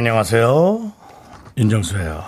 [0.00, 0.92] 안녕하세요.
[1.56, 2.22] 윤정수예요.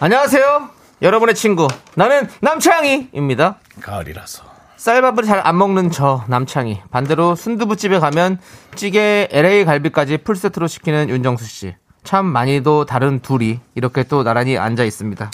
[0.00, 0.68] 안녕하세요.
[1.00, 1.66] 여러분의 친구.
[1.94, 3.56] 나는 남창희입니다.
[3.80, 4.44] 가을이라서.
[4.76, 6.82] 쌀밥을 잘 안 먹는 저 남창희.
[6.90, 8.38] 반대로 순두부집에 가면
[8.74, 11.74] 찌개 LA 갈비까지 풀세트로 시키는 윤정수 씨.
[12.02, 15.30] 참 많이도 다른 둘이 이렇게 또 나란히 앉아 있습니다.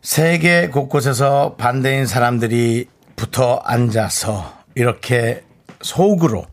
[0.00, 5.44] 세계 곳곳에서 반대인 사람들이 붙어 앉아서 이렇게
[5.80, 6.44] 속으로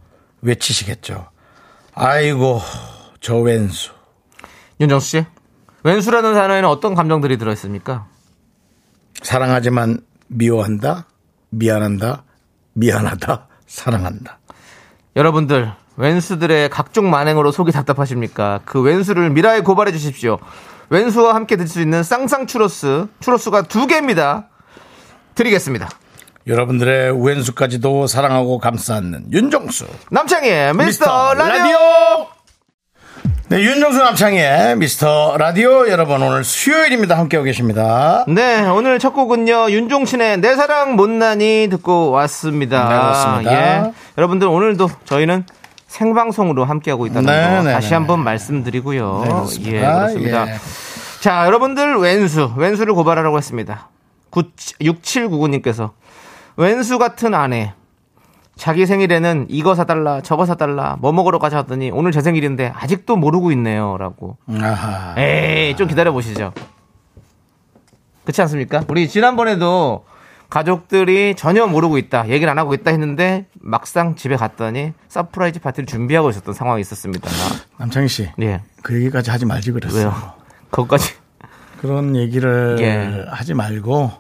[0.44, 1.26] 외치시겠죠.
[1.96, 2.62] 아이고,
[3.22, 3.98] 저 왼수.
[4.80, 5.26] 윤정수 씨.
[5.84, 8.08] 왼수라는 단어에는 어떤 감정들이 들어있습니까?
[9.22, 11.06] 사랑하지만 미워한다,
[11.50, 12.24] 미안한다,
[12.74, 14.40] 미안하다, 사랑한다.
[15.16, 18.62] 여러분들 왼수들의 각종 만행으로 속이 답답하십니까?
[18.66, 20.38] 그 왼수를 미라에 고발해 주십시오.
[20.90, 24.48] 왼수와 함께 드실 수 있는 쌍쌍 추로스 추로스가 두 개입니다.
[25.36, 25.90] 드리겠습니다.
[26.48, 29.88] 여러분들의 왼수까지도 사랑하고 감싸 안는 윤정수.
[30.12, 31.58] 남창희의 미스터, 미스터 라디오.
[31.64, 32.28] 라디오.
[33.50, 37.18] 네, 윤정수 남창의 미스터 라디오 여러분 오늘 수요일입니다.
[37.18, 38.24] 함께하고 계십니다.
[38.28, 42.84] 네, 오늘 첫 곡은요, 윤종신의 내 사랑 못난이 듣고 왔습니다.
[42.84, 43.52] 네, 그렇습니다.
[43.88, 43.94] 예.
[44.20, 45.46] 여러분들 오늘도 저희는
[45.88, 47.96] 생방송으로 함께하고 있다는 네, 거 네, 다시 네.
[47.96, 49.22] 한번 말씀드리고요.
[49.24, 49.78] 네, 그렇습니다.
[49.78, 50.48] 예, 그렇습니다.
[50.48, 50.56] 예.
[51.22, 53.90] 자, 여러분들 왼수, 왼수를 고발하라고 했습니다.
[54.30, 55.94] 6799님께서
[56.56, 57.74] 웬수 같은 아내.
[58.60, 63.54] 자기 생일에는 이거 사달라, 저거 사달라, 뭐 먹으러 가자 하더니 오늘 제 생일인데 아직도 모르고
[63.54, 63.96] 있네요.
[63.98, 64.36] 라고.
[64.50, 65.16] 아하.
[65.18, 66.52] 에이, 좀 기다려 보시죠.
[68.26, 68.84] 그렇지 않습니까?
[68.90, 70.04] 우리 지난번에도
[70.50, 76.30] 가족들이 전혀 모르고 있다, 얘기를 안 하고 있다 했는데 막상 집에 갔더니 surprise 파티를 준비하고
[76.30, 77.30] 있었던 상황이 있었습니다.
[77.78, 78.30] 남창희 씨.
[78.42, 78.62] 예.
[78.84, 80.02] 그 얘기까지 하지 말지 그랬어요.
[80.02, 80.34] 왜요?
[80.70, 81.14] 그것까지.
[81.80, 83.26] 그런 얘기를 예.
[83.30, 84.12] 하지 말고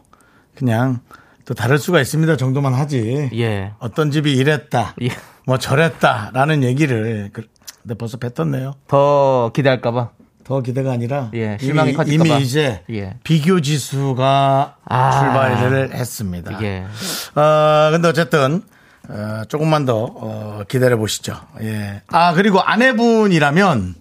[0.55, 1.01] 그냥
[1.49, 3.27] 또 다를 수가 있습니다 정도만 하지.
[3.33, 3.71] 예.
[3.79, 4.93] 어떤 집이 이랬다.
[5.01, 5.09] 예.
[5.47, 7.47] 뭐 저랬다라는 얘기를 그-
[7.81, 8.75] 근데 벌써 뱉었네요.
[8.87, 10.09] 더 기대할까봐.
[10.43, 12.29] 더 기대가 아니라 예, 실망이 이미.
[12.29, 13.15] 이미 이제 예.
[13.23, 15.11] 비교 지수가 아.
[15.11, 16.61] 출발을 했습니다.
[16.61, 16.85] 예.
[17.33, 18.61] 어, 근데 어쨌든
[19.09, 21.35] 어, 조금만 더 어, 기다려 보시죠.
[21.63, 22.03] 예.
[22.09, 23.95] 아 그리고 아내분이라면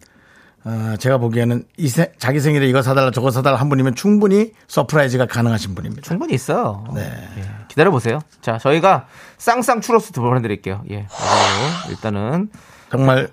[0.68, 5.24] 어, 제가 보기에는 이 세- 자기 생일에 이거 사달라 저거 사달라 한 분이면 충분히 surprise가
[5.24, 6.02] 가능하신 분입니다.
[6.02, 6.84] 충분히 있어요.
[6.94, 7.10] 네.
[7.38, 7.42] 예.
[7.68, 8.20] 기다려 보세요.
[8.42, 9.06] 자, 저희가
[9.38, 10.82] 쌍쌍 추러스 두 보내드릴게요.
[10.90, 11.06] 예.
[11.06, 12.50] 그리고 일단은
[12.90, 13.28] 정말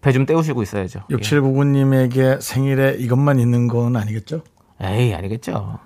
[0.00, 1.00] 배 좀 때우시고 있어야죠.
[1.10, 4.40] 6799님에게 생일에 이것만 있는 건 아니겠죠?
[4.82, 4.86] 예.
[4.86, 5.78] 에이, 아니겠죠.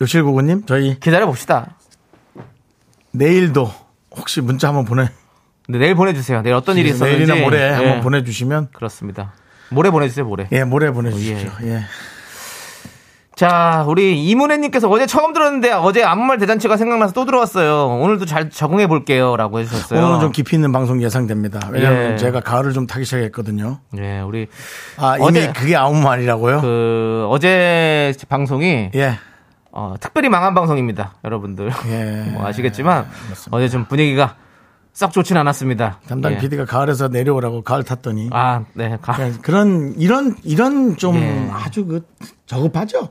[0.00, 1.76] 6799님 저희 기다려 봅시다.
[3.12, 3.70] 내일도
[4.14, 5.08] 혹시 문자 한번 보내
[5.64, 6.42] 근데 내일 보내주세요.
[6.42, 7.24] 내일 어떤 일이 있었는지.
[7.24, 7.70] 내일이나 모레 예.
[7.70, 9.32] 한번 보내주시면 그렇습니다.
[9.72, 10.48] 모레 보내주세요, 모레.
[10.52, 11.50] 예 모레 보내주십시오.
[11.64, 11.80] 예.
[13.34, 17.86] 자, 우리 이문혜님께서 어제 처음 들었는데 어제 아무 말 대잔치가 생각나서 또 들어왔어요.
[18.00, 19.36] 오늘도 잘 적응해 볼게요.
[19.36, 19.98] 라고 해주셨어요.
[20.00, 21.60] 오늘은 좀 깊이 있는 방송 예상됩니다.
[21.72, 22.16] 왜냐하면 예.
[22.18, 23.78] 제가 가을을 좀 타기 시작했거든요.
[23.98, 24.48] 예, 우리
[24.98, 26.60] 아 이미 어제- 그게 아무 말이라고요?
[26.60, 29.18] 그 어제 방송이 예.
[29.72, 31.14] 어, 특별히 망한 방송입니다.
[31.24, 31.72] 여러분들.
[31.88, 32.30] 예.
[32.36, 33.56] 뭐 아시겠지만 맞습니다.
[33.56, 34.36] 어제 좀 분위기가
[34.92, 36.00] 썩 좋진 않았습니다.
[36.06, 36.38] 담당 예.
[36.38, 38.98] PD가 가을에서 내려오라고 가을 탔더니 아, 네.
[39.00, 41.48] 가- 그냥 그런 이런 이런 좀 예.
[41.50, 42.06] 아주 그
[42.46, 43.08] 저급하죠.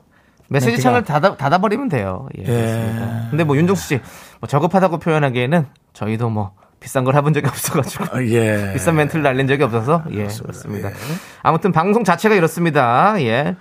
[0.48, 2.28] 메시지 멘트가- 창을 닫아, 닫아 버리면 돼요.
[2.38, 3.28] 예, 예.
[3.30, 4.02] 근데 뭐 윤종수 씨,
[4.40, 8.04] 뭐 저급하다고 표현하기에는 저희도 뭐 비싼 걸 해본 적이 없어가지고.
[8.18, 8.72] 어, 예.
[8.74, 10.90] 비싼 멘트를 날린 적이 없어서 예 그렇습니다.
[11.42, 13.16] 아무튼 방송 자체가 이렇습니다.
[13.22, 13.56] 예.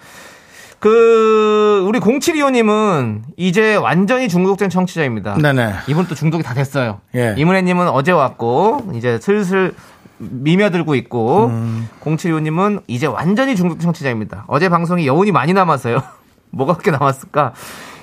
[0.81, 5.37] 그 우리 0725님은 이제 완전히 중독된 청취자입니다.
[5.37, 5.75] 네네.
[5.89, 7.01] 이분 또 중독이 다 됐어요.
[7.15, 7.35] 예.
[7.37, 9.75] 이문혜님은 어제 왔고 이제 슬슬
[10.19, 11.89] 미며들고 있고 음.
[12.03, 14.47] 0725님은 이제 완전히 중독 청취자입니다.
[14.49, 16.03] 어제 방송이 여운이 많이 남아서요.
[16.51, 17.53] 뭐가 그렇게 남았을까?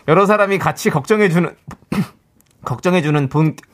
[0.08, 1.50] 여러 사람이 같이 걱정해주는
[2.64, 3.56] 걱정해주는 분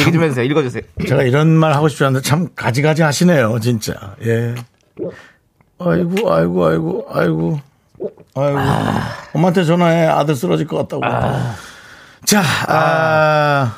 [0.00, 0.44] 얘기 좀 해주세요.
[0.46, 0.82] 읽어주세요.
[1.06, 4.16] 제가 이런 말 하고 싶지 않은데 참 가지가지 하시네요, 진짜.
[4.24, 4.54] 예.
[5.78, 7.60] 아이고, 아이고, 아이고, 아이고.
[8.34, 8.58] 아이고.
[9.34, 10.06] 엄마한테 전화해.
[10.06, 11.02] 아들 쓰러질 것 같다고.
[12.24, 13.76] 자, 아,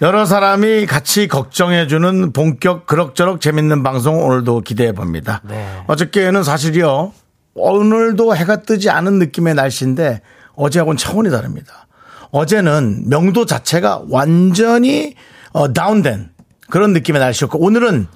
[0.00, 5.40] 여러 사람이 같이 걱정해주는 본격 그럭저럭 재밌는 방송 오늘도 기대해 봅니다.
[5.44, 5.82] 네.
[5.86, 7.12] 어저께는 사실이요.
[7.54, 10.20] 오늘도 해가 뜨지 않은 느낌의 날씨인데
[10.54, 11.88] 어제하고는 차원이 다릅니다.
[12.30, 15.14] 어제는 명도 자체가 완전히
[15.52, 16.30] 어, 다운된
[16.70, 18.06] 그런 느낌의 날씨였고 오늘은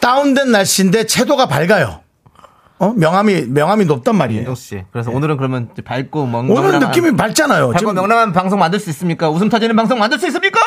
[0.00, 2.00] 다운된 날씨인데 채도가 밝아요.
[2.78, 2.92] 어?
[2.94, 4.54] 명암이 명암이 높단 말이에요.
[4.54, 4.84] 씨.
[4.92, 7.68] 그래서 오늘은 그러면 밝고 멍 오늘 느낌이 밝잖아요.
[7.68, 9.30] 밝고 지금 명랑한 방송 만들 수 있습니까?
[9.30, 10.60] 웃음 터지는 방송 만들 수 있습니까?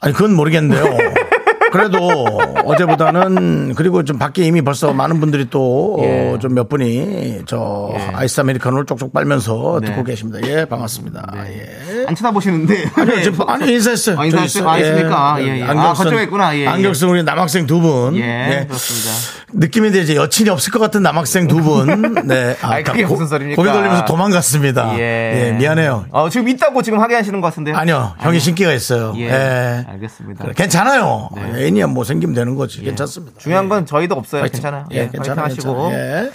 [0.00, 0.84] 아니 그건 모르겠는데요.
[1.74, 1.98] 그래도
[2.64, 6.38] 어제보다는 그리고 좀 밖에 이미 벌써 많은 분들이 또 예.
[6.40, 8.10] 좀몇 분이 저 예.
[8.14, 9.88] 아이스 아메리카노를 쪽쪽 빨면서 네.
[9.88, 10.38] 듣고 계십니다.
[10.46, 11.34] 예, 반갑습니다.
[11.48, 12.04] 예.
[12.06, 12.90] 안 쳐다보시는데.
[12.94, 14.20] 아니요, 지금 아니 인사했어요.
[14.20, 14.68] 아, 인사했어요?
[14.68, 14.78] 아.
[14.78, 15.36] 있습니까?
[15.40, 15.62] 예, 예.
[15.64, 16.54] 아, 안경쓴 거쪽에 있구나.
[16.56, 16.66] 예, 예.
[16.68, 18.14] 안경 쓴 우리 남학생 두 분.
[18.16, 19.10] 예, 그렇습니다.
[19.54, 22.14] 느낌인데 이제 여친이 없을 것 같은 남학생 두 분.
[22.26, 22.56] 네.
[22.62, 23.60] 아이, 그게 무슨 소리입니까?
[23.60, 24.98] 고개 돌리면서 도망갔습니다.
[24.98, 25.48] 예.
[25.48, 26.06] 예, 미안해요.
[26.10, 27.76] 어, 지금 있다고 지금 하게 하시는 것 같은데요?
[27.76, 29.14] 아니요, 형이 신기가 있어요.
[29.16, 29.26] 예.
[29.26, 29.84] 예.
[29.88, 30.52] 알겠습니다.
[30.52, 31.30] 괜찮아요.
[31.36, 31.63] 네.
[31.64, 32.80] 애인이야 뭐 생기면 되는 거지.
[32.82, 33.38] 괜찮습니다.
[33.38, 34.42] 중요한 건 저희도 없어요.
[34.42, 34.60] 파이팅.
[34.60, 34.86] 괜찮아요.
[34.92, 35.44] 예, 파이팅 괜찮아요.
[35.46, 35.90] 하시고.
[35.92, 36.30] 예.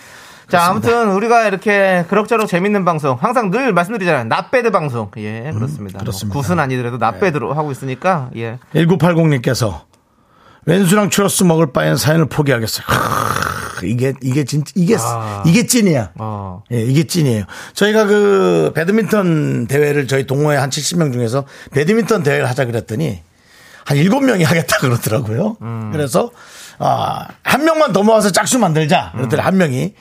[0.49, 4.23] 자, 아무튼 우리가 이렇게 그럭저럭 재밌는 방송 항상 늘 말씀드리잖아요.
[4.25, 5.11] 나배드 방송.
[5.17, 5.99] 예, 그렇습니다.
[5.99, 6.33] 음, 그렇습니다.
[6.33, 8.57] 뭐 굿은 아니더라도 나배드로 하고 있으니까 예.
[8.73, 9.81] 1980님께서
[10.65, 12.85] 왼수랑 추러스 먹을 바엔 사연을 포기하겠어요.
[12.87, 15.43] 하, 이게 이게 진 이게 아.
[15.45, 16.11] 이게 찐이야.
[16.15, 16.63] 어.
[16.71, 17.45] 예, 이게 찐이에요.
[17.73, 23.21] 저희가 그 배드민턴 대회를 저희 동호회 한 70명 중에서 배드민턴 대회를 하자 그랬더니
[23.89, 25.57] 한 7명이 하겠다 그러더라고요.
[25.63, 25.89] 음.
[25.91, 26.29] 그래서
[26.77, 29.11] 아, 한 명만 더 모아서 짝수 만들자.
[29.15, 29.95] 그랬더니 한 명이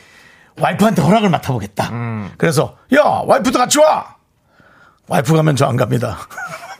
[0.60, 1.88] 와이프한테 허락을 맡아보겠다.
[1.90, 2.30] 음.
[2.36, 4.16] 그래서 야 와이프도 같이 와.
[5.06, 6.18] 와이프 가면 저 안 갑니다.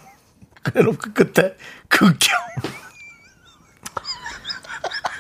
[0.63, 1.55] 그래놓고 그때
[1.89, 2.13] 극혐.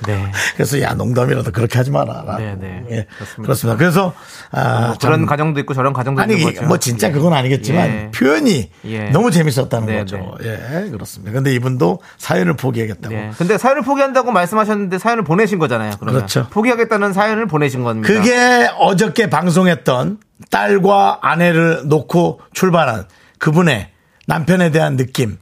[0.08, 0.32] 네.
[0.56, 2.36] 그래서 야 농담이라도 그렇게 하지 마라.
[2.38, 2.84] 네, 네.
[2.90, 3.42] 예, 그렇습니다.
[3.42, 3.76] 그렇습니다.
[3.78, 4.14] 그래서
[4.50, 6.66] 아, 뭐 그런 참- 가정도 있고 저런 가정도 아니 있는 거죠.
[6.66, 7.12] 뭐 진짜 예.
[7.12, 8.10] 그건 아니겠지만 예.
[8.12, 9.04] 표현이 예.
[9.10, 10.34] 너무 재밌었다는 네, 거죠.
[10.42, 11.32] 예, 그렇습니다.
[11.32, 13.14] 근데 이분도 사연을 포기하겠다고.
[13.14, 13.30] 네.
[13.36, 15.92] 근데 사연을 포기한다고 말씀하셨는데 사연을 보내신 거잖아요.
[16.00, 16.20] 그러면.
[16.20, 16.48] 그렇죠.
[16.50, 18.08] 포기하겠다는 사연을 보내신 겁니다.
[18.08, 20.18] 그게 어저께 방송했던
[20.50, 23.04] 딸과 아내를 놓고 출발한
[23.38, 23.90] 그분의
[24.26, 25.38] 남편에 대한 느낌.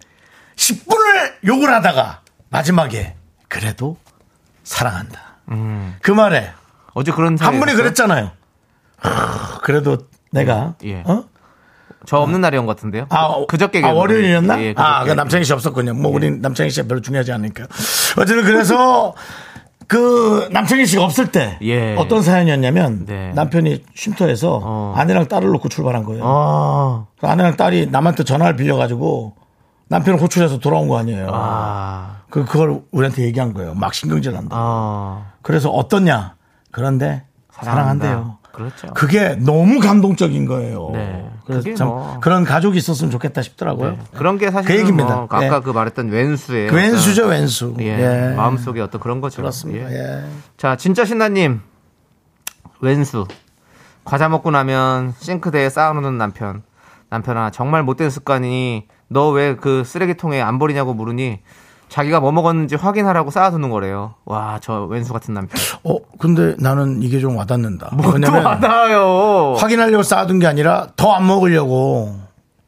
[0.56, 2.20] 10분을 욕을 하다가
[2.50, 3.14] 마지막에
[3.48, 3.96] 그래도
[4.66, 5.20] 사랑한다.
[6.02, 6.50] 그 말에
[6.92, 7.76] 어제 그런 한 분이 있었어요?
[7.84, 8.30] 그랬잖아요.
[9.02, 9.98] 아, 그래도
[10.32, 11.02] 내가 예.
[11.06, 11.24] 어?
[12.04, 13.06] 저 없는 날이온 것 같은데요.
[13.10, 14.62] 아, 어, 그저께 아, 월요일이었나?
[14.62, 15.04] 예, 아.
[15.04, 15.94] 그 남창희 씨 없었군요.
[15.94, 17.64] 뭐, 우리 남창희 씨가 별로 중요하지 않으니까.
[18.18, 19.14] 어쨌든 그래서
[19.88, 21.94] 그 남창희 씨가 없을 때 예.
[21.96, 23.32] 어떤 사연이었냐면 네.
[23.34, 24.94] 남편이 쉼터에서 어.
[24.96, 26.22] 아내랑 딸을 놓고 출발한 거예요.
[26.24, 27.06] 아.
[27.20, 29.34] 그 아내랑 딸이 남한테 전화를 빌려가지고
[29.88, 31.28] 남편을 호출해서 돌아온 거 아니에요.
[31.32, 32.22] 아.
[32.30, 33.74] 그, 그걸 우리한테 얘기한 거예요.
[33.74, 34.56] 막 신경질 난다.
[34.58, 35.26] 아.
[35.42, 36.34] 그래서 어떻냐?
[36.72, 38.04] 그런데 사랑한다.
[38.06, 38.38] 사랑한대요.
[38.52, 38.88] 그렇죠.
[38.94, 40.90] 그게 너무 감동적인 거예요.
[40.92, 41.30] 네.
[41.44, 43.90] 그래서 참 뭐- 그런 가족이 있었으면 좋겠다 싶더라고요.
[43.92, 43.98] 네.
[44.14, 45.14] 그런 게 사실 그 얘기입니다.
[45.14, 45.50] 뭐 아까 예.
[45.62, 46.70] 그 말했던 왼수예요.
[46.70, 47.74] 그 왼수죠, 왼수.
[47.80, 47.84] 예.
[48.30, 48.34] 예.
[48.34, 49.36] 마음속에 어떤 그런 거죠.
[49.42, 49.90] 그렇습니다.
[49.90, 49.94] 예.
[49.94, 50.24] 예.
[50.56, 51.60] 자, 진짜 신나님.
[52.80, 53.26] 왼수.
[54.04, 56.62] 과자 먹고 나면 싱크대에 쌓아놓는 남편.
[57.10, 61.40] 남편아, 정말 못된 습관이 너 왜 그 쓰레기통에 안 버리냐고 물으니
[61.88, 64.14] 자기가 뭐 먹었는지 확인하라고 쌓아두는 거래요.
[64.24, 65.56] 와, 저 왼수 같은 남편.
[65.84, 67.96] 어, 근데 나는 이게 좀 와닿는다.
[68.02, 69.54] 또 왜냐면 받아요.
[69.56, 72.18] 확인하려고 쌓아둔 게 아니라 더 안 먹으려고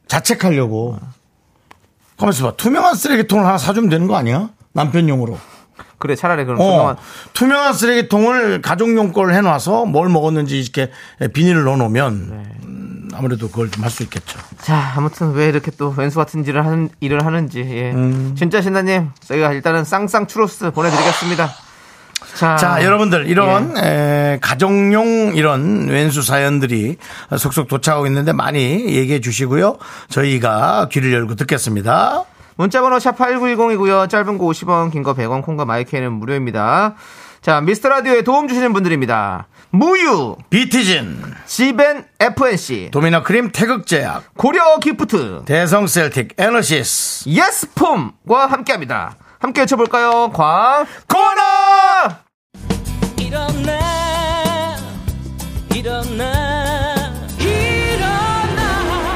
[0.07, 0.97] 자책하려고.
[2.17, 2.53] 가만있어 봐.
[2.57, 4.49] 투명한 쓰레기통을 하나 사주면 되는 거 아니야?
[4.73, 5.37] 남편용으로.
[5.97, 6.95] 그래, 차라리 그럼 어, 그동안
[7.33, 10.91] 투명한 쓰레기통을 가족용 걸 해놔서 뭘 먹었는지 이렇게
[11.33, 12.43] 비닐을 넣어놓으면 네.
[13.11, 14.39] 음, 아무래도 그걸 좀 할 수 있겠죠.
[14.61, 17.91] 자, 아무튼 왜 이렇게 또 왼수 같은 일을 하는, 일을 하는지, 예.
[17.91, 18.35] 음.
[18.37, 21.49] 진짜 신나님, 저희가 일단은 쌍쌍 추로스 보내드리겠습니다.
[22.35, 24.33] 자, 자, 여러분들 이런 예.
[24.35, 26.97] 에, 가정용 이런 왼수 사연들이
[27.37, 29.77] 속속 도착하고 있는데 많이 얘기해 주시고요.
[30.09, 32.25] 저희가 귀를 열고 듣겠습니다.
[32.57, 34.09] 문자번호 샵 8910이고요.
[34.09, 36.95] 짧은 거 50원, 긴 거 100원, 콩과 마이크는 무료입니다.
[37.41, 39.47] 자, 미스터 라디오에 도움 주시는 분들입니다.
[39.71, 47.29] 무유, 비티진, 지벤 FNC, 도미노 크림 태극제약, 고려 기프트, 대성 셀틱, 에너시스.
[47.29, 49.15] 예스폼과 함께 합니다.
[49.39, 50.31] 함께 외쳐볼까요?
[50.33, 52.19] 광, 고나!
[53.17, 54.75] 일어나
[55.73, 56.95] 일어나
[57.39, 59.15] 일어나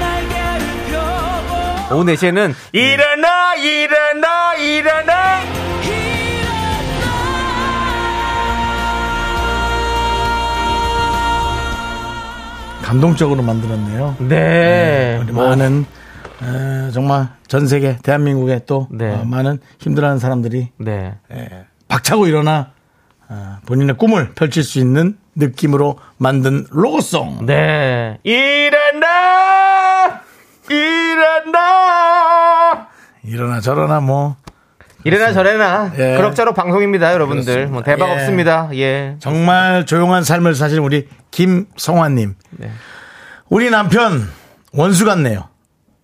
[0.00, 5.63] 날개를 펴고 오후 4시에는 일어나, 일어나, 일어나!
[12.84, 14.16] 감동적으로 만들었네요.
[14.20, 15.18] 네.
[15.22, 15.86] 우리 많은
[16.42, 19.10] 에, 정말 전 세계 대한민국에 또 네.
[19.14, 21.14] 어, 많은 힘들어하는 사람들이 네.
[21.32, 22.72] 에, 박차고 일어나
[23.28, 27.46] 어, 본인의 꿈을 펼칠 수 있는 느낌으로 만든 로고송.
[27.46, 28.18] 네.
[28.22, 30.20] 일어나!
[30.68, 31.58] 일어나!
[33.24, 34.36] 일어나 저러나 뭐
[35.04, 36.16] 이래나 저래나 예.
[36.16, 37.66] 그럭저럭 방송입니다, 여러분들.
[37.68, 38.12] 뭐 대박 예.
[38.12, 38.70] 없습니다.
[38.74, 39.16] 예.
[39.18, 42.34] 정말 조용한 삶을 사신 우리 김성환님.
[42.52, 42.70] 네.
[43.50, 44.28] 우리 남편
[44.72, 45.48] 원수 같네요.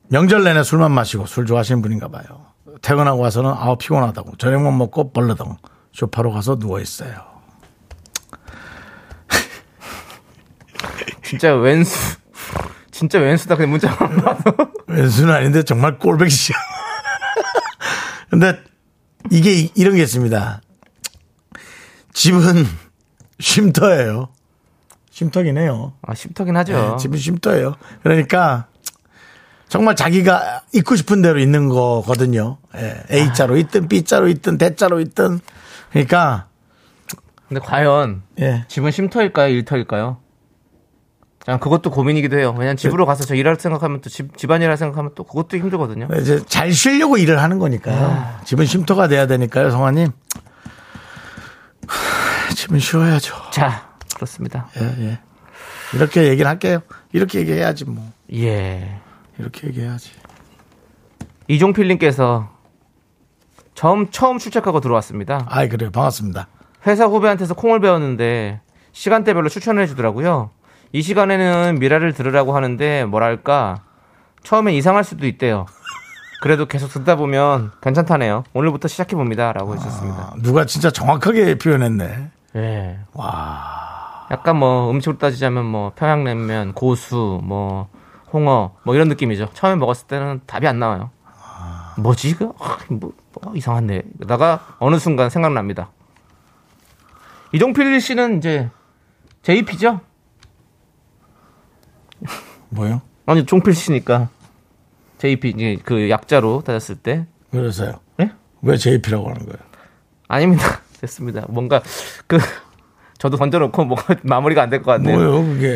[0.09, 2.25] 명절 내내 술만 마시고 술 좋아하시는 분인가 봐요.
[2.83, 5.57] 퇴근하고 와서는 아우 피곤하다고 저녁만 먹고 벌러덩
[5.93, 7.13] 쇼파로 가서 누워 있어요.
[11.23, 11.97] 진짜 왼수.
[12.91, 13.57] 진짜 왼수다.
[13.57, 14.53] 그냥 문자만 봐도.
[14.89, 16.57] 왼수는 아닌데 정말 꼴백이야.
[18.29, 18.59] 근데
[19.31, 20.61] 이게 이- 이런 게 있습니다.
[22.13, 22.65] 집은
[23.39, 24.29] 쉼터예요.
[25.11, 25.93] 쉼터긴 해요.
[26.03, 26.73] 아, 쉼터긴 하죠.
[26.73, 27.75] 네, 집은 쉼터예요.
[28.03, 28.67] 그러니까
[29.69, 32.59] 정말 자기가 있고 싶은 대로 있는 거거든요.
[32.77, 35.41] 예, A자로 있든 B자로 있든 D자로 있든
[35.91, 36.47] 그러니까
[37.49, 38.65] 근데 과연 예.
[38.69, 39.49] 집은 쉼터일까요?
[39.55, 40.19] 일터일까요?
[41.45, 42.51] 자, 그것도 고민이기도 해요.
[42.57, 46.09] 왜냐면 집으로 가서 저 일할 생각하면 또 집, 집안일 할 생각하면 또 그것도 힘들거든요.
[46.21, 48.41] 이제 잘 쉬려고 일을 하는 거니까요.
[48.45, 50.11] 집은 쉼터가 돼야 되니까요, 성화님.
[51.87, 53.35] 하, 집은 쉬어야죠.
[53.51, 54.69] 자, 그렇습니다.
[54.79, 55.19] 예, 예.
[55.95, 56.81] 이렇게 얘기를 할게요.
[57.13, 58.13] 이렇게 얘기해야지 뭐.
[58.35, 59.01] 예.
[59.39, 60.11] 이렇게 얘기해야지.
[61.49, 62.51] 이종필님께서
[63.75, 65.47] 처음, 처음 출첵하고 들어왔습니다.
[65.49, 65.91] 아이 그래요.
[65.91, 66.49] 반갑습니다.
[66.87, 68.61] 회사 후배한테서 콩을 배웠는데
[68.93, 70.51] 시간대별로 추천을 해주더라고요.
[70.93, 73.83] 이 시간에는 미라를 들으라고 하는데 뭐랄까
[74.43, 75.67] 처음엔 이상할 수도 있대요.
[76.43, 78.45] 그래도 계속 듣다 보면 괜찮다네요.
[78.55, 80.19] 오늘부터 시작해 봅니다라고 해주셨습니다.
[80.19, 82.31] 아, 누가 진짜 정확하게 표현했네.
[82.57, 82.99] 예.
[83.13, 84.27] 와.
[84.31, 87.89] 약간 뭐 음식으로 따지자면 뭐 평양냉면, 고수, 뭐
[88.33, 89.51] 홍어 뭐 이런 느낌이죠.
[89.53, 91.11] 처음에 먹었을 때는 답이 안 나와요.
[91.99, 92.55] 뭐지 이거?
[92.59, 94.03] 아, 뭐, 뭐 이상한데.
[94.17, 95.91] 그러다가 어느 순간 생각납니다.
[97.53, 98.71] 이종필 씨는 이제
[99.43, 100.01] JP죠?
[102.71, 103.01] 뭐요?
[103.27, 104.29] 아니 종필 씨니까
[105.19, 108.01] JP 이제 그 약자로 따졌을 때 그래서요.
[108.17, 108.31] 네?
[108.63, 109.59] 왜 JP라고 하는 거예요?
[110.29, 110.81] 아닙니다.
[111.01, 111.45] 됐습니다.
[111.49, 111.83] 뭔가
[112.27, 112.39] 그
[113.19, 115.17] 저도 던져놓고 뭐가 마무리가 안 될 것 같네요.
[115.17, 115.69] 뭐요, 그게?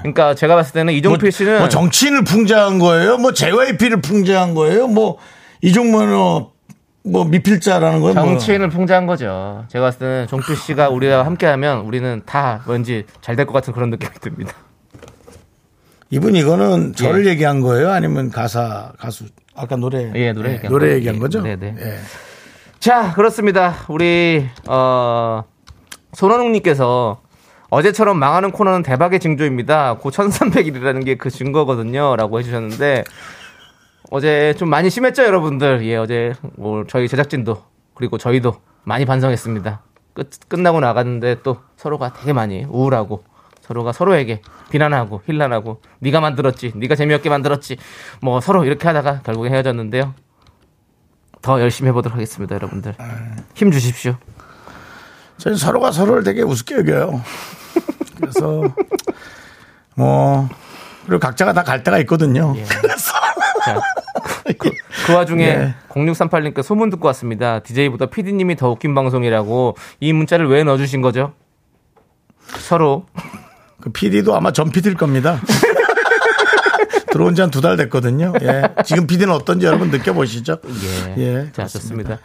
[0.00, 3.18] 그러니까 제가 봤을 때는 이종필 씨는 뭐 정치인을 풍자한 거예요?
[3.18, 4.86] 뭐 JYP를 풍자한 거예요?
[4.86, 5.18] 뭐
[5.62, 6.52] 이종문어
[7.04, 8.14] 뭐 미필자라는 거예요?
[8.14, 8.24] 뭐.
[8.24, 9.64] 정치인을 풍자한 거죠.
[9.68, 13.90] 제가 봤을 때는 종필 씨가 우리와 함께하면 우리는 다 왠지 잘 될 것 같은 그런
[13.90, 14.52] 느낌이 듭니다.
[16.12, 17.30] 이분 이거는 저를 예.
[17.30, 17.90] 얘기한 거예요?
[17.90, 19.24] 아니면 가사 가수
[19.56, 20.94] 아까 노래 예, 노래 예, 얘기한 노래 거.
[20.96, 21.40] 얘기한 예, 거죠?
[21.40, 21.74] 네네.
[21.80, 21.98] 예.
[22.78, 23.74] 자, 그렇습니다.
[23.88, 25.42] 우리 어
[26.12, 27.22] 손원웅님께서
[27.70, 29.94] 어제처럼 망하는 코너는 대박의 징조입니다.
[29.94, 32.14] 고 1300일이라는 게 그 증거거든요.
[32.16, 33.04] 라고 해주셨는데,
[34.10, 35.82] 어제 좀 많이 심했죠, 여러분들?
[35.86, 37.62] 예, 어제 뭐 저희 제작진도,
[37.94, 39.80] 그리고 저희도 많이 반성했습니다.
[40.12, 43.24] 끝, 끝나고 나갔는데 또 서로가 되게 많이 우울하고,
[43.62, 47.76] 서로가 서로에게 비난하고, 힐난하고, 네가 만들었지, 네가 재미없게 만들었지,
[48.20, 50.14] 뭐 서로 이렇게 하다가 결국에 헤어졌는데요.
[51.40, 52.94] 더 열심히 해보도록 하겠습니다, 여러분들.
[53.54, 54.16] 힘 주십시오.
[55.38, 57.22] 저는 서로가 서로를 되게 우습게 여겨요.
[58.20, 58.62] 그래서
[59.96, 60.48] 뭐
[61.06, 62.54] 그리고 각자가 다 갈 때가 있거든요.
[62.56, 62.64] 예.
[62.80, 63.12] 그래서
[63.64, 63.80] 자,
[64.58, 64.70] 그,
[65.06, 65.74] 그 와중에 예.
[65.88, 67.58] 0638님께 소문 듣고 왔습니다.
[67.60, 71.32] DJ보다 PD님이 더 웃긴 방송이라고 이 문자를 왜 넣어주신 거죠?
[72.58, 73.06] 서로
[73.82, 75.40] 그 PD도 아마 전 PD일 겁니다.
[77.12, 78.32] 들어온 지 한 두 달 됐거든요.
[78.42, 78.62] 예.
[78.84, 80.58] 지금 PD는 어떤지 여러분 느껴보시죠.
[81.18, 81.22] 예.
[81.22, 81.66] 예, 자.
[81.66, 82.18] 좋습니다.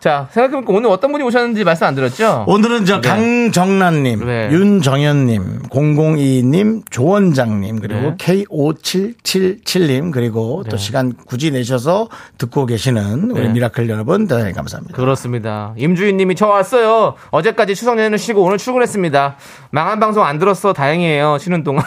[0.00, 2.44] 자, 생각해보니까 오늘 어떤 분이 오셨는지 말씀 안 드렸죠?
[2.48, 3.08] 오늘은 저 네.
[3.08, 4.48] 강정란님, 네.
[4.50, 8.16] 윤정현님, 002님, 조원장님, 그리고 네.
[8.18, 12.08] K5777님, 그리고 또 시간 굳이 내셔서
[12.38, 13.52] 듣고 계시는 우리 네.
[13.52, 14.96] 미라클 여러분 대단히 감사합니다.
[14.96, 15.74] 그렇습니다.
[15.76, 17.14] 임주인님이 저 왔어요.
[17.30, 19.36] 어제까지 추석 연휴 쉬고 오늘 출근했습니다.
[19.70, 20.72] 망한 방송 안 들었어.
[20.72, 21.38] 다행이에요.
[21.38, 21.84] 쉬는 동안.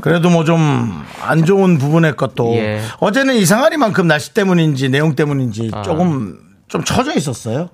[0.00, 2.80] 그래도 뭐 좀 안 좋은 부분의 것도 예.
[2.98, 5.82] 어제는 이상하리만큼 날씨 때문인지 내용 때문인지 아.
[5.82, 7.68] 조금 좀 처져 있었어요.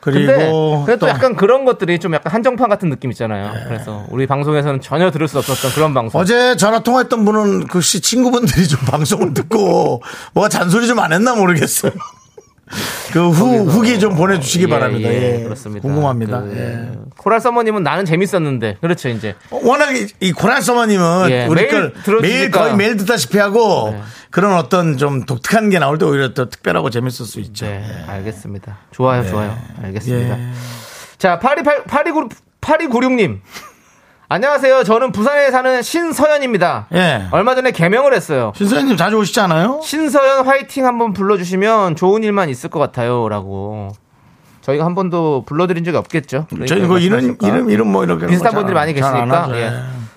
[0.00, 3.52] 근데 그리고 그래도 또 약간 그런 것들이 좀 약간 한정판 같은 느낌 있잖아요.
[3.66, 6.20] 그래서 우리 방송에서는 전혀 들을 수 없었던 그런 방송.
[6.20, 11.90] 어제 전화 통화했던 분은 그씨 친구분들이 좀 방송을 듣고 뭐가 잔소리 좀 안 했나 모르겠어요.
[13.12, 13.64] 그 후.
[13.68, 15.08] 후기 좀 보내주시기 예, 바랍니다.
[15.08, 15.42] 예, 예.
[15.44, 15.82] 그렇습니다.
[15.82, 16.40] 궁금합니다.
[16.42, 16.90] 그 예.
[17.16, 21.92] 코랄 서머님은 나는 재밌었는데 그렇죠 이제 워낙 이, 이 코란 서머님은 예, 우리 매일.
[22.20, 24.02] 매일 거의 매일 듣다시피 하고 네.
[24.30, 27.66] 그런 어떤 좀 독특한 게 나올 때 오히려 더 특별하고 재밌을 수 있죠.
[27.66, 28.78] 네 알겠습니다.
[28.90, 30.38] 좋아요 좋아요 알겠습니다.
[30.38, 30.52] 예.
[31.18, 32.30] 자8298 8296
[32.60, 33.40] 8296님
[34.28, 34.82] 안녕하세요.
[34.82, 36.88] 저는 부산에 사는 신서연입니다.
[36.94, 37.28] 예.
[37.30, 38.52] 얼마 전에 개명을 했어요.
[38.56, 39.80] 신선생님 자주 오시지 않아요?
[39.84, 43.90] 신서연 화이팅 한번 불러주시면 좋은 일만 있을 것 같아요.라고
[44.62, 46.48] 저희가 한 번도 불러드린 적이 없겠죠.
[46.66, 47.36] 저희 그 이름?
[47.40, 49.42] 이름 이름 뭐 이렇게 비슷한 잘 분들이 많이 계시니까.
[49.44, 49.56] 하죠.
[49.58, 49.72] 예.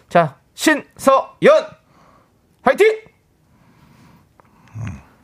[0.09, 1.67] 자, 신서연!
[2.63, 2.87] 화이팅!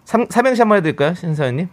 [0.05, 1.69] 삼, 삼행시 한 번 해드릴까요, 신서연님?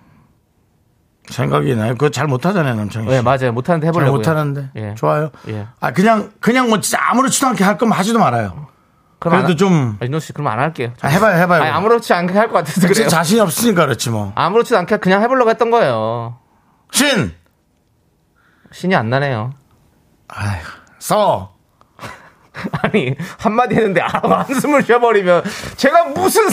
[1.29, 1.93] 생각이 나요.
[1.93, 3.15] 그거 잘 못하잖아요, 남창희 씨.
[3.15, 3.53] 네, 맞아요.
[3.53, 4.19] 못하는데 잘 해보려고요.
[4.19, 4.95] 못하는데 예.
[4.97, 5.31] 좋아요.
[5.49, 5.67] 예.
[5.81, 8.69] 아 그냥 그냥 뭐 진짜 아무렇지도 않게 할 거면 하지도 말아요.
[9.21, 10.93] 그래도 안, 좀 아, 윤정 씨 그럼 안 할게요.
[11.01, 11.63] 아, 해봐요, 해봐요.
[11.63, 13.09] 아니, 아무렇지 않게 할 것 같아서 그래요.
[13.09, 14.33] 자신이 없으니까 그렇지 뭐.
[14.35, 16.39] 아무렇지도 않게 그냥 해보려고 했던 거예요.
[16.91, 17.33] 신!
[18.73, 19.53] 신이 안 나네요.
[20.29, 20.59] 아휴,
[20.99, 21.52] 서!
[22.83, 25.43] 아니 한마디 했는데 아, 한숨을 쉬어버리면
[25.77, 26.51] 제가 무슨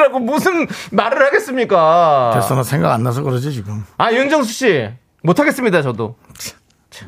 [0.00, 2.32] 하고 무슨 말을 하겠습니까?
[2.34, 3.84] 됐어, 나 생각 안 나서 그러지, 지금.
[3.98, 4.90] 아 윤정수 씨
[5.22, 6.16] 못하겠습니다 저도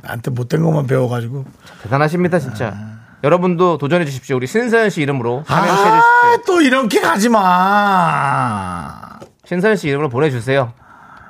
[0.03, 1.45] 나한테 못된 것만 배워가지고.
[1.83, 2.75] 대단하십니다 진짜.
[3.23, 4.37] 여러분도 도전해 주십시오.
[4.37, 6.43] 우리 신서연 씨 이름으로 사명시 아, 해주십시오.
[6.47, 9.19] 또 이렇게 가지 마.
[9.47, 10.73] 신서연 씨 이름으로 보내주세요.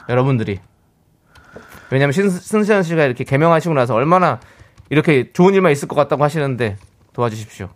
[0.09, 0.61] 여러분들이.
[1.90, 4.40] 왜냐면 신, 신서연 씨가 이렇게 개명하시고 나서 얼마나
[4.90, 6.76] 이렇게 좋은 일만 있을 것 같다고 하시는데
[7.14, 7.68] 도와주십시오.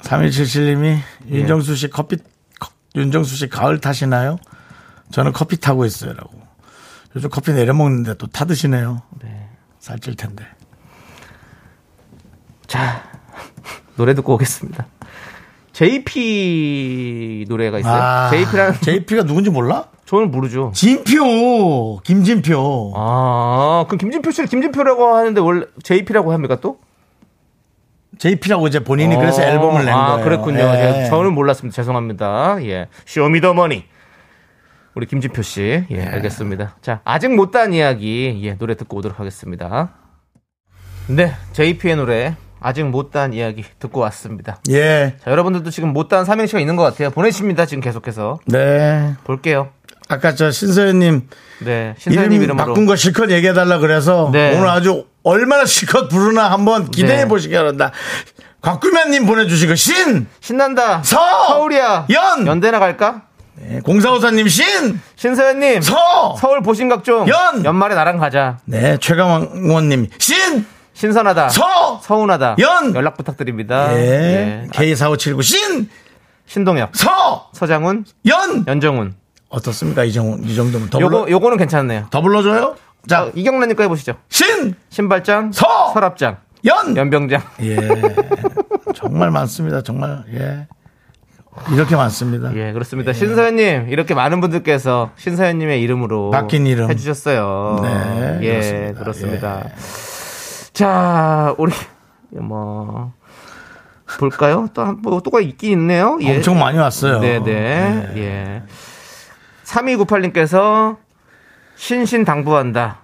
[0.00, 0.98] 3177님이
[1.30, 1.34] 예.
[1.34, 2.16] 윤정수 씨 커피,
[2.58, 4.38] 커- 윤정수 씨 가을 타시나요?
[5.10, 6.12] 저는 커피 타고 있어요.
[6.14, 6.30] 라고.
[7.16, 9.02] 요즘 커피 내려먹는데 또 타드시네요.
[9.80, 10.44] 살찔 텐데.
[12.66, 13.02] 자,
[13.96, 14.86] 노래 듣고 오겠습니다.
[15.72, 18.30] JP 노래가 있어요.
[18.30, 19.86] JP라는 JP가 누군지 몰라?
[20.06, 20.72] 저는 모르죠.
[20.74, 22.00] 진표!
[22.02, 22.94] 김진표.
[22.96, 26.78] 아, 그럼 김진표 씨를 김진표라고 하는데 원래 JP라고 합니까 또?
[28.18, 30.24] JP라고 이제 본인이 그래서 앨범을 낸 아, 거예요.
[30.24, 30.58] 그랬군요.
[30.60, 30.72] 예.
[30.94, 31.74] 제가 저는 몰랐습니다.
[31.76, 32.58] 죄송합니다.
[32.64, 32.88] 예.
[33.06, 33.84] 쇼미더머니.
[34.94, 35.84] 우리 김진표 씨.
[35.90, 36.76] 예, 알겠습니다.
[36.82, 38.40] 자, 아직 못단 이야기.
[38.42, 39.90] 예, 노래 듣고 오도록 하겠습니다.
[41.06, 42.34] 네, JP의 노래.
[42.60, 44.60] 아직 못단 이야기 듣고 왔습니다.
[44.70, 45.14] 예.
[45.22, 47.10] 자, 여러분들도 지금 못단 삼행시가 있는 것 같아요.
[47.10, 47.66] 보내십니다.
[47.66, 48.40] 지금 계속해서.
[48.46, 49.14] 네.
[49.22, 49.68] 볼게요.
[50.08, 51.28] 아까 저 신서연님
[51.60, 52.66] 네, 신사님 이름 이름으로.
[52.66, 54.56] 바꾼 거 실컷 얘기해달라 그래서 네.
[54.56, 57.28] 오늘 아주 얼마나 실컷 부르나 한번 기대해 네.
[57.28, 57.92] 보시기 바랍니다.
[58.62, 60.26] 곽규면님 보내주시고 신!
[60.40, 61.02] 신난다.
[61.02, 61.18] 서!
[61.48, 62.06] 서울이야.
[62.10, 62.46] 연!
[62.46, 63.22] 연대나 갈까?
[63.56, 65.00] 네, 공사호사님 신!
[65.16, 65.82] 신서연님.
[65.82, 66.34] 서!
[66.38, 67.28] 서울 보신각종.
[67.28, 67.64] 연!
[67.64, 68.58] 연말에 나랑 가자.
[68.64, 70.66] 네, 최강원님 신!
[70.94, 71.50] 신선하다.
[71.50, 72.00] 서!
[72.02, 72.56] 서운하다.
[72.58, 72.94] 연!
[72.94, 73.94] 연락 부탁드립니다.
[73.94, 74.64] 예.
[74.64, 74.68] 예.
[74.72, 75.90] K4579 신!
[76.46, 76.96] 신동엽.
[76.96, 77.50] 서!
[77.52, 78.06] 서장훈.
[78.26, 78.64] 연!
[78.66, 79.14] 연정훈.
[79.50, 80.04] 어떻습니까?
[80.04, 82.06] 이, 정도, 이 정도면 더, 불러, 요거, 요거는 괜찮네요.
[82.10, 82.76] 더 불러줘요?
[83.08, 84.14] 자, 자, 이경란님 거 해보시죠.
[84.28, 84.74] 신!
[84.90, 85.52] 신발장.
[85.52, 85.90] 서!
[85.92, 86.36] 서랍장.
[86.66, 86.96] 연!
[86.96, 87.40] 연병장.
[87.62, 87.76] 예.
[88.94, 89.82] 정말 많습니다.
[89.82, 90.66] 정말, 예.
[91.72, 92.54] 이렇게 많습니다.
[92.54, 93.12] 예, 그렇습니다.
[93.12, 96.88] 신서연님, 이렇게 많은 분들께서 신서연님의 이름으로 바뀐 이름.
[96.88, 97.80] 해주셨어요.
[97.82, 99.00] 네, 예, 그렇습니다.
[99.00, 99.64] 그렇습니다.
[100.72, 101.72] 자, 우리,
[102.30, 103.12] 뭐,
[104.18, 104.68] 볼까요?
[104.72, 106.18] 또, 한- 뭐, 또가 있긴 있네요.
[106.22, 106.36] 예.
[106.36, 107.18] 엄청 많이 왔어요.
[107.20, 108.12] 네 네.
[108.16, 108.62] 예.
[109.64, 110.96] 3298님께서
[111.78, 112.98] 신신당부한다.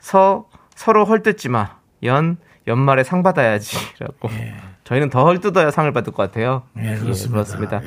[0.00, 1.76] 서, 서로 헐뜯지 마.
[2.02, 3.76] 연, 연말에 상 받아야지.
[4.00, 4.28] 라고.
[4.84, 6.62] 저희는 더 헐뜯어야 상을 받을 것 같아요.
[6.78, 7.30] 예, 그렇습니다.
[7.30, 7.80] 그렇습니다.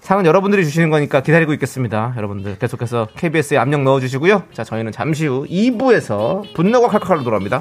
[0.00, 2.14] 상은 여러분들이 주시는 거니까 기다리고 있겠습니다.
[2.16, 4.44] 여러분들 계속해서 KBS에 압력 넣어주시고요.
[4.52, 7.60] 자, 저희는 잠시 후 2부에서 분노가 칼칼로 돌아옵니다.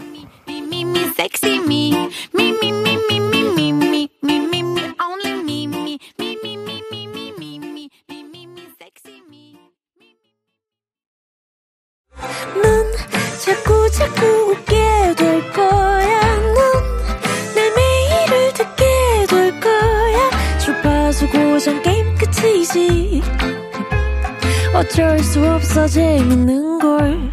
[24.82, 27.30] 어쩔 수 없어 재밌는 걸.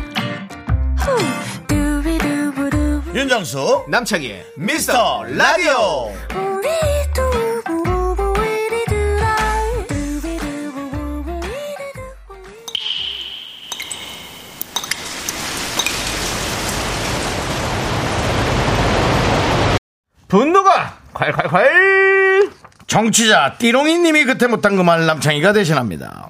[3.14, 6.12] 윤정수, 남창희의 미스터 라디오.
[20.28, 22.52] 분노가 콸콸콸!
[22.87, 26.28] 정취자 띠롱이님이 그때 못한 그 말 남창희가 대신합니다.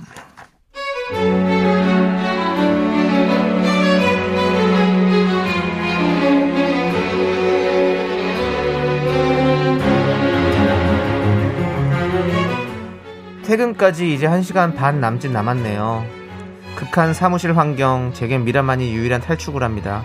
[13.42, 16.04] 퇴근까지 이제 1시간 반 남짓 남았네요.
[16.76, 20.02] 극한 사무실 환경, 제겐 미라만이 유일한 탈출구를 합니다.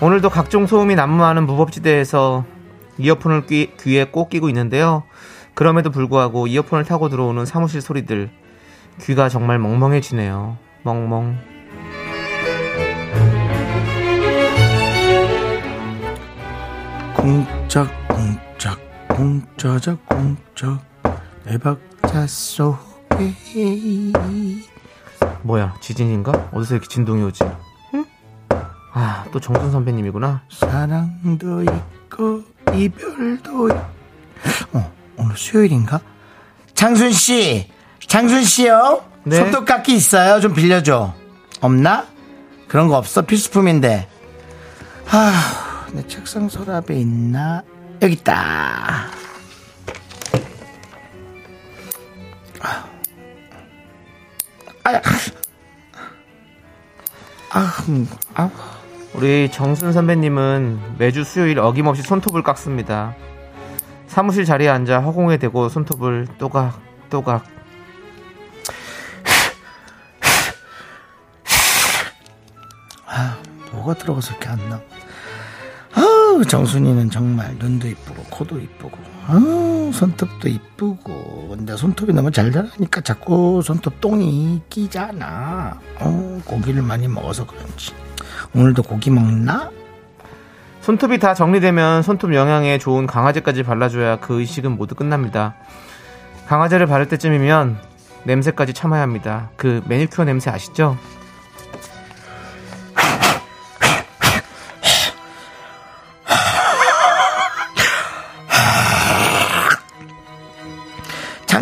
[0.00, 2.44] 오늘도 각종 소음이 난무하는 무법지대에서
[2.98, 5.04] 이어폰을 귀, 귀에 꼭 끼고 있는데요.
[5.54, 8.30] 그럼에도 불구하고 이어폰을 타고 들어오는 사무실 소리들,
[9.00, 10.56] 귀가 정말 멍멍해지네요.
[10.82, 11.36] 멍멍.
[17.14, 18.78] 쿵짝 쿵짝
[19.08, 20.80] 쿵짜자 쿵짝
[21.44, 23.34] 내 박자 속에
[25.42, 26.50] 뭐야, 지진인가?
[26.52, 27.44] 어디서 이렇게 진동이 오지?
[27.94, 28.04] 응?
[28.92, 30.42] 아, 또 정순 선배님이구나.
[30.50, 32.42] 사랑도 있고
[32.74, 33.72] 이별도 있...
[34.72, 36.00] 어, 오늘 수요일인가?
[36.74, 37.70] 장순 씨,
[38.06, 39.04] 장순 씨요.
[39.24, 39.36] 네?
[39.36, 40.40] 손톱깎이 있어요?
[40.40, 41.12] 좀 빌려줘.
[41.60, 42.06] 없나?
[42.68, 44.08] 그런 거 없어 필수품인데.
[45.10, 47.62] 아, 내 책상 서랍에 있나?
[48.02, 49.06] 여기 있다.
[54.84, 55.02] 아야.
[57.50, 58.50] 아, 음, 아.
[59.14, 63.14] 우리 정순 선배님은 매주 수요일 어김없이 손톱을 깎습니다.
[64.06, 67.55] 사무실 자리에 앉아 허공에 대고 손톱을 또각 또각
[73.86, 74.80] 뭐가 들어가서 이렇게 안 나?
[75.94, 81.48] 아우, 정순이는 정말 눈도 이쁘고, 코도 이쁘고, 아우, 손톱도 이쁘고.
[81.50, 85.80] 근데 손톱이 너무 잘 자라니까 자꾸 손톱 똥이 끼잖아.
[86.00, 87.94] 어, 고기를 많이 먹어서 그런지.
[88.54, 89.70] 오늘도 고기 먹나?
[90.82, 95.54] 손톱이 다 정리되면 손톱 영양에 좋은 강화제까지 발라줘야 그 의식은 모두 끝납니다.
[96.46, 97.78] 강화제를 바를 때쯤이면
[98.24, 99.50] 냄새까지 참아야 합니다.
[99.56, 100.96] 그 매니큐어 냄새 아시죠?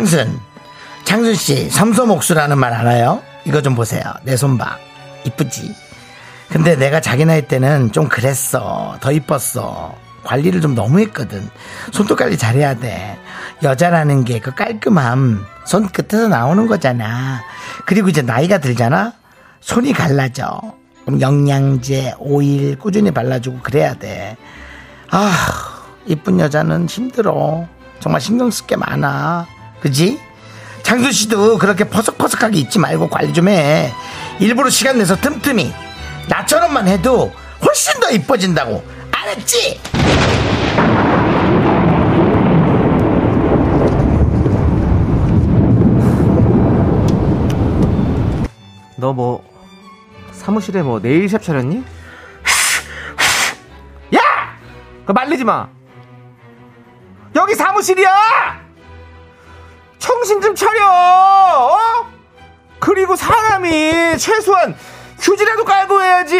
[0.05, 0.39] 장순,
[1.03, 3.23] 장순 씨, 삼소목수라는 말 알아요?
[3.43, 4.03] 이거 좀 보세요.
[4.23, 4.77] 내 손 봐.
[5.23, 5.73] 이쁘지?
[6.49, 8.97] 근데 내가 자기 나이 때는 좀 그랬어.
[9.01, 9.95] 더 이뻤어.
[10.23, 11.49] 관리를 좀 너무 했거든.
[11.91, 13.17] 손톱 관리 잘해야 돼.
[13.63, 17.41] 여자라는 게 그 깔끔함, 손끝에서 나오는 거잖아.
[17.87, 19.13] 그리고 이제 나이가 들잖아?
[19.61, 20.59] 손이 갈라져.
[21.03, 24.37] 그럼 영양제, 오일 꾸준히 발라주고 그래야 돼.
[25.09, 25.31] 아,
[26.05, 27.65] 이쁜 여자는 힘들어.
[27.99, 29.47] 정말 신경 쓸 게 많아.
[29.85, 30.19] 그지?
[30.81, 33.93] 장수 씨도 그렇게 퍼석퍼석하게 입지 말고 관리 좀 해.
[34.39, 35.71] 일부러 시간 내서 틈틈이.
[36.27, 37.31] 나처럼만 해도
[37.63, 38.83] 훨씬 더 이뻐진다고.
[39.11, 39.79] 알았지?
[48.97, 49.43] 너 뭐
[50.31, 51.83] 사무실에 뭐 네일샵 차렸니?
[54.15, 54.19] 야!
[55.05, 55.69] 그 말리지 마.
[57.35, 58.64] 여기 사무실이야.
[59.99, 60.87] 정신 좀 차려.
[60.87, 61.77] 어?
[62.79, 64.75] 그리고 사람이 최소한
[65.19, 66.39] 휴지라도 깔고 해야지.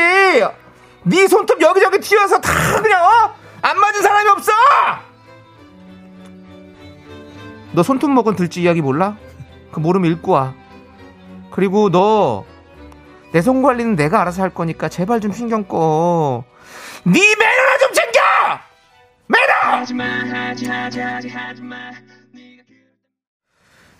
[1.03, 3.35] 네 손톱 여기저기 튀어서 다 그냥 어?
[3.61, 4.51] 안 맞은 사람이 없어.
[7.73, 9.17] 너 손톱 먹은 들쥐 이야기 몰라?
[9.71, 10.53] 그 모르면 읽고 와.
[11.51, 12.45] 그리고 너
[13.33, 16.45] 내 손 관리는 내가 알아서 할 거니까 제발 좀 신경 꺼.
[17.03, 18.19] 네 매너나 좀 챙겨.
[19.27, 19.85] 매너.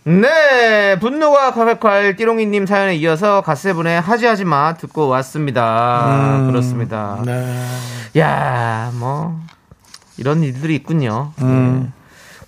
[0.07, 6.45] 네, 분노가 콸콸콸 띠롱이님 사연에 이어서 갓세븐의 하지하지 마 듣고 왔습니다.
[6.45, 7.23] 그렇습니다.
[7.25, 7.65] 네.
[8.19, 9.41] 야, 뭐
[10.17, 11.33] 이런 일들이 있군요.
[11.41, 11.87] 예.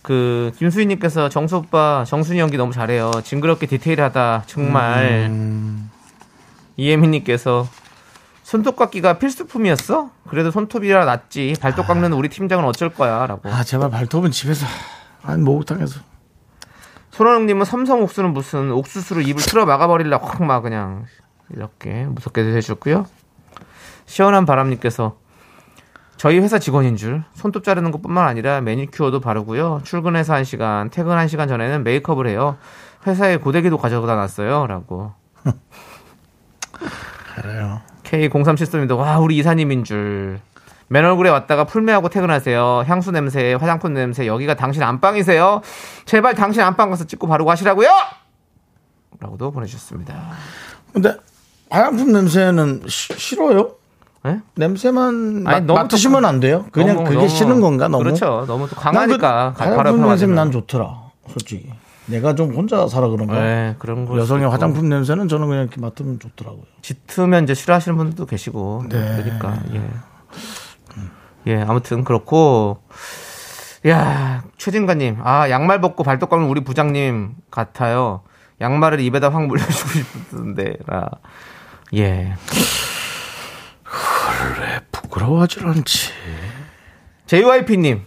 [0.04, 3.10] 그 김수희님께서 정수 오빠 정순이 연기 너무 잘해요.
[3.24, 5.32] 징그럽게 디테일하다 정말.
[6.78, 7.67] 이혜민님께서
[8.43, 10.12] 손톱 깎기가 필수품이었어?
[10.30, 11.56] 그래도 손톱이라 낫지.
[11.60, 13.50] 발톱 깎는 우리 팀장은 어쩔 거야?라고.
[13.50, 14.67] 아, 제발 발톱은 집에서.
[15.24, 16.00] 아니, 목욕탕에서.
[17.17, 21.06] 손원웅님은 삼성 옥수는 무슨 옥수수로 입을 틀어 막아버리려 확 막 그냥
[21.49, 23.08] 이렇게 무섭게 해주셨고요.
[24.06, 25.17] 시원한 바람님께서
[26.17, 29.82] 저희 회사 직원인 줄 손톱 자르는 것뿐만 아니라 매니큐어도 바르고요.
[29.84, 32.58] 출근해서 한 시간, 퇴근 한 시간 전에는 메이크업을 해요.
[33.08, 35.13] 회사에 고데기도 가져다 놨어요.라고.
[37.36, 37.82] 그래요.
[38.03, 40.39] K0373님도 와 우리 이사님인 줄.
[40.89, 42.86] 맨 얼굴에 왔다가 풀메하고 퇴근하세요.
[42.88, 45.62] 향수 냄새, 화장품 냄새, 여기가 당신 안방이세요.
[46.06, 47.89] 제발 당신 안방 가서 찍고 바르고 하시라고요.
[49.19, 50.15] 라고도 보내주셨습니다.
[50.93, 51.15] 근데
[51.69, 53.71] 화장품 냄새는 시- 싫어요?
[54.23, 54.39] 네?
[54.56, 56.65] 냄새만 아니, 맡- 너무 맡으시면 또- 안 돼요?
[56.71, 58.04] 그냥 너무, 그게 너무- 싫은 건가 너무?
[58.04, 58.45] 그렇죠.
[58.47, 59.54] 너무 강하니까.
[59.58, 60.36] 그 화장품 냄새는.
[60.36, 61.02] 난 좋더라.
[61.30, 61.69] 솔직히.
[62.06, 63.34] 내가 좀 혼자 살아 그런가?
[63.41, 64.17] 네, 그런 거.
[64.17, 66.63] 여성의 화장품 냄새는 저는 그냥 이렇게 맡으면 좋더라고요.
[66.82, 68.86] 짙으면 이제 싫어하시는 분들도 계시고.
[68.88, 69.21] 네.
[69.23, 69.82] 그러니까, 예.
[71.47, 72.83] 예, 아무튼 그렇고.
[73.88, 75.19] 야, 최진가님.
[75.23, 78.21] 아, 양말 벗고 발톱 깎는 우리 부장님 같아요.
[78.60, 81.10] 양말을 입에다 확 물려주고 싶은데, 라.
[81.95, 82.33] 예.
[84.91, 86.12] 부끄러워하질 않지.
[87.27, 88.03] JYP님.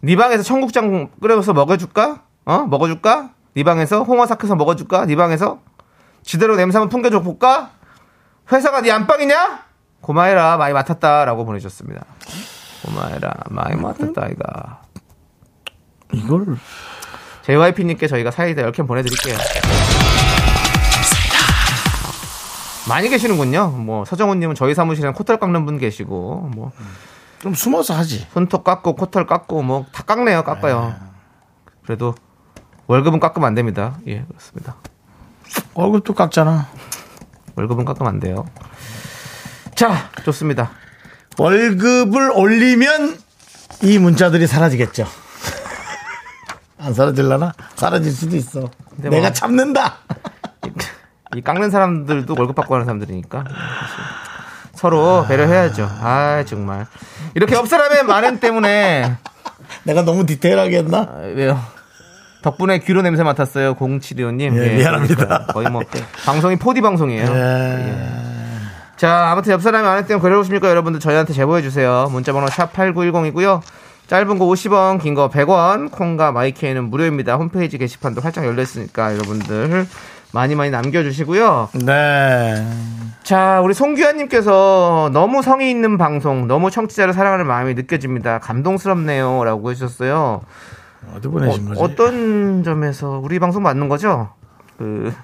[0.00, 2.22] 네 방에서 청국장 끓여서 먹어줄까?
[2.44, 2.58] 어?
[2.66, 3.30] 먹어줄까?
[3.54, 5.06] 네 방에서 홍어 삭혀서 먹어줄까?
[5.06, 5.60] 네 방에서
[6.22, 7.70] 지대로 냄새 한번 풍겨줘 볼까?
[8.50, 9.67] 회사가 네 안방이냐?
[10.00, 12.04] 고마해라 많이 맡았다라고 보내주셨습니다.
[12.84, 14.82] 고마해라 많이 맡았다 이가.
[16.12, 16.56] 이걸
[17.42, 19.36] JYP님께 저희가 사이다 10캔 보내드릴게요.
[22.88, 23.68] 많이 계시는군요.
[23.68, 26.72] 뭐 서정훈님은 저희 사무실에는 코털 깎는 분 계시고 뭐
[27.40, 28.26] 좀 숨어서 하지.
[28.32, 30.92] 손톱 깎고 코털 깎고 뭐 다 깎네요 깎아요
[31.84, 32.16] 그래도
[32.88, 34.74] 월급은 깎으면 안 됩니다 예 그렇습니다
[35.74, 36.66] 월급도 깎잖아.
[37.54, 38.44] 월급은 깎으면 안 돼요
[39.78, 40.72] 자 좋습니다
[41.38, 43.16] 월급을 올리면
[43.84, 45.06] 이 문자들이 사라지겠죠.
[46.82, 47.52] 안 사라질라나?
[47.76, 48.68] 사라질 수도 있어.
[48.96, 49.98] 내가 뭐- 참는다.
[51.36, 53.44] 이 깎는 사람들도 월급 받고 하는 사람들이니까
[54.74, 55.88] 서로 배려해야죠.
[55.88, 56.86] 아 정말
[57.36, 59.16] 이렇게 옆 사람의 말은 때문에
[59.84, 60.98] 내가 너무 디테일하게 했나?
[61.08, 61.62] 아, 왜요?
[62.42, 63.76] 덕분에 귀로 냄새 맡았어요.
[63.76, 64.56] 0725님.
[64.60, 65.46] 예, 미안합니다.
[65.52, 65.82] 거의 뭐
[66.24, 67.32] 방송이 포디 방송이에요.
[67.32, 68.27] 예.
[68.98, 70.68] 자, 아무튼 옆 사람이 안 했다면 그러십니까?
[70.68, 72.08] 여러분들 저희한테 제보해 주세요.
[72.10, 73.60] 문자 번호 샵 8910이고요.
[74.08, 77.36] 짧은 거 50원, 긴 거 100원, 콩과 마이케이는 무료입니다.
[77.36, 79.86] 홈페이지 게시판도 활짝 열려 있으니까 여러분들
[80.32, 81.68] 많이 많이 남겨 주시고요.
[81.84, 82.66] 네.
[83.22, 88.38] 자, 우리 송규환님께서 너무 성의 있는 방송, 너무 청취자를 사랑하는 마음이 느껴집니다.
[88.40, 89.44] 감동스럽네요.
[89.44, 90.40] 라고 해주셨어요.
[91.14, 91.80] 어디 보내신 거지?
[91.80, 94.30] 어, 떤 점에서 우리 방송 맞는 거죠?
[94.78, 95.14] 그,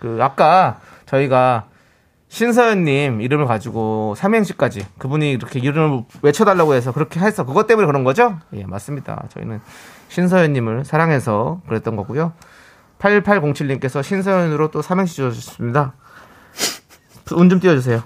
[0.00, 1.64] 그, 아까 저희가
[2.46, 7.46] 신서연님 이름을 가지고 삼행시까지 그분이 이렇게 이름을 외쳐달라고 해서 그렇게 했어.
[7.46, 8.38] 그것 때문에 그런 거죠?
[8.52, 9.24] 예, 맞습니다.
[9.30, 9.62] 저희는
[10.10, 12.34] 신서연님을 사랑해서 그랬던 거고요.
[12.98, 15.94] 8807님께서 신서연으로 또 삼행시 주셨습니다.
[17.32, 18.02] 운 좀 띄워주세요.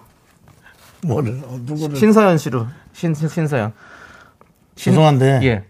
[1.02, 1.96] 뭐를, 어, 누구를.
[1.96, 2.68] 신서연 씨로.
[2.92, 3.72] 신, 신, 신서연.
[4.76, 5.40] 신- 죄송한데.
[5.42, 5.64] 예,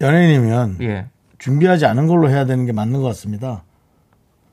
[0.00, 1.06] 연예인이면 예.
[1.38, 3.62] 준비하지 않은 걸로 해야 되는 게 맞는 것 같습니다.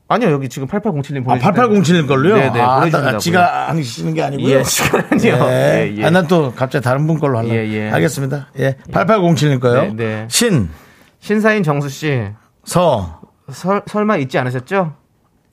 [0.08, 2.36] 아니요, 여기 지금 8807님 아, 보내주신 8807일 걸로요?
[2.36, 3.12] 네네, 아, 보내주신다고요.
[3.12, 4.48] 나, 지가 하시는 게 아니고요.
[4.58, 5.34] 예, 시간이요.
[5.50, 5.92] 예.
[5.92, 6.04] 예, 예.
[6.04, 7.54] 아, 난또 갑자기 다른 분 걸로 하려고.
[7.54, 7.90] 예, 예.
[7.90, 8.48] 알겠습니다.
[8.60, 8.76] 예.
[8.92, 9.82] 8807일 거요.
[9.82, 10.26] 네, 네.
[10.30, 10.70] 신,
[11.18, 12.28] 신사인 정수 씨.
[12.64, 14.94] 서, 설, 설마 잊지 않으셨죠?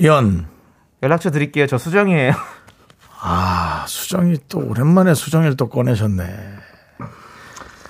[0.03, 0.47] 연.
[1.01, 1.65] 연락처 드릴게요.
[1.65, 2.33] 저 수정이에요.
[3.21, 6.23] 아, 수정이 또 오랜만에 수정이를 또 꺼내셨네.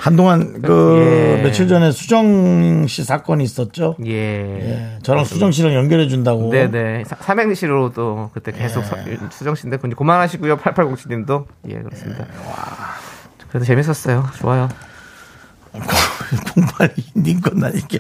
[0.04, 1.42] 한동안 그 예.
[1.44, 3.96] 며칠 전에 수정 씨 사건이 있었죠.
[4.06, 4.12] 예.
[4.12, 6.50] 예, 저랑 수정 씨랑 연결해 준다고.
[6.52, 7.06] 네네.
[7.06, 9.16] 사- 삼행시로 또 그때 계속 예.
[9.16, 10.58] 서- 수정 씨인데 근데 그만하시고요.
[10.58, 11.46] 8807님도.
[11.70, 12.26] 예, 그렇습니다.
[13.50, 14.26] 그래도 재밌었어요.
[14.40, 14.68] 좋아요.
[15.74, 17.98] 082님 건나 이게.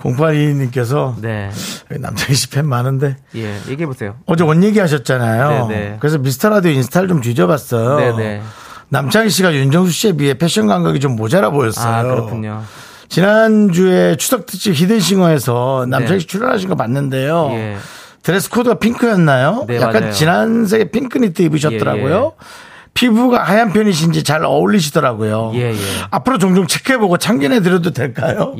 [0.00, 1.50] 082님께서 네.
[1.90, 4.16] 남창희 씨 팬 많은데 예, 얘기해 보세요.
[4.26, 5.68] 어제 원 얘기 하셨잖아요.
[5.68, 5.96] 네네.
[6.00, 8.16] 그래서 미스터 라디오 인스타를 좀 뒤져봤어요.
[8.16, 8.42] 네네.
[8.90, 11.92] 남창희 씨가 윤정수 씨에 비해 패션 감각이 좀 모자라 보였어요.
[11.94, 12.62] 아, 그렇군요.
[13.08, 16.18] 지난주에 추석 특집 히든싱어에서 남창희 네.
[16.20, 17.48] 씨 출연하신 거 봤는데요.
[17.52, 17.76] 예.
[18.22, 19.64] 드레스 코드가 핑크였나요?
[19.66, 20.12] 네, 약간 맞아요.
[20.12, 22.16] 진한색의 핑크 니트 입으셨더라고요.
[22.16, 22.50] 예, 예.
[22.92, 25.52] 피부가 하얀 편이신지 잘 어울리시더라고요.
[25.54, 25.76] 예, 예.
[26.10, 28.54] 앞으로 종종 체크해보고 참견해 드려도 될까요?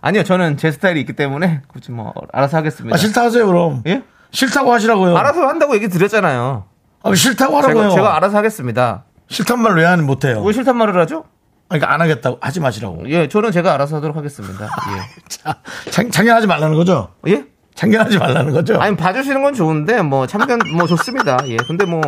[0.00, 2.94] 아니요, 저는 제 스타일이 있기 때문에 굳이 뭐 알아서 하겠습니다.
[2.94, 3.82] 아, 싫다 하세요, 그럼.
[3.86, 4.02] 예?
[4.30, 5.16] 싫다고 하시라고요.
[5.16, 6.64] 알아서 한다고 얘기 드렸잖아요.
[7.10, 7.82] 아, 싫다고 하라고요.
[7.90, 9.04] 제가, 제가 알아서 하겠습니다.
[9.28, 10.42] 싫단 말 왜 안 못해요?
[10.42, 11.24] 왜 싫단 말을 하죠?
[11.68, 13.08] 그러니까 안 하겠다고 하지 마시라고.
[13.10, 14.68] 예, 저는 제가 알아서 하도록 하겠습니다.
[15.28, 15.56] 자,
[15.90, 17.08] 참, 참견하지 말라는 거죠?
[17.26, 17.32] 예.
[17.32, 17.44] 예?
[17.74, 18.80] 참견하지 말라는 거죠?
[18.80, 21.38] 아니 봐주시는 건 좋은데 뭐 참견 뭐 좋습니다.
[21.48, 21.56] 예.
[21.66, 22.00] 근데 뭐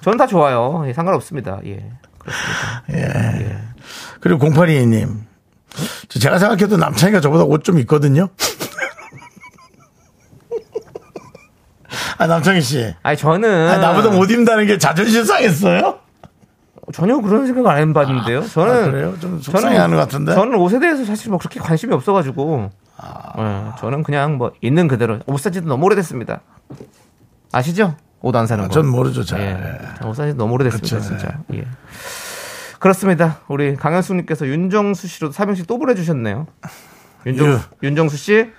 [0.00, 0.82] 저는 다 좋아요.
[0.86, 1.60] 예, 상관없습니다.
[1.66, 1.90] 예.
[4.20, 5.20] 그리고 0822님.
[6.08, 8.28] 제가 생각해도 남창이가 저보다 옷 좀 있거든요?
[12.18, 12.94] 아, 남창희 씨.
[13.02, 15.98] 아니 저는 아, 나보다 못 입는다는 게 자존심 상했어요?
[16.92, 18.46] 전혀 그런 생각 안 해봤는데요.
[18.46, 19.20] 저는 아?
[19.20, 20.34] 좀 속상해 하는 것 같은데?
[20.34, 22.70] 저는 옷에 대해서 사실 뭐 그렇게 관심이 없어가지고
[23.38, 26.40] 예, 저는 그냥 뭐 있는 그대로 옷 산지도 너무 오래됐습니다.
[27.52, 27.96] 아시죠?
[28.20, 28.70] 옷 안 사는 거.
[28.70, 29.40] 전 모르죠, 잘.
[29.40, 30.06] 예.
[30.06, 31.38] 옷 산지 너무 오래됐습니다, 그렇죠, 진짜.
[31.54, 31.64] 예.
[32.78, 33.38] 그렇습니다.
[33.48, 36.46] 우리 강현숙님께서 윤정수 씨로 삼행시 또 보내주셨네요.
[37.26, 37.58] 윤정, 유.
[37.82, 38.50] 윤정수 씨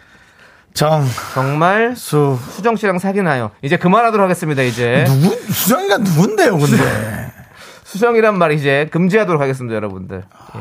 [0.73, 2.38] 정, 정말 수.
[2.49, 3.51] 수정 씨랑 사귀나요?
[3.62, 4.63] 이제 그만하도록 하겠습니다.
[4.63, 6.77] 이제 누구, 수정이가 누군데요, 근데?
[7.83, 10.23] 수정이란 말 이제 금지하도록 하겠습니다, 여러분들.
[10.55, 10.59] 예.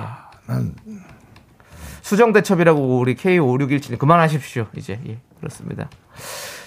[2.02, 4.66] 수정 대첩이라고 우리 K5617님 그만하십시오.
[4.76, 5.88] 이제 예, 그렇습니다.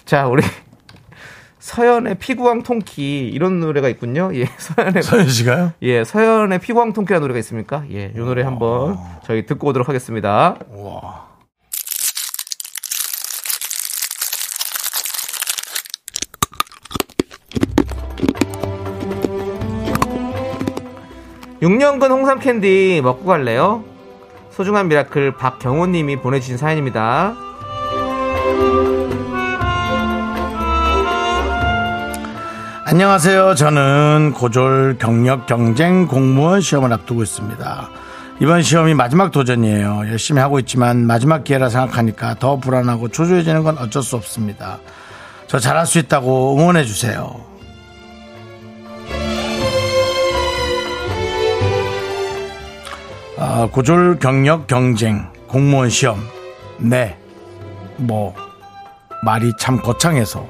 [0.06, 0.42] 자, 우리
[1.60, 4.32] 서연의 피구왕 통키 이런 노래가 있군요.
[4.34, 5.74] 예, 서연의 서현 씨가요?
[5.84, 7.84] 예, 서연의 피구왕 통키라는 노래가 있습니까?
[7.92, 10.56] 예, 이 노래 한번 저희 듣고 오도록 하겠습니다.
[21.62, 23.84] 육년근 홍삼 캔디 먹고 갈래요?
[24.52, 27.36] 소중한 미라클 박경호 님이 보내주신 사연입니다.
[32.88, 33.56] 안녕하세요.
[33.56, 37.90] 저는 고졸 경력 경쟁 공무원 시험을 앞두고 있습니다.
[38.42, 40.04] 이번 시험이 마지막 도전이에요.
[40.08, 44.80] 열심히 하고 있지만 마지막 기회라 생각하니까 더 불안하고 초조해지는 건 어쩔 수 없습니다.
[45.48, 47.55] 저 잘할 수 있다고 응원해 주세요.
[53.38, 56.20] 아, 고졸 경력 경쟁 공무원 시험.
[56.78, 57.18] 네.
[57.98, 58.34] 뭐
[59.24, 60.46] 말이 참 거창해서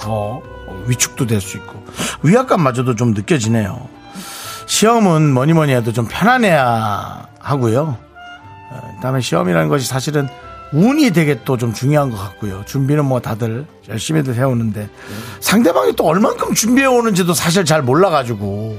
[0.00, 0.40] 더
[0.86, 1.82] 위축도 될 수 있고
[2.22, 3.88] 위압감마저도 좀 느껴지네요.
[4.66, 7.96] 시험은 뭐니 뭐니 해도 좀 편안해야 하고요.
[8.70, 10.28] 어, 그다음에 시험이라는 것이 사실은
[10.72, 12.62] 운이 되게 또 좀 중요한 것 같고요.
[12.66, 14.88] 준비는 뭐 다들 열심히들 해오는데
[15.40, 18.78] 상대방이 또 얼만큼 준비해 오는지도 사실 잘 몰라가지고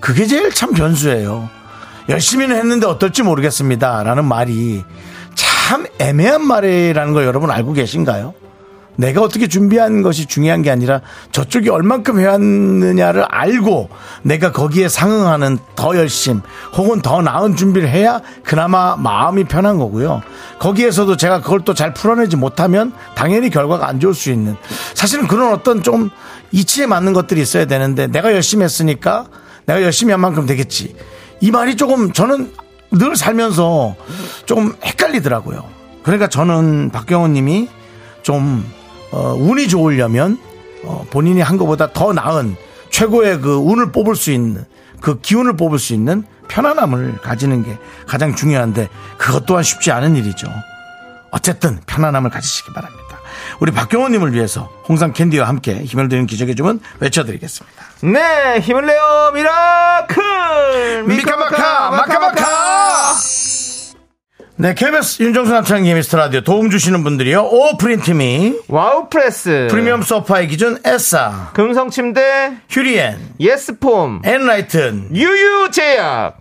[0.00, 1.50] 그게 제일 참 변수예요.
[2.08, 4.02] 열심히는 했는데 어떨지 모르겠습니다.
[4.02, 4.82] 라는 말이
[5.34, 8.34] 참 애매한 말이라는 거 여러분 알고 계신가요?
[8.96, 13.90] 내가 어떻게 준비한 것이 중요한 게 아니라 저쪽이 얼만큼 해왔느냐를 알고
[14.22, 16.40] 내가 거기에 상응하는 더 열심
[16.74, 20.20] 혹은 더 나은 준비를 해야 그나마 마음이 편한 거고요.
[20.58, 24.56] 거기에서도 제가 그걸 또 잘 풀어내지 못하면 당연히 결과가 안 좋을 수 있는
[24.94, 26.10] 사실은 그런 어떤 좀
[26.50, 29.26] 이치에 맞는 것들이 있어야 되는데 내가 열심히 했으니까
[29.66, 30.96] 내가 열심히 한 만큼 되겠지.
[31.40, 32.52] 이 말이 조금 저는
[32.90, 33.96] 늘 살면서
[34.46, 35.64] 조금 헷갈리더라고요.
[36.02, 37.68] 그러니까 저는 박경원 님이
[38.22, 38.64] 좀
[39.10, 40.38] 어, 운이 좋으려면
[40.84, 42.56] 어, 본인이 한 것보다 더 나은
[42.90, 44.64] 최고의 그 운을 뽑을 수 있는
[45.00, 50.48] 그 기운을 뽑을 수 있는 편안함을 가지는 게 가장 중요한데 그것 또한 쉽지 않은 일이죠.
[51.30, 53.20] 어쨌든 편안함을 가지시기 바랍니다.
[53.60, 57.77] 우리 박경호님을 위해서 홍삼 캔디와 함께 힘을 드리는 기적의 주문 외쳐드리겠습니다.
[58.02, 61.04] 네, 힘을 내요, 미라클!
[61.04, 62.46] 미카마카 마카마카
[64.60, 69.68] 네 KBS 윤정수 남창희 미스터 라디오 도움 주시는 분들이요 오 프린트미 와우 프레스.
[69.70, 72.54] 프리미엄 소파의 기준 에싸 금성 침대.
[72.68, 74.22] 휴리엔 예스폼.
[74.24, 76.38] 엔라이튼 유유제약.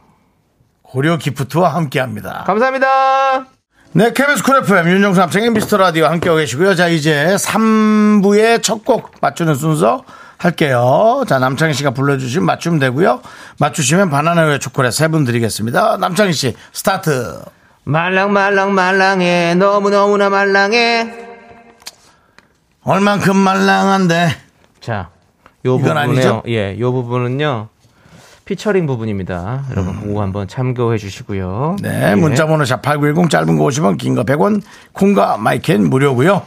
[0.82, 2.43] 고려 기프트와 함께 합니다.
[2.48, 3.46] 감사합니다.
[3.93, 6.74] 네, KBS 쿨 FM 윤정수 남창희 미스터 라디오 함께하고 계시고요.
[6.76, 10.04] 자, 이제 3부의 첫 곡 맞추는 순서
[10.38, 11.23] 할게요.
[11.28, 13.21] 자, 남창희 씨가 불러주시면 맞추면 되고요.
[13.60, 15.97] 맞추시면 바나나우유 초콜릿 세 분 드리겠습니다.
[15.97, 17.41] 남창희 씨, 스타트.
[17.86, 19.56] 말랑말랑 말랑해.
[19.56, 21.26] 너무너무나 말랑해.
[22.84, 24.30] 얼만큼 말랑한데.
[24.82, 25.10] 자,
[25.65, 26.00] 요 이건 부분은요.
[26.00, 26.43] 아니죠?
[26.47, 27.69] 예, 요 부분은요.
[28.45, 29.65] 피처링 부분입니다.
[29.71, 31.76] 여러분, 그거 한번 참고해 주시고요.
[31.80, 31.84] 음.
[31.84, 34.62] 네, 문자번호 샵8910 짧은 거 50원, 긴 거 100원,
[34.93, 36.43] 콩과 마이켄 무료고요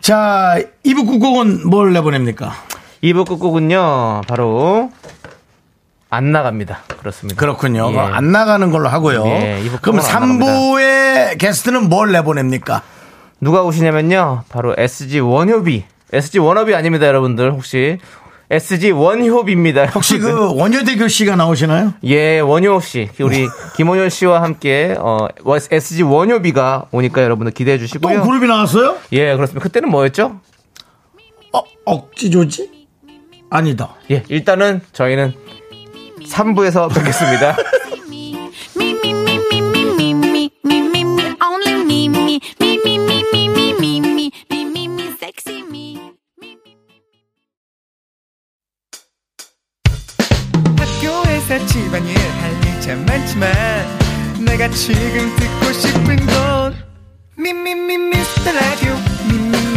[0.00, 2.54] 자, 2부 끝곡은 뭘 내보냅니까?
[3.02, 4.90] 2부 끝곡은요, 바로,
[6.10, 6.80] 안 나갑니다.
[7.00, 7.38] 그렇습니다.
[7.38, 7.90] 그렇군요.
[7.92, 7.98] 예.
[7.98, 9.26] 안 나가는 걸로 하고요.
[9.26, 12.82] 예, 그럼 끝곡은 안 3부의 게스트는 뭘 내보냅니까?
[13.40, 15.84] 누가 오시냐면요, 바로 SG 원효비.
[16.12, 17.52] SG 원협이 아닙니다, 여러분들.
[17.52, 17.98] 혹시.
[18.50, 19.86] SG 원효비입니다.
[19.94, 21.92] 혹시 그 원효대교 씨가 나오시나요?
[22.04, 23.10] 예, 원효 씨.
[23.20, 25.28] 우리 김원효 씨와 함께, 어,
[25.70, 28.22] SG 원효비가 오니까 여러분들 기대해 또 주시고요.
[28.22, 28.96] 그룹이 나왔어요?
[29.12, 29.62] 예, 그렇습니다.
[29.62, 30.40] 그때는 뭐였죠?
[31.52, 32.77] 어, 억지조지?
[33.50, 33.94] 아니다.
[34.10, 35.32] 예, 일단은 저희는
[36.24, 37.56] 3부에서 뵙겠습니다.
[51.66, 53.50] 집안일 할일참 많지만
[54.44, 56.74] 내가 지금 듣고 싶은 건
[57.36, 58.94] 미미미 미스터 라디오
[59.28, 59.67] 미미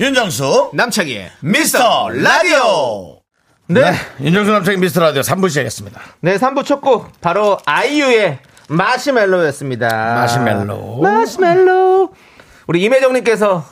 [0.00, 3.19] 윤정수, 남창희의 미스터 라디오.
[3.70, 3.92] 네.
[4.20, 6.00] 윤정수 남창의 미스터 라디오 3부 시작했습니다.
[6.22, 10.14] 네, 3부 첫 곡, 바로 아이유의 마시멜로였습니다.
[10.14, 10.98] 마시멜로.
[11.00, 12.12] 마시멜로.
[12.66, 13.64] 우리 임혜정님께서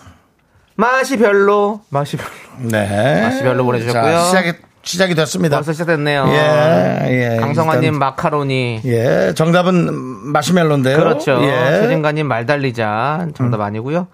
[0.77, 2.31] 맛이 별로, 맛이 별로.
[2.71, 3.23] 네.
[3.23, 4.13] 맛이 별로 보내주셨고요.
[4.13, 5.57] 자, 시작이, 시작이 됐습니다.
[5.57, 6.27] 벌써 시작됐네요.
[6.29, 7.41] 예, 예.
[7.41, 8.83] 강성환님 마카로니.
[8.85, 9.93] 예, 정답은
[10.33, 10.97] 마시멜로인데요.
[10.97, 11.41] 그렇죠.
[11.43, 11.81] 예.
[11.81, 13.29] 최진가님 말달리자.
[13.35, 14.07] 정답 아니고요.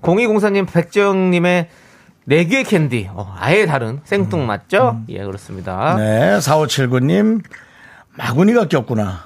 [0.00, 1.68] 0204님 백정님의
[2.26, 3.08] 내귀의 캔디.
[3.12, 5.00] 어, 아예 다른 생뚱 맞죠?
[5.08, 5.94] 예, 그렇습니다.
[5.94, 5.98] 음.
[5.98, 7.42] 네, 4579님,
[8.16, 9.20] 마구니가 꼈구나.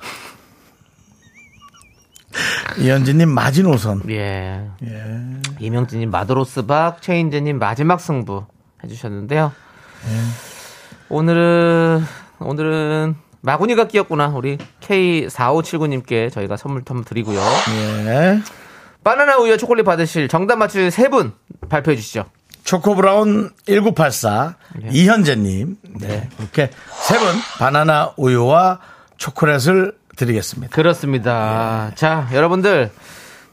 [2.79, 4.03] 이현진님, 마지노선.
[4.11, 4.65] 예.
[5.59, 8.45] 이명진님 마도로스 박, 최인재님 마지막 승부
[8.85, 9.53] 해주셨는데요.
[11.09, 12.05] 오늘은
[12.39, 17.41] 오늘은 마구니가 끼었구나 우리 K4579님께 저희가 선물 한번 드리고요.
[18.07, 18.41] 예.
[19.03, 21.33] 바나나 우유 초콜릿 받으실 정답 맞추실 세분
[21.69, 22.27] 발표해 주시죠.
[22.65, 24.55] 초코브라운 1984,
[24.91, 25.77] 이현재님.
[26.01, 26.29] 네.
[26.39, 26.71] 이렇게
[27.07, 27.27] 세 분
[27.59, 28.79] 바나나 우유와
[29.17, 30.75] 초콜릿을 드리겠습니다.
[30.75, 31.93] 그렇습니다.
[31.95, 32.91] 자, 여러분들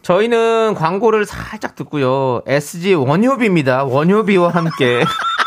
[0.01, 2.41] 저희는 광고를 살짝 듣고요.
[2.47, 3.83] SG 원효비입니다.
[3.85, 5.03] 원효비와 함께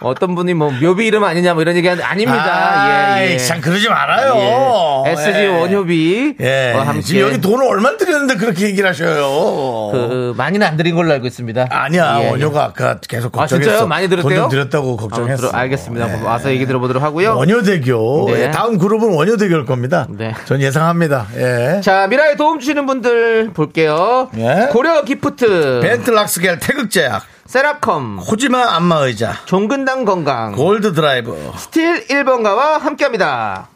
[0.00, 3.12] 어떤 분이 뭐 묘비 이름 아니냐 뭐 이런 얘기 하는데 아닙니다.
[3.14, 3.38] 아이, 예, 예.
[3.38, 5.04] 참 그러지 말아요.
[5.06, 5.10] 예.
[5.12, 5.46] SG 예.
[5.46, 6.34] 원효비.
[6.40, 6.72] 예.
[6.74, 9.90] 와 함께 여기 돈을 얼마 드렸는데 그렇게 얘기를 하셔요.
[9.92, 11.66] 그 많이는 안 드린 걸로 알고 있습니다.
[11.70, 12.30] 아니야, 예, 예.
[12.30, 13.70] 원효가 아까 계속 아 걱정했어.
[13.70, 13.86] 진짜요?
[13.88, 14.28] 많이 들었대요?
[14.28, 15.48] 돈 좀 드렸다고 어, 걱정했어.
[15.48, 16.20] 들어- 알겠습니다.
[16.20, 16.24] 예.
[16.24, 17.36] 와서 얘기 들어보도록 하고요.
[17.36, 18.30] 원효대교.
[18.32, 18.44] 네.
[18.44, 20.06] 예, 다음 그룹은 원효대교일 겁니다.
[20.10, 20.34] 네.
[20.46, 21.26] 전 예상합니다.
[21.36, 21.80] 예.
[21.82, 24.30] 자 미라에 도움 주시는 분들 볼게요.
[24.36, 24.68] 예.
[24.70, 33.68] 고려 기프트, 벤틀락스겔 태극제약, 세라컴 코지마 안마의자 종근당 건강 골드 드라이브 스틸 1번가와 함께합니다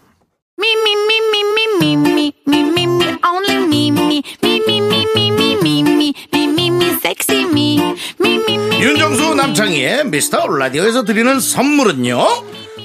[8.80, 12.24] 윤정수 남창희의 미스터 라디오에서 드리는 선물은요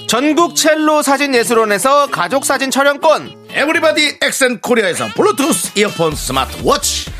[0.08, 7.19] 전국 첼로 사진 예술원에서 가족 사진 촬영권 에브리바디 엑센 코리아에서 블루투스 이어폰 스마트워치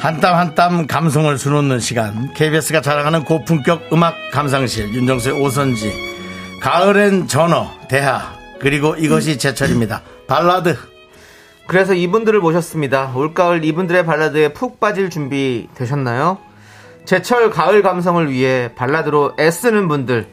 [0.00, 2.32] 한땀 한땀 감성을 수놓는 시간.
[2.32, 4.94] KBS가 자랑하는 고품격 음악 감상실.
[4.94, 5.92] 윤정수의 오선지.
[6.62, 10.02] 가을엔 전어 대하 그리고 이것이 제철입니다.
[10.26, 10.76] 발라드.
[11.66, 13.12] 그래서 이분들을 모셨습니다.
[13.14, 16.38] 올가을 이분들의 발라드에 푹 빠질 준비 되셨나요?
[17.04, 20.26] 제철 가을 감성을 위해 발라드로 애쓰는 분들.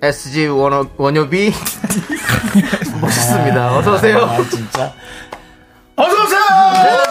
[0.00, 1.52] SG 원어, 원효비.
[3.00, 3.76] 모셨습니다.
[3.76, 4.18] 어서 오세요.
[4.18, 4.92] 아 진짜?
[5.96, 7.07] 어서오세요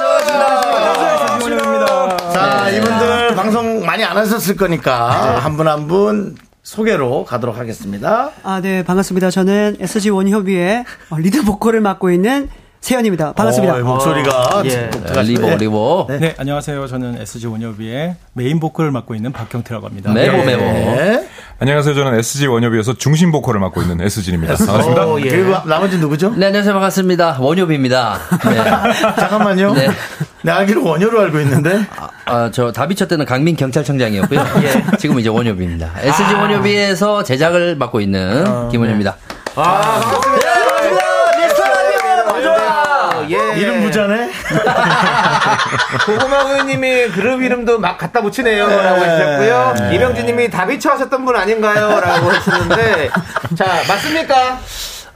[3.48, 9.30] 방송 많이 안 하셨을 거니까 한 분 한 분 소개로 가도록 하겠습니다 아, 네, 반갑습니다.
[9.32, 12.50] 저는 SG 원효비의 어, 리드 보컬을 맡고 있는
[12.82, 13.32] 세연입니다.
[13.34, 13.76] 반갑습니다.
[13.76, 14.90] 어, 목소리가 예.
[14.90, 15.40] 독특하시네.
[15.56, 16.88] 리보 리보 네, 안녕하세요.
[16.88, 20.12] 저는 SG 원효비의 메인 보컬을 맡고 있는 박경태라고 합니다.
[20.12, 21.28] 메보 메보 네.
[21.60, 21.96] 안녕하세요.
[21.96, 24.56] 저는 SG 원효비에서 중심 보컬을 맡고 있는 SG입니다.
[24.58, 25.06] 반갑습니다.
[25.08, 26.30] 어, 그리고 나머지 누구죠?
[26.36, 28.64] 네 안녕하세요 반갑습니다 원효비입니다 네.
[29.20, 29.74] 잠깐만요.
[29.74, 29.90] 네.
[30.44, 31.84] 내 알기로 원효로 알고 있는데.
[32.26, 34.84] 아, 저 다비처 때는 강민 경찰청장이었고요 예.
[35.00, 39.16] 지금 이제 원효비입니다 SG 원효비에서 제작을 맡고 있는 김원효입니다
[43.30, 43.60] 예.
[43.60, 44.30] 이름 부자네?
[46.06, 48.68] 고구마 우유님이 그룹 이름도 막 갖다 붙이네요.
[48.68, 49.92] 라고 하셨고요.
[49.94, 52.00] 이병진님이 다비처 하셨던 분 아닌가요?
[52.00, 53.10] 라고 하셨는데.
[53.58, 54.60] 자, 맞습니까?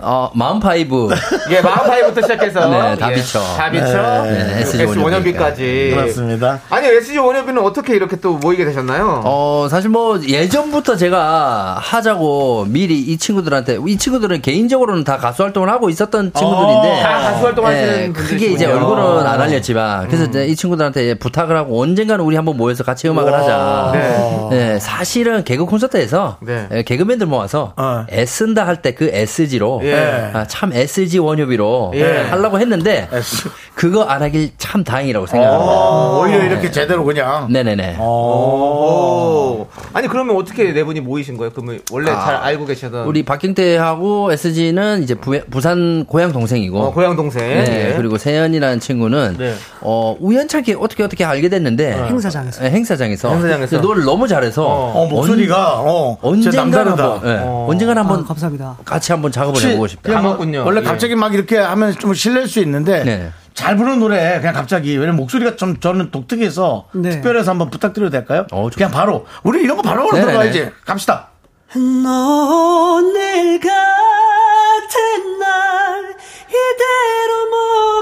[0.01, 1.09] 어 마음파이브
[1.51, 2.67] 예, 마음파이부터 시작해서.
[2.69, 3.39] 네, 다비처.
[3.39, 4.23] 예, 다비처.
[4.23, 5.93] 네, S SG 원현비까지.
[5.95, 6.59] 그렇습니다.
[6.69, 9.21] 아니, SG 원현비는 어떻게 이렇게 또 모이게 되셨나요?
[9.25, 15.69] 어, 사실 뭐, 예전부터 제가 하자고 미리 이 친구들한테, 이 친구들은 개인적으로는 다 가수 활동을
[15.69, 17.01] 하고 있었던 친구들인데.
[17.01, 18.39] 다 가수 활동하시는 예, 분들이시군요.
[18.39, 20.07] 크게 이제 얼굴은 안 알렸지만.
[20.07, 23.91] 그래서 이제 이 친구들한테 부탁을 하고 언젠가는 우리 한번 모여서 같이 음악을 하자.
[23.93, 24.47] 네.
[24.51, 26.67] 네, 사실은 개그 콘서트에서 네.
[26.71, 28.05] 예, 개그맨들 모아서 어.
[28.11, 29.90] 애쓴다 할 때 그 SG로 예.
[29.95, 32.21] 아, 참 SG 원효비로 예.
[32.29, 33.49] 하려고 했는데 S.
[33.75, 35.71] 그거 안 하길 참 다행이라고 생각합니다.
[35.71, 37.47] 어, 오히려 이렇게 제대로 그냥.
[37.49, 37.97] 네네네.
[37.99, 39.67] 오.
[39.93, 41.51] 아니, 그러면 어떻게 네 분이 모이신 거예요?
[41.53, 43.05] 그러면 원래 잘 알고 계시던.
[43.07, 46.79] 우리 박경태하고 SG는 이제 부, 부산 고향 동생이고.
[46.79, 47.41] 어, 고향 동생.
[47.41, 47.97] 네, 예.
[47.97, 49.55] 그리고 세연이라는 친구는 네.
[49.81, 52.63] 어, 우연찮게 어떻게 어떻게 알게 됐는데 행사장에서.
[52.63, 53.77] 네, 행사장에서 행사장에서.
[53.77, 57.13] 노래를 너무 잘해서 어, 목소리가, 어, 진짜 언젠가는 남다르다.
[57.13, 58.77] 한번 네, 언젠가는 한번 아, 감사합니다.
[58.85, 60.03] 같이 한번 작업을 해 보고 싶다.
[60.03, 60.63] 그냥 뭐 반갑군요.
[60.65, 60.83] 원래 예.
[60.83, 63.03] 갑자기 막 이렇게 하면 좀 실례일 수 있는데.
[63.03, 63.31] 네.
[63.53, 67.09] 잘 부르는 노래 그냥 갑자기 왜냐면 목소리가 좀 저는 독특해서 네.
[67.09, 68.47] 특별해서 한번 부탁드려도 될까요?
[68.51, 70.25] 어, 좋- 그냥 바로 우리 이런 거 바로 네네네.
[70.25, 71.27] 들어가야지 갑시다.
[71.75, 76.15] 너 내일 같은 날
[76.47, 77.49] 이대로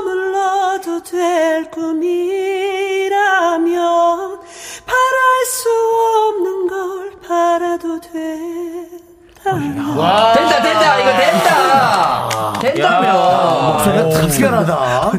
[0.05, 2.28] 머물러도 될 꿈이
[14.27, 15.11] 특별하다.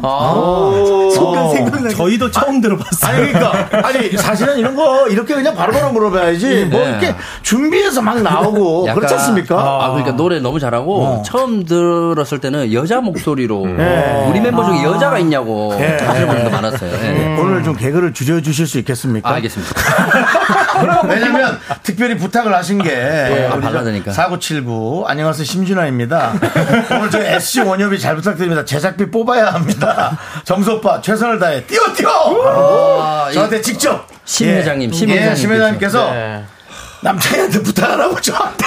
[1.13, 1.95] 순간 생각나게.
[1.95, 3.11] 저희도 처음 들어봤어요.
[3.11, 6.89] 아니 그러니까 아니 사실은 이런 거 이렇게 그냥 바로바로 물어봐야지 뭐 네.
[6.89, 9.57] 이렇게 준비해서 막 나오고 약간- 그렇지 않습니까?
[9.59, 11.21] 아, 그러니까 노래 너무 잘하고 어.
[11.25, 14.25] 처음 들었을 때는 여자 목소리로 네.
[14.29, 15.97] 우리 멤버 중에 여자가 있냐고 예.
[16.03, 16.91] 하시는 분도 많았어요.
[16.91, 17.37] 예.
[17.39, 19.29] 오늘 좀 개그를 줄여주실 수 있겠습니까?
[19.29, 19.73] 아, 알겠습니다.
[21.07, 24.11] 왜냐면 특별히 부탁을 하신 게저 발라드니까.
[24.11, 26.33] 4979 안녕하세요 심준아입니다.
[26.91, 28.63] 오늘 저희 SC 원협이 잘 부탁드립니다.
[28.65, 30.17] 제작비 뽑아야 합니다.
[30.43, 32.09] 정소빠 최선을 다해 뛰어 뛰어
[32.47, 34.57] 아, 저한테 이- 직접 심 예.
[34.57, 36.43] 회장님, 심 예, 회장님 심 회장님께서 네.
[37.03, 38.65] 남창희한테 부탁하라고 저한테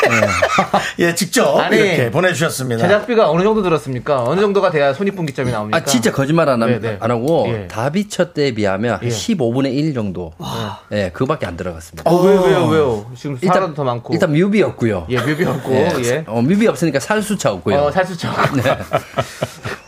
[0.99, 2.83] 예 직접 아니, 이렇게 보내주셨습니다.
[2.83, 4.25] 제작비가 어느 정도 들었습니까?
[4.25, 5.77] 어느 정도가 돼야 손익분기점이 나옵니까?
[5.79, 6.97] 아, 진짜 거짓말 안, 함- 네, 네.
[7.01, 7.69] 안 하고 예.
[7.69, 9.09] 다비처 때에 비하면 한 예.
[9.09, 10.33] 15분의 1 정도.
[10.93, 12.11] 예, 그거밖에 안 들어갔습니다.
[12.11, 13.07] 어, 왜, 왜요, 왜요?
[13.17, 14.13] 지금 사람도 더 많고.
[14.13, 15.07] 일단 뮤비였고요.
[15.11, 15.93] 예, 뮤비였고, 예.
[16.05, 16.25] 예.
[16.27, 17.77] 어, 뮤비 없으니까 살수차 없고요.
[17.77, 18.29] 어, 살수죠.
[18.63, 18.77] 네.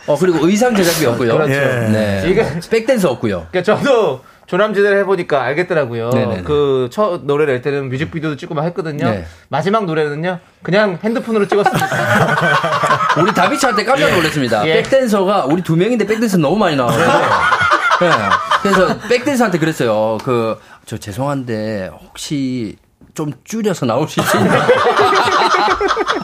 [0.07, 1.33] 어, 그리고 의상 제작비 없고요.
[1.33, 1.51] 그렇죠.
[1.91, 2.23] 네.
[2.27, 3.47] 이게- 백댄서 없고요.
[3.51, 6.09] 그러니까 저도 조남지대를 해보니까 알겠더라고요.
[6.45, 9.05] 그 첫 노래 낼 때는 뮤직비디오도 찍고 막 했거든요.
[9.09, 9.25] 네.
[9.49, 11.87] 마지막 노래는요, 그냥 핸드폰으로 찍었습니다.
[13.21, 14.65] 우리 다비치한테 깜짝 놀랐습니다.
[14.67, 14.73] 예.
[14.81, 16.97] 백댄서가 우리 두 명인데 백댄서 너무 많이 나와요.
[17.99, 18.09] 네.
[18.63, 20.17] 그래서 백댄서한테 그랬어요.
[20.23, 22.77] 그 저 죄송한데 혹시
[23.13, 24.45] 좀 줄여서 나올 수 있어요?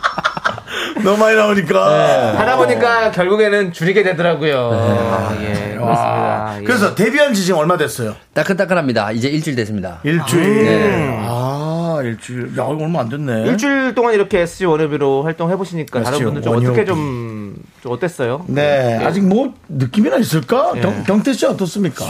[1.03, 2.37] 너무 많이 나오니까.
[2.39, 4.71] 하다 보니까 결국에는 줄이게 되더라고요.
[4.73, 6.55] 아, 예, 그렇습니다.
[6.59, 6.63] 예.
[6.63, 8.15] 그래서 데뷔한 지 지금 얼마 됐어요?
[8.33, 9.11] 따끈따끈합니다.
[9.11, 9.99] 이제 일주일 됐습니다.
[10.03, 10.63] 일주일.
[10.65, 11.25] 네.
[11.27, 12.47] 아, 일주일.
[12.49, 13.47] 야, 이거 얼마 안 됐네.
[13.47, 16.57] 일주일 동안 이렇게 SG 원업으로 활동해 보시니까 다른 분들 좀.
[16.57, 18.45] 어떻게 좀, 좀 어땠어요?
[18.47, 18.99] 네.
[19.03, 20.73] 아직 뭐 느낌이나 있을까?
[20.75, 20.81] 예.
[20.81, 22.05] 경, 경태 씨 어떻습니까?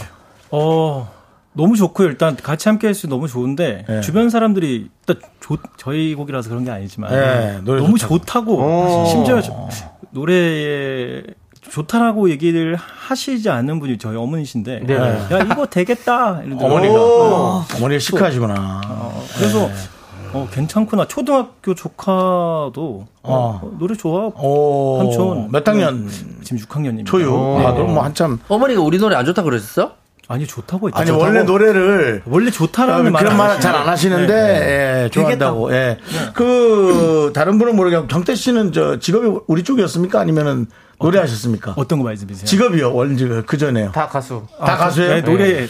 [0.51, 1.12] 어,
[1.54, 2.08] 너무 좋고요.
[2.08, 4.01] 일단 같이 함께 할수 너무 좋은데 네.
[4.01, 8.18] 주변 사람들이 일단 좋- 저희 곡이라서 그런 게 아니지만 네, 노래 너무 좋다고.
[8.20, 9.06] 좋다고, 오.
[9.06, 9.70] 심지어 저-
[10.12, 11.24] 노래에
[11.62, 14.95] 좋다라고 얘기를 하시지 않는 분이 저희 어머니신데 네.
[14.95, 16.66] 야 이거 되겠다 이러더라고요.
[16.78, 16.95] 어머니가.
[17.01, 17.66] 어.
[17.78, 18.82] 어머니가 시크하시구나.
[19.38, 19.70] 그래서
[20.34, 21.08] 어, 괜찮구나.
[21.08, 24.32] 초등학교 조카도 어, 어, 노래 좋아.
[24.41, 24.97] 오.
[25.04, 26.10] 삼촌 몇 학년?
[26.43, 27.06] 지금 6학년입니다.
[27.06, 27.32] 초유.
[27.66, 28.39] 아, 그럼 뭐 한참.
[28.49, 29.93] 어머니가 우리 노래 안 좋다 그러셨어?
[30.30, 30.97] 아니 좋다고 했죠.
[30.97, 31.24] 아니, 좋다고.
[31.24, 32.24] 원래 노래를.
[32.26, 35.74] 원래 좋다라는 말 그런 말 잘 안 하시는데, 예, 좋아한다고.
[35.74, 35.97] 예.
[36.34, 40.19] 그, 다른 분은 모르겠고, 경태 씨는 저 직업이 우리 쪽이었습니까?
[40.19, 40.67] 아니면은
[41.00, 41.74] 노래 하셨습니까?
[41.76, 42.46] 어떤 거 말씀이세요?
[42.46, 43.91] 직업이요, 원지 그 전에요.
[43.91, 44.44] 다 가수.
[44.66, 45.16] 다 가수예요?
[45.16, 45.68] 네, 노래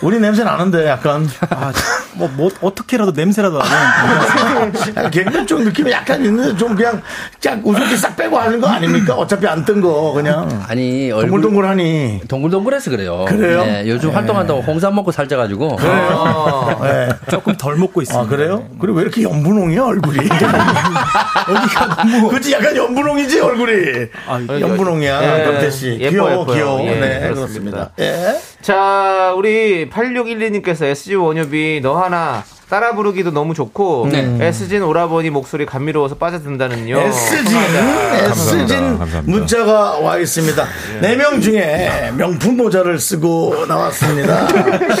[0.00, 1.28] 우리 냄새 나는데 약간.
[1.50, 1.72] 아,
[2.14, 7.02] 뭐, 뭐 어떻게라도 냄새라도 나면 개그맨 쪽 느낌이 약간 있는데 좀 그냥
[7.40, 9.14] 쫙 웃음기 싹 빼고 하는 거 아닙니까?
[9.14, 12.20] 어차피 안 뜬 거 그냥 아니 얼굴 동글동글하니.
[12.28, 13.24] 동글동글해서 그래요.
[13.28, 13.64] 그래요?
[13.64, 15.76] 네, 요즘 활동한다고 홍삼 먹고 살쪄가지고.
[15.76, 16.78] 그래요.
[16.82, 17.08] 네.
[17.30, 18.24] 조금 덜 먹고 있습니다.
[18.24, 18.64] 아 그래요?
[18.80, 20.18] 그리고 왜 이렇게 연분홍이야 얼굴이?
[21.48, 23.72] 어디가 너무 그치 약간 연분홍이지 얼굴이.
[24.28, 25.98] 아, 연 분홍이야 예, 경태 씨.
[25.98, 26.46] 귀여워 예뻐요.
[26.46, 26.80] 귀여워.
[26.86, 27.90] 예, 네 그렇습니다.
[27.90, 27.90] 그렇습니다.
[28.00, 28.38] 예.
[28.62, 34.38] 자, 우리 8612님께서 SG 원협이 너 하나 따라 부르기도 너무 좋고 네.
[34.40, 36.98] SG는 오라버니 목소리 감미로워서 빠져든다는요.
[37.00, 39.22] S진, S진 감사합니다.
[39.24, 40.66] 문자가 와 있습니다.
[41.00, 44.48] 네 명 중에 명품 모자를 쓰고 나왔습니다.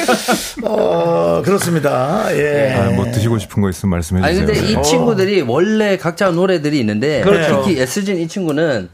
[0.62, 2.26] 어, 그렇습니다.
[2.36, 2.74] 예.
[2.74, 4.46] 아, 뭐 드시고 싶은 거 있으면 말씀해 주세요.
[4.46, 7.62] 근데 이 친구들이 원래 각자 노래들이 있는데 그렇죠.
[7.64, 8.88] 특히 S진 이 친구는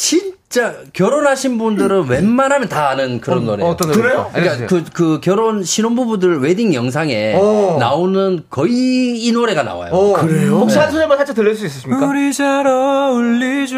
[0.00, 3.62] 진짜 결혼하신 분들은 웬만하면 다 아는 그런 노래.
[3.62, 4.30] 어떤 노래요?
[4.32, 4.32] 그래요?
[4.32, 7.76] 그러니까 그, 그 결혼 신혼부부들 웨딩 영상에 오.
[7.78, 9.92] 나오는 거의 이 노래가 나와요.
[9.92, 10.56] 어, 그래요?
[10.56, 12.06] 혹시 한 소절만 살짝 들릴 수 있으십니까?
[12.06, 13.76] 우리 잘 어울리죠.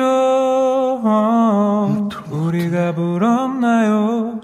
[2.30, 4.40] 우리가 부럽나요?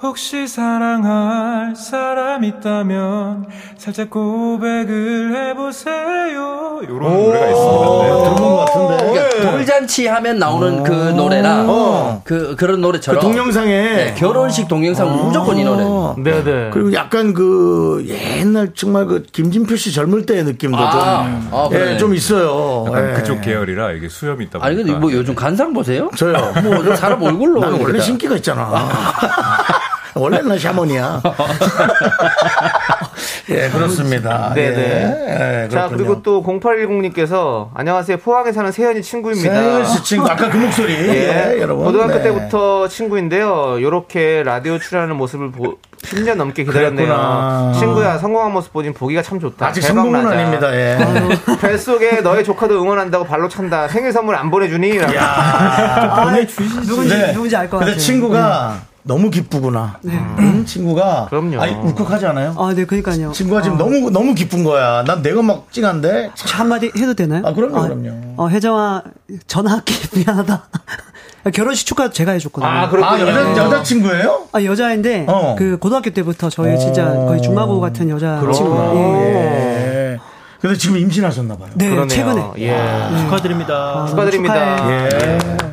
[0.00, 3.46] 혹시 사랑할 사람 있다면
[3.76, 6.78] 살짝 고백을 해보세요.
[6.84, 8.02] 이런 노래가 있습니다.
[8.02, 8.08] 네.
[8.08, 9.10] 들어본 것 같은데.
[9.10, 15.58] 그러니까 돌잔치 하면 나오는 그 노래랑 그 그런 노래처럼 그 동영상에 네, 결혼식 동영상 무조건
[15.58, 15.82] 이 노래.
[16.22, 16.70] 네네.
[16.72, 21.94] 그리고 약간 그 옛날 정말 그 김진표 씨 젊을 때의 느낌도 아, 좀, 아, 그러네.
[21.94, 22.84] 예, 좀 있어요.
[22.86, 23.14] 약간 예.
[23.14, 24.66] 그쪽 계열이라 이게 수염이 있다 보니까.
[24.66, 26.08] 아니 근데 뭐 요즘 간상 보세요?
[26.16, 26.52] 저요.
[26.62, 27.98] 뭐 사람 얼굴로 나는 원래.
[27.98, 28.86] 신기가 있잖아.
[30.18, 31.22] 원래 난 샤머니야.
[33.50, 34.52] 예, 그렇습니다.
[34.54, 34.78] 네네.
[34.78, 35.88] 예, 예, 자.
[35.88, 38.18] 그리고 또 0810님께서 안녕하세요.
[38.18, 39.52] 포항에 사는 세연이 친구입니다.
[39.54, 40.92] 세연 씨 친구, 아까 그 목소리.
[40.92, 41.84] 예, 예, 여러분.
[41.86, 42.22] 고등학교 네.
[42.24, 43.76] 때부터 친구인데요.
[43.78, 47.06] 이렇게 라디오 출연하는 모습을 보, 10년 넘게 기다렸네요.
[47.06, 47.72] 그랬구나.
[47.78, 49.66] 친구야, 성공한 모습 보니 보기가 참 좋다.
[49.66, 50.38] 아직 성공은 나자.
[50.38, 50.72] 아닙니다.
[50.74, 50.98] 예.
[51.60, 53.88] 뱃속에 너의 조카도 응원한다고 발로 찬다.
[53.88, 54.98] 생일 선물 안 보내주니?
[54.98, 55.12] 라고.
[55.18, 56.86] 아, 보내주시지.
[56.86, 57.32] 누군지 네.
[57.32, 57.96] 누군지 알 것 같아요.
[57.96, 58.76] 친구가
[59.08, 59.98] 너무 기쁘구나.
[60.04, 61.28] 음, 친구가.
[61.30, 61.60] 그럼요.
[61.62, 62.54] 아니, 울컥하지 않아요?
[62.58, 63.32] 아, 네, 그러니까요.
[63.32, 65.02] 친구가 지금 너무, 너무 기쁜 거야.
[65.04, 66.32] 난 내가 막 찡한데.
[66.34, 67.42] 저 한마디 해도 되나요?
[67.46, 68.34] 아, 그럼요, 그럼요.
[68.36, 69.02] 어, 혜정아,
[69.46, 69.94] 전화할게.
[70.14, 70.68] 미안하다.
[71.54, 72.70] 결혼식 축하 제가 해줬거든요.
[72.70, 73.24] 아, 그렇군요.
[73.24, 74.48] 아, 여자, 여자친구예요?
[74.52, 75.56] 아, 여자인데 어.
[75.58, 78.76] 그 고등학교 때부터 저희 진짜 거의 중마고 같은 여자 친구.
[78.94, 79.34] 예.
[79.34, 80.18] 예.
[80.60, 81.70] 근데 지금 임신하셨나봐요.
[81.76, 82.08] 네, 그러네요.
[82.08, 82.50] 최근에.
[82.58, 83.18] 예.
[83.22, 84.06] 축하드립니다.
[84.10, 84.76] 축하드립니다.
[84.76, 85.38] 축하해요.
[85.62, 85.67] 예.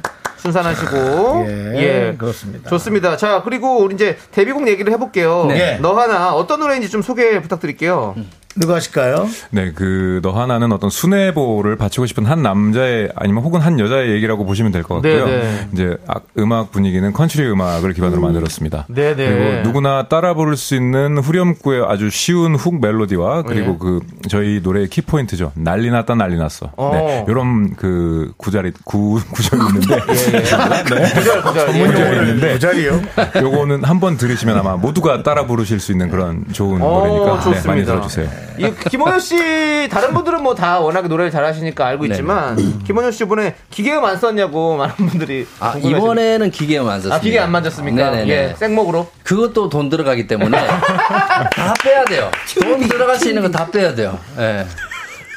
[0.45, 1.45] 순산하시고.
[1.47, 2.15] 예, 예.
[2.17, 2.69] 그렇습니다.
[2.69, 3.17] 좋습니다.
[3.17, 5.45] 자, 그리고 우리 이제 데뷔곡 얘기를 해볼게요.
[5.47, 5.79] 네.
[5.81, 8.15] 너 하나 어떤 노래인지 좀 소개 부탁드릴게요.
[8.57, 9.27] 누가 하실까요?
[9.51, 14.45] 네, 그, 너 하나는 어떤 순애보를 바치고 싶은 한 남자의 아니면 혹은 한 여자의 얘기라고
[14.45, 15.25] 보시면 될 것 같고요.
[15.25, 15.67] 네, 네.
[15.73, 18.85] 이제 아- 음악 분위기는 컨트리 음악을 기반으로 만들었습니다.
[18.87, 19.27] 네, 네.
[19.29, 23.77] 그리고 누구나 따라 부를 수 있는 후렴구의 아주 쉬운 hook 멜로디와 그리고 네.
[23.79, 23.99] 그
[24.29, 25.51] 저희 노래의 키포인트죠.
[25.55, 26.71] 난리 났다 난리 났어.
[26.77, 26.91] 어.
[26.93, 27.25] 네.
[27.27, 29.95] 요런 그 구절이, 구, 구절이 있는데.
[30.95, 31.13] 네.
[31.13, 31.75] 구절, 구절.
[31.75, 31.87] 예.
[31.87, 32.53] 구절이 있는데.
[32.53, 33.01] 그 자리요?
[33.41, 37.67] 요거는 한번 들으시면 아마 모두가 따라 부르실 수 있는 그런 좋은 어, 노래니까 네.
[37.67, 38.44] 많이 들어주세요.
[38.57, 42.11] 이 김원효 씨 다른 분들은 뭐 다 워낙에 노래를 잘하시니까 알고 네.
[42.13, 47.15] 있지만 김원효 씨 이번에 기계음 안 썼냐고 많은 분들이 아, 궁금해하시는- 이번에는 기계음 안 썼습니다.
[47.15, 48.09] 아 기계 안 만졌습니까?
[48.11, 48.29] 네네네.
[48.29, 49.07] 예, 생목으로.
[49.23, 50.57] 그것도 돈 들어가기 때문에
[51.55, 52.31] 다 빼야 돼요.
[52.61, 54.17] 돈 들어갈 수 있는 건다 빼야 돼요.
[54.39, 54.65] 예.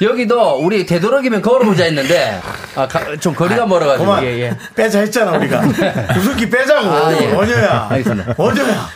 [0.00, 2.40] 여기도 우리 되도록이면 걸어보자 했는데
[2.76, 4.56] 아, 가- 좀 거리가 멀어가지고 그만 예, 예.
[4.76, 5.60] 빼자 했잖아 우리가
[6.16, 7.32] 우습기 빼자고 아, 예.
[7.32, 8.34] 원효야 알겠습니다.
[8.36, 8.88] 원효야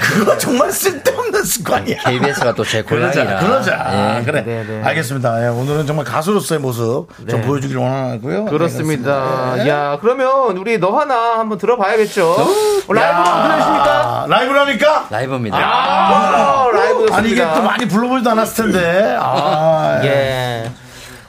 [0.00, 4.24] 그거 정말 쓸데없는 습관이야 KBS가 또제 그러자 고향이라 그러자 예.
[4.24, 4.82] 그래 네, 네.
[4.82, 7.40] 알겠습니다 예, 오늘은 정말 가수로서의 모습 좀 네.
[7.42, 9.54] 보여주길 원하고요 그렇습니다.
[9.56, 12.30] 네, 야 그러면 우리 너 하나 한번 들어봐야겠죠.
[12.32, 14.22] 어, 라이브로 들으십니까?
[14.24, 15.06] 아, 라이브랍니까?
[15.10, 15.56] 라이브입니다.
[15.58, 17.16] 아, 라이브 좋습니다.
[17.16, 20.47] 아니 이게 또 많이 불러보지도 않았을 텐데 아, 예.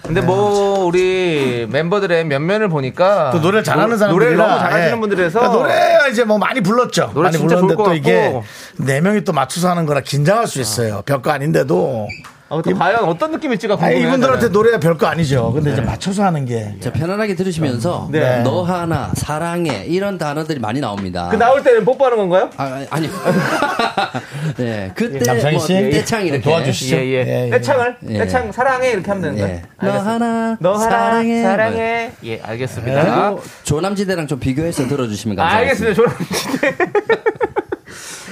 [0.09, 4.99] 근데 뭐 우리 멤버들의 면면을 보니까 또 노래를 잘하는 노- 사람들이라 노래를 너무 잘하시는 예.
[4.99, 8.43] 분들에서 그러니까 노래가 이제 뭐 많이 불렀죠 노래 많이 진짜 불렀는데 좋을 또것 이게 같고.
[8.77, 12.07] 네 명이 또 맞춰서 하는 거라 긴장할 수 있어요 별거 아닌데도
[12.49, 14.07] 아, 또 과연 어떤 느낌일지가 아, 궁금해요.
[14.07, 14.49] 이분들한테.
[14.49, 18.41] 노래가 별거 아니죠 근데 이제 맞춰서 하는 게 자, 편안하게 들으시면서 네.
[18.43, 21.29] 너 하나 사랑해 이런 단어들이 많이 나옵니다.
[21.29, 22.49] 그 나올 때는 뽀뽀하는 건가요?
[22.57, 23.07] 아, 아니.
[24.57, 25.73] 네, 그때 남창희 뭐 씨?
[25.73, 26.95] 떼창 이렇게 도와주시죠.
[26.95, 27.25] 예, 예.
[27.27, 27.49] 예, 예.
[27.51, 28.17] 떼창을 예.
[28.19, 29.55] 떼창 사랑해 이렇게 하면 되는 거예요.
[29.55, 29.61] 예.
[29.87, 31.43] 너 하나 너 하나 사랑해.
[31.43, 32.11] 사랑해.
[32.25, 33.01] 예, 알겠습니다.
[33.29, 36.01] 그리고 조남지대랑 좀 비교해서 들어주시면 감사하겠습니다.
[36.01, 36.77] 알겠습니다.
[36.77, 37.19] 조남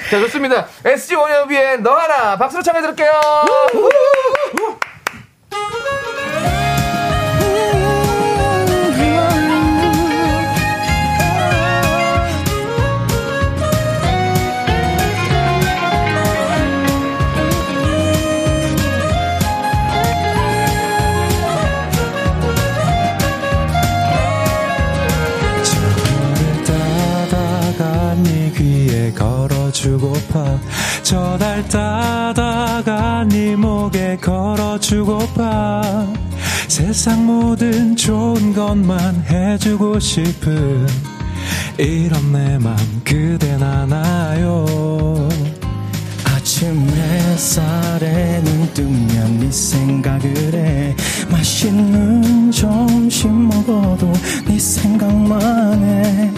[0.10, 0.68] 자, 좋습니다.
[0.86, 3.12] SG 원협의의 너 하나 박수로 청해 드릴게요.
[29.88, 30.60] 걸어주고파.
[31.04, 36.08] 저달 따다가 네 목에 걸어주고파.
[36.68, 40.86] 세상 모든 좋은 것만 해주고 싶은
[41.78, 45.30] 이런 내 맘 그댄 아나요?
[46.26, 50.96] 아침 햇살에 눈 뜨면 네 생각을 해.
[51.32, 54.12] 맛있는 점심 먹어도
[54.48, 56.32] 네 생각만 해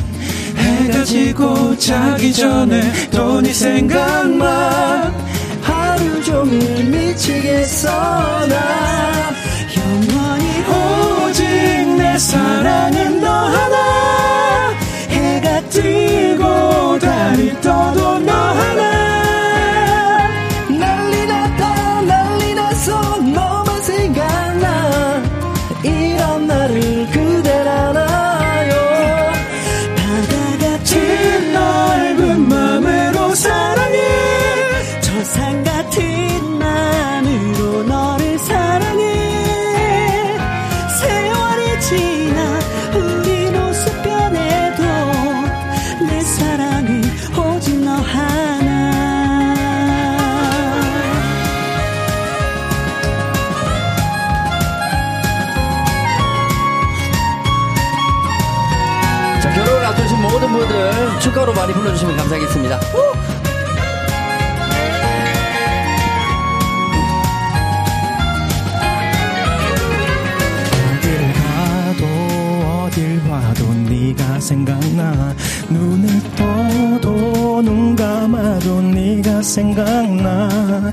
[0.60, 5.14] 해가 지고 자기 전에 또네 생각만
[5.62, 9.32] 하루 종일 미치겠어 나.
[9.78, 11.43] 영원히 오직
[11.97, 14.70] 내 사랑은 너 하나.
[15.10, 18.98] 해가 뜨고 달이 떠도 너 하나
[61.30, 62.80] 축가로 많이 불러주시면 감사하겠습니다.
[72.86, 73.21] 어딜
[73.89, 75.36] 네가 생각나.
[75.69, 80.91] 눈을 떠도 눈 감아도 네가 생각나.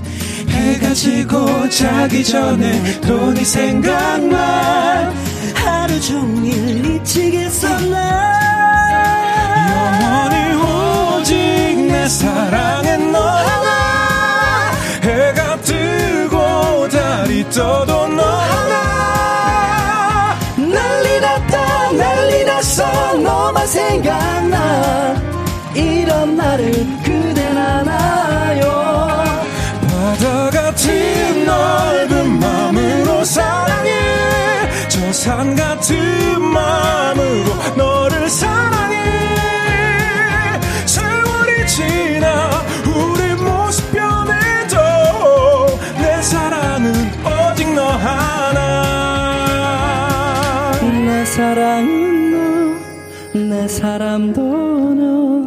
[0.49, 5.14] 해가 지고 자기 전에 또네 생각만
[5.55, 8.45] 하루 종일 미치겠어 나
[12.07, 14.70] 내 사랑은 너 하나.
[15.02, 18.76] 해가 뜨고 달이 떠도 너 하나.
[20.57, 23.12] 난리 났다 난리 났어.
[23.14, 25.16] 너만 생각나.
[25.74, 26.70] 이런 나를
[27.02, 29.24] 그댄 알아요.
[29.88, 33.90] 바다 같은 넓은 마음으로 사랑해.
[34.88, 38.76] 저 산 같은 마음으로 너를 사랑해
[53.57, 55.46] 내 사람도 너,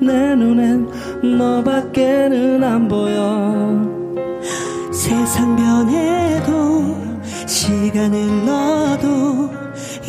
[0.00, 0.88] 내 눈엔
[1.36, 3.78] 너밖에는 안 보여.
[4.90, 6.96] 세상 변해도,
[7.46, 9.50] 시간을 넣어도,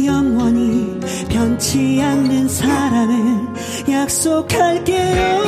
[0.05, 3.45] 영원히 변치 않는 사랑을
[3.89, 5.43] 약속할게요.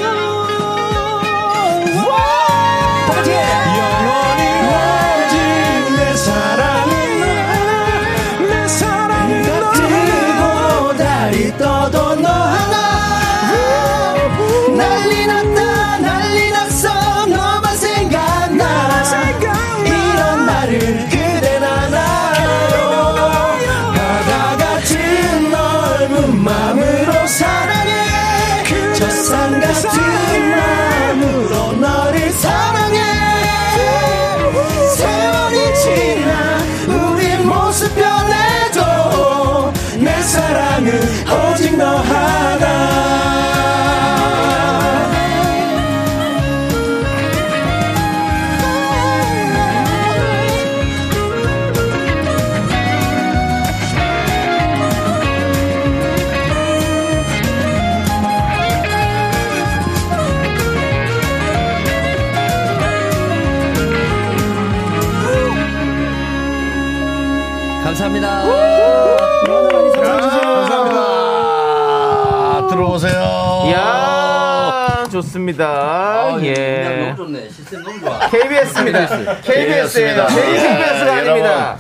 [75.36, 75.66] 이야, 좋습니다.
[75.68, 77.06] 아, 예.
[77.14, 77.50] 너무 좋네.
[77.50, 78.20] 시스템 너무 좋아.
[78.30, 79.08] KBS입니다.
[79.42, 79.42] KBS예요.
[79.44, 80.28] KBS입니다.
[80.28, 81.80] KBS가 예, 아닙니다.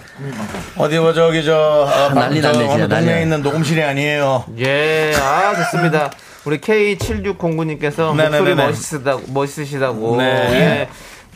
[0.77, 3.21] 어디 뭐 저기 저 아, 난리 저 났네, 진짜, 난리 동네에.
[3.21, 4.45] 있는 녹음실이 아니에요.
[4.59, 6.11] 예, 아, 좋습니다.
[6.43, 8.39] 우리 K7609님께서 네네네네.
[8.39, 10.17] 목소리 멋있으다고, 멋있으시다고.
[10.17, 10.25] 네.
[10.51, 10.89] 예.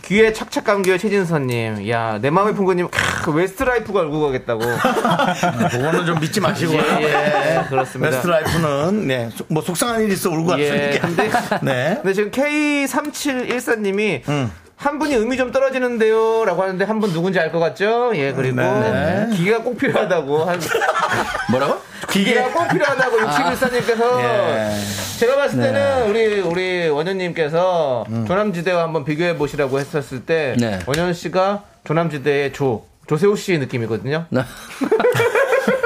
[0.05, 1.87] 귀에 착착 감겨요, 최진선님.
[1.89, 4.61] 야, 내 마음의 풍구님, 크, 웨스트라이프 걸고 가겠다고.
[5.71, 6.77] 그거는 좀 믿지 마시고요.
[7.01, 8.09] 예, 예, 그렇습니다.
[8.15, 11.07] 웨스트라이프는 네, 속- 뭐 속상한 일이 있어 울고 예, 왔으니까.
[11.07, 11.29] 근데,
[11.61, 11.93] 네.
[12.01, 14.51] 근데 지금 K3714님이 음.
[14.79, 16.45] 한 분이 음이 좀 떨어지는데요.
[16.45, 18.11] 라고 하는데 한 분 누군지 알 것 같죠?
[18.15, 19.27] 예, 그리고 네.
[19.35, 20.45] 기계가 꼭 필요하다고.
[20.45, 20.59] 한,
[21.51, 21.81] 뭐라고?
[22.09, 24.71] 기계가 꼭 필요하다고 6714님께서 예.
[25.19, 25.65] 제가 봤을 네.
[25.73, 28.25] 때는 우리 우리 원현님께서 음.
[28.25, 30.79] 조남지대와 한번 비교해 보시라고 했었을 때 네.
[30.85, 34.25] 원현 씨가 조남지대의 조 조세호 씨 느낌이거든요.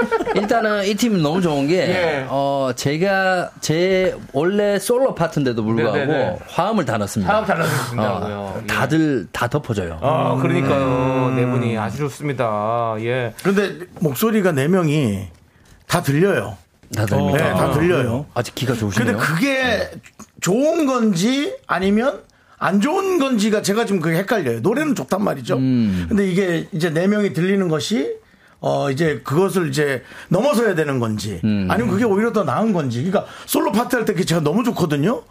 [0.03, 2.25] 나- 일단은 이 팀이 너무 좋은 게, 예.
[2.29, 6.39] 어, 제가 제 원래 솔로 파트인데도 불구하고 네네네.
[6.47, 7.33] 화음을 다 넣습니다.
[7.35, 8.35] 화음 잘 넣으신다고요.
[8.35, 8.67] 어, 예.
[8.67, 9.99] 다들 다 덮어줘요.
[10.01, 11.27] 아, 그러니까요.
[11.29, 11.35] 음.
[11.35, 12.95] 네 분이 아주 좋습니다.
[12.99, 13.33] 예.
[13.43, 15.27] 근데 목소리가 네 명이
[15.87, 16.57] 다 들려요.
[16.95, 17.43] 다 들립니다.
[17.43, 18.25] 네, 다 들려요.
[18.35, 19.13] 아직 기가 좋으시네요.
[19.17, 19.89] 근데 그게
[20.41, 22.19] 좋은 건지 아니면
[22.59, 24.59] 안 좋은 건지가 제가 지금 그게 헷갈려요.
[24.61, 25.57] 노래는 좋단 말이죠.
[25.57, 26.05] 음.
[26.07, 28.13] 근데 이게 이제 네 명이 들리는 것이
[28.63, 31.67] 어 이제 그것을 이제 넘어서야 되는 건지 음.
[31.69, 33.03] 아니면 그게 오히려 더 나은 건지.
[33.03, 35.21] 그러니까 솔로 파트 할때 그게 제가 너무 좋거든요.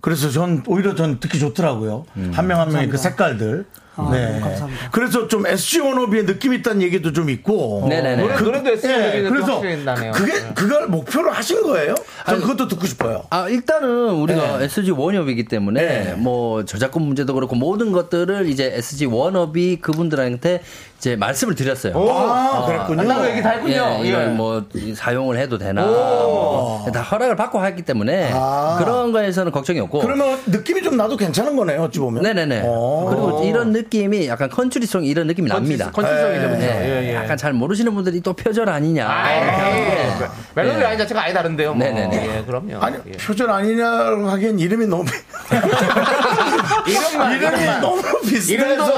[0.00, 2.04] 그래서 전 오히려 전 특히 좋더라고요.
[2.16, 2.32] 음.
[2.34, 3.64] 한명한 명의 그 색깔들.
[4.10, 4.40] 네.
[4.40, 4.90] 감사합니다.
[4.90, 7.86] 그래서 좀 SG 원오비의 느낌 있다는 얘기도 좀 있고.
[7.88, 8.22] 네네네.
[8.22, 9.60] 노래, 노래도 SG 예, 원오비의 느낌 그래서.
[9.60, 10.52] 그- 그게 네.
[10.54, 11.94] 그걸 목표로 하신 거예요?
[12.26, 13.22] 전 그것도 듣고 싶어요.
[13.30, 14.64] 아, 일단은 우리가 네.
[14.64, 16.14] SG 원업이기 때문에 네.
[16.16, 20.62] 뭐 저작권 문제도 그렇고 모든 것들을 이제 SG 원업이 그분들한테
[20.98, 21.94] 이제 말씀을 드렸어요.
[21.96, 23.02] 아, 그랬군요.
[23.04, 24.00] 나도 얘기 다 했군요.
[24.02, 24.26] 예, 이걸 예.
[24.26, 28.76] 뭐 사용을 해도 되나 뭐, 다 허락을 받고 했기 때문에 아.
[28.78, 32.22] 그런 거에서는 걱정이 없고 그러면 느낌이 좀 나도 괜찮은 거네요, 어찌 보면.
[32.22, 32.62] 네네네.
[32.66, 33.06] 어.
[33.08, 35.90] 그리고 이런 느낌 이 약간 컨츄리송 이런 느낌이 납니다.
[35.92, 36.58] 컨치성이죠, 그죠?
[36.60, 36.80] 네.
[36.84, 37.14] 예, 예.
[37.14, 39.04] 약간 잘 모르시는 분들이 또 표절 아니냐.
[39.04, 40.82] 이렇게 하는데 멜로디 네.
[40.82, 41.74] 라인 자체가 아예 다른데요.
[41.74, 41.84] 뭐.
[41.84, 42.38] 네네네.
[42.38, 42.78] 예, 그럼요.
[42.80, 43.12] 아니, 예.
[43.12, 45.04] 표절 아니냐고 하기엔 이름이 너무.
[46.86, 47.80] 이름만 이름이 이름만.
[47.80, 48.52] 너무 비슷해서.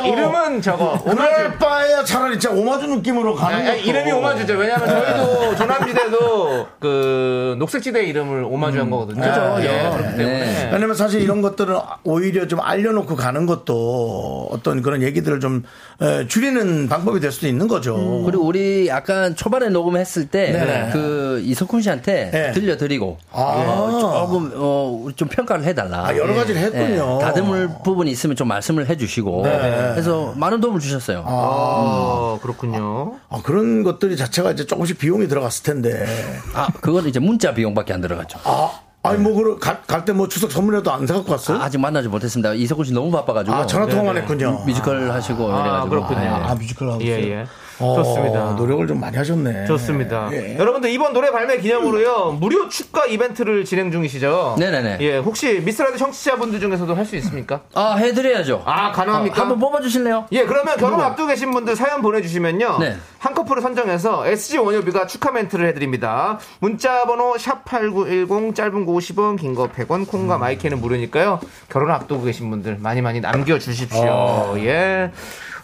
[0.04, 1.58] 이름도 이름은 저거 오마주.
[1.58, 3.66] 바에야 차라리 진짜 오마주 느낌으로 가는.
[3.66, 4.54] 아니, 이름이 오마주죠.
[4.54, 9.22] 왜냐하면 저희도 조남지대도 그 녹색지대 이름을 오마주한 거거든요.
[9.22, 9.90] 그죠, 예, 예.
[9.90, 10.70] 그렇기 때문에.
[10.72, 15.62] 왜냐면 사실 이런 것들은 오히려 좀 알려놓고 가는 것도 어떤 그런 얘기들을 좀
[16.00, 18.22] 에, 줄이는 방법이 될 수도 있는 거죠.
[18.24, 20.90] 그리고 우리 약간 초반에 녹음했을 때 네네.
[20.92, 22.52] 그 이석훈 씨한테 네.
[22.52, 23.40] 들려드리고 아.
[23.42, 26.06] 어, 조금 어, 좀 평가를 해달라.
[26.06, 27.18] 아, 여러 가지를 했군요.
[27.20, 29.90] 다듬을 부분이 있으면 좀 말씀을 해주시고 네.
[29.92, 31.24] 그래서 많은 도움을 주셨어요.
[31.26, 33.16] 아, 그렇군요.
[33.28, 36.06] 아, 그런 것들이 자체가 이제 조금씩 비용이 들어갔을 텐데.
[36.54, 38.38] 아 그건 이제 문자 비용밖에 안 들어갔죠.
[38.44, 38.70] 아,
[39.04, 41.58] 아니 뭐 갈 때 뭐 추석 선물이라도 안 사갖고 왔어요?
[41.58, 42.54] 아직 만나지 못했습니다.
[42.54, 44.20] 이석훈 씨 너무 바빠가지고 아, 전화 통화만 네네.
[44.26, 44.62] 했군요.
[44.64, 46.20] 뮤지컬 하시고 아, 이래가지고 그렇군요.
[46.20, 46.28] 네.
[46.28, 47.32] 아, 뮤지컬 하고 예, 있어요?
[47.32, 47.46] 예.
[47.82, 48.52] 어, 좋습니다.
[48.52, 49.66] 노력을 좀 많이 하셨네.
[49.66, 50.28] 좋습니다.
[50.32, 50.56] 예.
[50.58, 54.56] 여러분들 이번 노래 발매 기념으로요 무료 축가 이벤트를 진행 중이시죠?
[54.58, 54.98] 네네네.
[55.00, 57.62] 예, 혹시 미스라드 청취자분들 중에서도 할 수 있습니까?
[57.74, 58.62] 아 해드려야죠.
[58.64, 59.36] 아 가능합니까?
[59.36, 60.26] 어, 한번 뽑아주실래요?
[60.32, 62.78] 예, 그러면 결혼 앞두고 계신 분들 사연 보내주시면요.
[62.78, 62.96] 네.
[63.18, 66.38] 한 커플을 선정해서 SG 원효비가 축하 멘트를 해드립니다.
[66.60, 71.40] 문자번호 샵 8910 짧은 거 50원, 긴 거 100원, 콩과 마이크는 무료니까요.
[71.68, 74.00] 결혼 앞두고 계신 분들 많이 많이 남겨주십시오.
[74.06, 74.54] 어.
[74.58, 75.10] 예.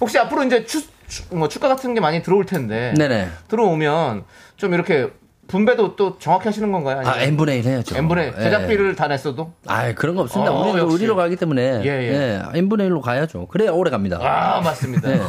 [0.01, 0.89] 혹시 앞으로 이제 추, 추-
[1.31, 2.95] 뭐 축가 같은 게 많이 들어올 텐데.
[2.97, 3.29] 네네.
[3.49, 4.25] 들어오면
[4.57, 5.11] 좀 이렇게
[5.49, 7.01] 분배도 또 정확히 하시는 건가요?
[7.07, 7.97] 아 n분의 1 해야죠.
[7.97, 8.43] n분의 예.
[8.43, 9.53] 제작비를 다 냈어도?
[9.67, 10.53] 아 그런 거 없습니다.
[10.53, 10.91] 어, 우리는.
[10.91, 12.13] 의리로 가기 때문에 예, 예.
[12.13, 13.47] 예, n분의 1로 가야죠.
[13.47, 14.19] 그래야 오래 갑니다.
[14.21, 15.09] 아, 맞습니다.
[15.09, 15.15] 네.
[15.17, 15.21] 예.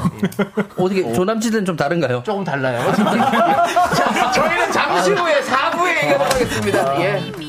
[0.77, 2.21] 어떻게 조남지대는 좀 다른가요?
[2.25, 2.80] 조금 달라요.
[3.95, 7.01] 자, 저희는 잠시 후에 4부에 얘기하도록 하겠습니다.
[7.01, 7.49] 예.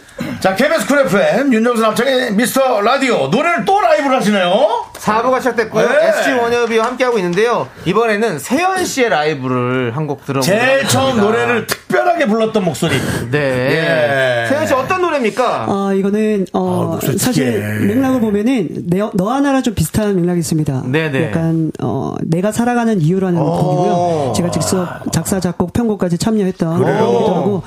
[0.41, 4.85] 자, KBS 쿨 FM 윤정수 남창희의 미스터 라디오 노래를 또 라이브를 하시네요.
[4.93, 5.87] 4부가 시작됐고요.
[5.87, 6.07] 네.
[6.09, 7.67] SG 원협이와 함께하고 있는데요.
[7.85, 11.23] 이번에는 세연 씨의 라이브를 한 곡 들어보도록 제일 처음 하겠습니다.
[11.23, 12.95] 노래를 특별하게 불렀던 목소리.
[13.29, 13.37] 네.
[13.39, 14.47] 예.
[14.49, 15.65] 세연 씨 어떤 노래입니까?
[15.69, 17.85] 어, 이거는, 어, 아, 사실.
[17.87, 20.83] 맥락을 보면은, 내, 너 하나랑 좀 비슷한 맥락이 있습니다.
[20.87, 21.27] 네네.
[21.27, 24.33] 약간, 어, 내가 살아가는 이유라는 곡이고요.
[24.35, 27.63] 제가 직접 작사, 작곡, 편곡까지 참여했던 곡이기도 하고,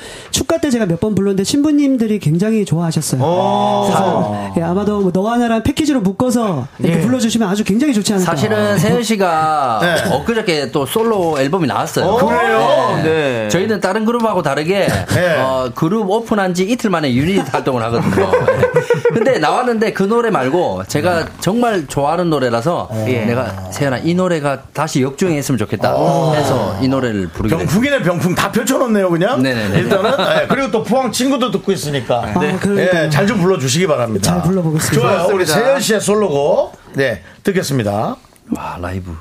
[0.55, 3.21] 축가 때 제가 몇 번 불렀는데 신부님들이 굉장히 좋아하셨어요.
[3.21, 7.01] 그래서, 예, 아마도 뭐너 하나랑 패키지로 묶어서 이렇게 예.
[7.03, 8.31] 불러주시면 아주 굉장히 좋지 않을까.
[8.31, 10.15] 사실은 세현 씨가 네.
[10.15, 12.15] 엊그저께 또 솔로 앨범이 나왔어요.
[12.17, 13.01] 그래요?
[13.03, 13.49] 네.
[13.51, 15.37] 저희는 다른 그룹하고 다르게 네.
[15.41, 18.31] 어, 그룹 오픈한 지 이틀 만에 유닛 활동을 하거든요.
[19.15, 19.25] 네.
[19.25, 23.25] 근데 나왔는데 그 노래 말고 제가 정말 좋아하는 노래라서 예.
[23.25, 25.91] 내가 세현아 이 노래가 다시 역주행했으면 좋겠다
[26.35, 27.67] 해서 이 노래를 부르게 됐어요.
[27.69, 29.43] 병풍이네 병풍 다 펼쳐놓네요 그냥.
[29.43, 29.79] 네네네.
[29.79, 30.11] 일단은
[30.43, 32.23] 예, 그리고 또 포항 친구도 듣고 있으니까.
[32.27, 32.79] 아, 그러니까요.
[33.05, 34.33] 예, 잘 좀 불러주시기 바랍니다.
[34.33, 35.01] 잘 불러보겠습니다.
[35.01, 35.35] 좋아요.
[35.35, 35.47] 우리.
[35.47, 38.17] 세연 씨의 솔로곡 네 듣겠습니다.
[38.57, 39.15] 와 라이브.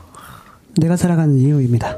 [0.78, 1.96] 내가 살아가는 이유입니다.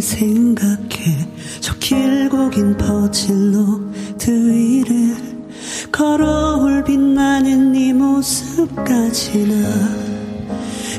[0.00, 1.28] 생각해.
[1.60, 3.80] 저 길고 긴 퍼질로
[4.18, 5.16] 드 위를
[5.92, 9.54] 걸어올 빛나는 네 모습까지나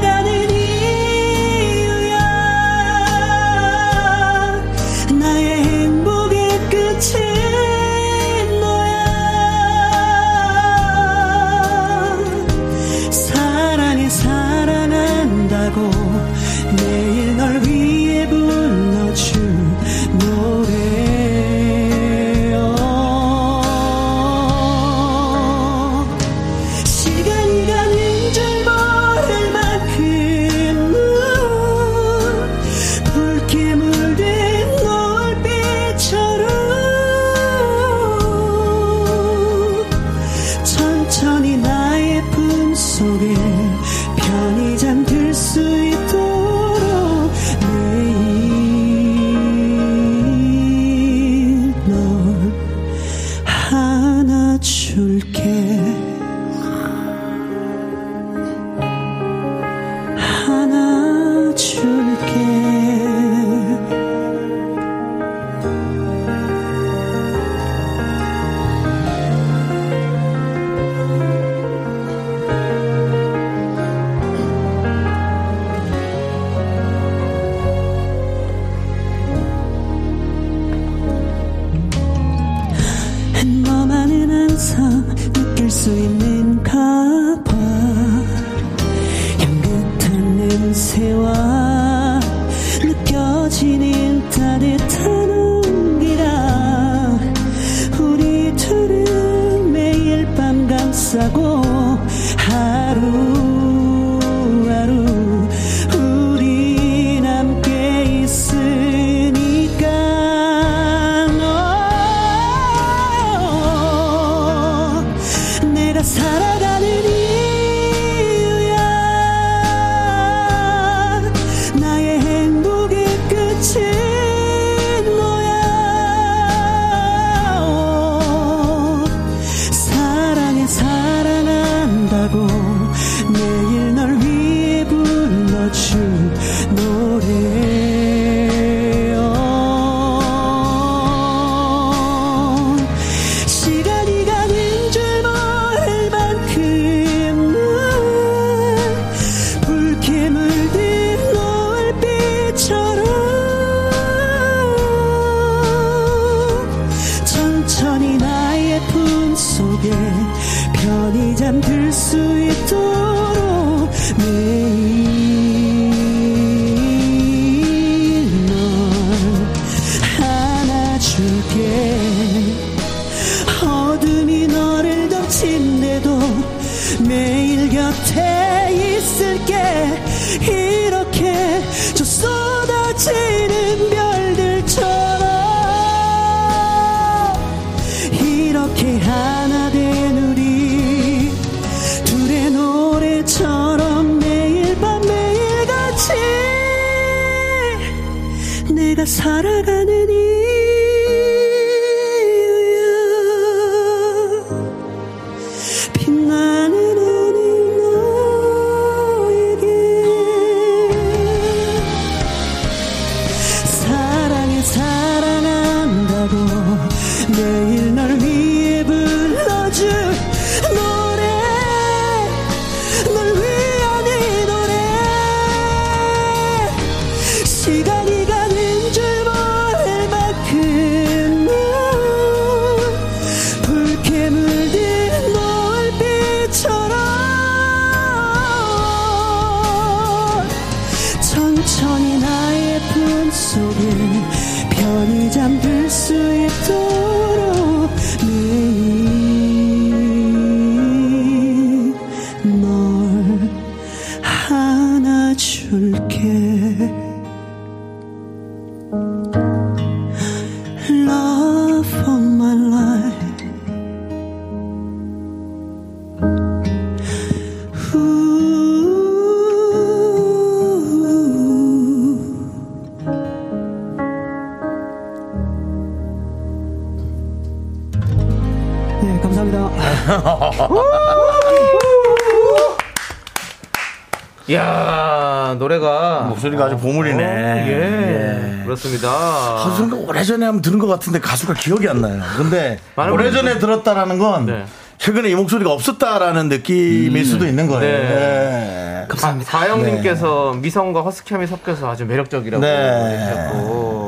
[285.65, 286.25] 노래가.
[286.29, 287.23] 목소리가 아주 보물이네.
[287.67, 288.63] 예.
[288.63, 289.09] 그렇습니다.
[289.09, 292.21] 아, 순간 오래전에 한번 들은 것 같은데 가수가 기억이 안 나요.
[292.37, 294.65] 근데 오래전에 들었다라는 건 네.
[294.97, 297.81] 최근에 이 목소리가 없었다라는 느낌일 수도 있는 거예요.
[297.81, 298.15] 네.
[298.15, 299.05] 네.
[299.07, 299.51] 감사합니다.
[299.51, 303.17] 다영님께서 미성과 허스키함이 섞여서 아주 매력적이라고 네.
[303.19, 304.05] 해주셨고.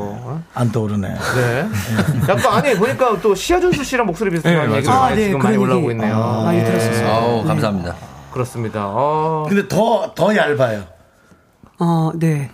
[0.53, 1.07] 안 떠오르네.
[1.07, 1.67] 네.
[2.29, 5.91] 약간 아니 보니까 또 시아준수 씨랑 목소리 비슷한 네, 얘기가 아, 네, 지금 많이 올라오고
[5.91, 5.99] 얘기.
[5.99, 6.15] 있네요.
[6.15, 6.63] 아, 많이 예.
[6.63, 7.07] 들었었어요.
[7.07, 7.95] 아우, 감사합니다.
[8.31, 8.85] 그렇습니다.
[8.87, 9.45] 어.
[9.47, 10.96] 근데 더, 더 얇아요.
[11.79, 12.49] 어, 네.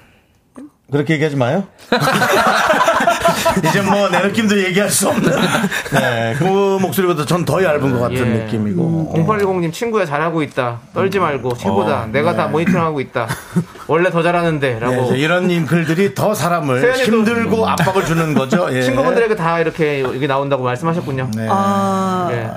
[0.91, 1.63] 그렇게 얘기하지 마요.
[3.65, 5.31] 이제 뭐 내 느낌도 얘기할 수 없는.
[5.93, 8.23] 네, 그 목소리보다 전 더 얇은 것 같은 예.
[8.43, 9.13] 느낌이고.
[9.15, 10.79] 0810님 친구야 잘하고 있다.
[10.93, 12.03] 떨지 말고 최고다.
[12.03, 13.27] 어, 내가 다 모니터링하고 있다.
[13.87, 18.67] 원래 더 잘하는데 네, 라고 이런 님 글들이 더 사람을 힘들고 압박을 주는 거죠.
[18.71, 18.81] 예.
[18.83, 21.31] 친구분들에게 다 이렇게 여기 나온다고 말씀하셨군요.
[21.35, 21.47] 네.
[21.49, 22.49] 아, 예.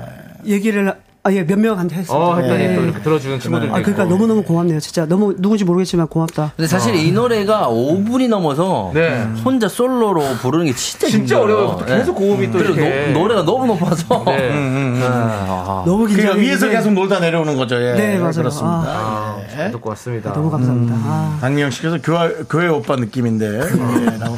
[0.53, 0.93] 얘기를,
[1.27, 2.25] 아, 예, 몇 명한테 했습니다.
[2.25, 2.75] 어 했더니 예.
[2.75, 4.05] 또 이렇게 들어주는 친구들도 아, 그러니까.
[4.05, 4.79] 너무너무 고맙네요.
[4.79, 6.53] 진짜 너무 누군지 모르겠지만 고맙다.
[6.55, 9.23] 근데 사실 이 노래가 5분이 넘어서 네.
[9.43, 11.57] 혼자 솔로로 부르는 게 진짜 진짜 힘들어요.
[11.67, 11.85] 어려워요.
[11.85, 13.11] 계속 고음이 또 그리고 이렇게.
[13.11, 14.49] 노, 래가 너무 높아서 네.
[14.51, 17.75] 음, 아, 너무 그러니까 긴장이 위에서 계속 놀다 내려오는 거죠.
[17.75, 17.93] 예.
[17.95, 18.31] 네, 맞아요.
[18.33, 18.83] 그렇습니다.
[18.87, 20.31] 아, 잘 듣고 왔습니다.
[20.31, 20.95] 너무 감사합니다.
[20.97, 23.45] 아, 강미영 씨께서 교회, 교회 오빠 느낌인데.
[23.47, 24.37] 예, 라고.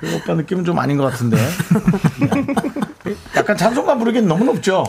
[0.00, 1.36] 교회 오빠 느낌은 좀 아닌 것 같은데.
[3.36, 4.84] 약간 찬송가 부르기엔 너무 높죠.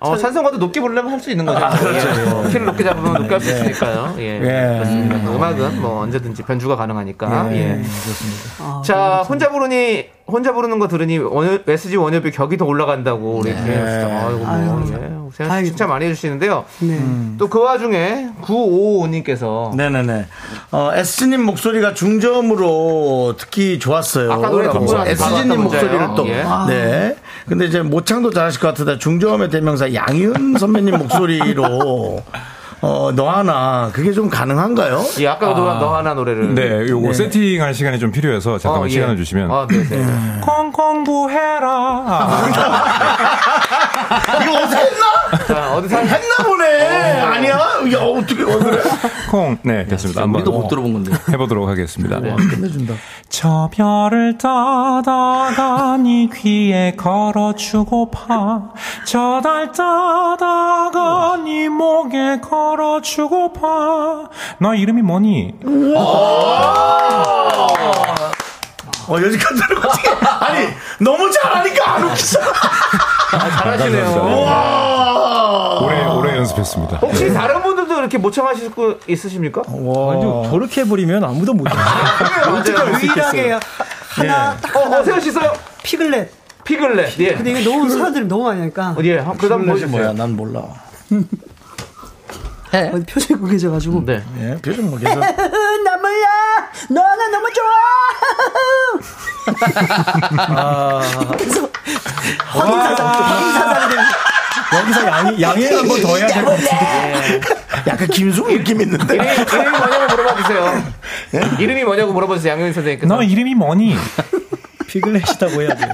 [0.00, 1.58] 어, 산성과도 높게 부르려면 할 수 있는 거죠.
[1.78, 2.08] 그렇죠.
[2.08, 2.48] 예.
[2.50, 4.14] 키를 높게 잡으면 높게 할 수 있으니까요.
[4.18, 4.22] 예.
[4.36, 4.74] 예.
[4.78, 5.16] 그렇습니다.
[5.30, 7.48] 음 악은 뭐 언제든지 변주가 가능하니까.
[7.52, 7.82] 예.
[8.60, 13.54] 아, 자, 혼자 부르니, 혼자 부르는 거 들으니 원효, SG 원효비 격이 더 올라간다고 우리
[13.54, 13.92] 김혜영 씨.
[14.12, 14.98] 아이고, 뭐, 예.
[15.32, 15.70] 생각- 다행이다.
[15.70, 16.64] 칭찬 많이 해주시는데요.
[16.80, 17.00] 네.
[17.38, 20.26] 또그 와중에 9555님께서 네네네.
[20.72, 24.32] 어, S님 목소리가 중저음으로 듣기 좋았어요.
[24.32, 25.16] 아까 노래 바로 목소리를
[26.16, 26.24] 또.
[26.24, 26.66] 문자예요.
[26.68, 27.16] 네.
[27.48, 32.22] 근데 이제 모창도 잘하실 것 같은데 중저음의 대명사 양희은 선배님 목소리로
[32.82, 35.02] 어, 너 하나 그게 좀 가능한가요?
[35.20, 36.54] 예, 아까 너, 너 하나 노래를.
[36.54, 38.92] 네, 요거 세팅할 시간이 좀 필요해서 잠깐만 어, 예.
[38.92, 39.50] 시간을 주시면.
[39.50, 40.06] 아, 네, 네.
[40.42, 41.68] 콩콩부해라.
[44.42, 45.46] 이거 어디서 했나?
[45.46, 47.20] 자, 어디 사 했나 보네.
[47.22, 47.54] 아니야?
[47.92, 48.82] 야, 어떻게, 어, 그래?
[49.30, 49.58] 콩.
[49.62, 50.22] 네, 됐습니다.
[50.22, 51.12] 한번 우리도 못 들어본 건데.
[51.32, 52.20] 해보도록 하겠습니다.
[52.20, 52.94] 끝내준다.
[53.28, 58.70] 저 별을 따다가 네 귀에 걸어주고파
[59.04, 63.68] 저 달 따다가 네 목에 걸어주고파
[64.60, 65.54] 너 이름이 뭐니?
[69.08, 70.00] 어, 여기까지 들어가지.
[70.40, 70.68] 아니,
[70.98, 72.46] 너무 잘하니까 안 웃기잖아.
[73.58, 74.42] 잘하시네요.
[74.44, 75.78] 와.
[75.80, 76.04] 오래
[76.50, 76.96] 연습했습니다.
[76.98, 79.62] 혹시 다른 분들도 이렇게 모창하실 거 있으십니까?
[79.66, 80.48] 와.
[80.50, 81.74] 저렇게 해버리면 아무도 못해.
[81.74, 82.92] 맞아요.
[83.02, 83.58] 유일하게
[84.08, 85.52] 하나 딱 어, 어, 세현 씨 있어요?
[85.82, 86.30] 피글렛.
[86.64, 87.18] 피글렛.
[87.20, 87.34] 예.
[87.34, 88.90] 근데 이게 너무 사람들이 너무 많이 하니까.
[88.90, 89.18] 어, 예.
[89.18, 89.88] 한- 그다음 보여주세요.
[89.90, 90.12] 뭐야?
[90.12, 90.62] 난 몰라.
[92.74, 92.90] 해.
[92.94, 94.04] 어디 표정이 구겨져가지고.
[94.04, 94.22] 네.
[94.40, 95.20] 예, 표정 뭐 계속.
[95.20, 95.26] 나
[95.96, 96.70] 몰라.
[96.90, 97.66] 너는 너무 좋아.
[101.36, 101.68] 그래서
[102.48, 103.96] 확인사상, 확인사상을
[104.74, 107.40] 여기서 양해, 양해 한번 더 해야 될 것 같은데.
[107.86, 109.14] 약간 김숙 느낌 있는데.
[109.14, 110.82] 이름이, 이름이 뭐냐고 물어봐 주세요.
[111.58, 112.52] 이름이 뭐냐고 물어봐 주세요.
[112.52, 113.14] 양효인 선생님께서.
[113.14, 113.96] 너 이름이 뭐니?
[114.86, 115.88] 피글렛이라고 해야 돼.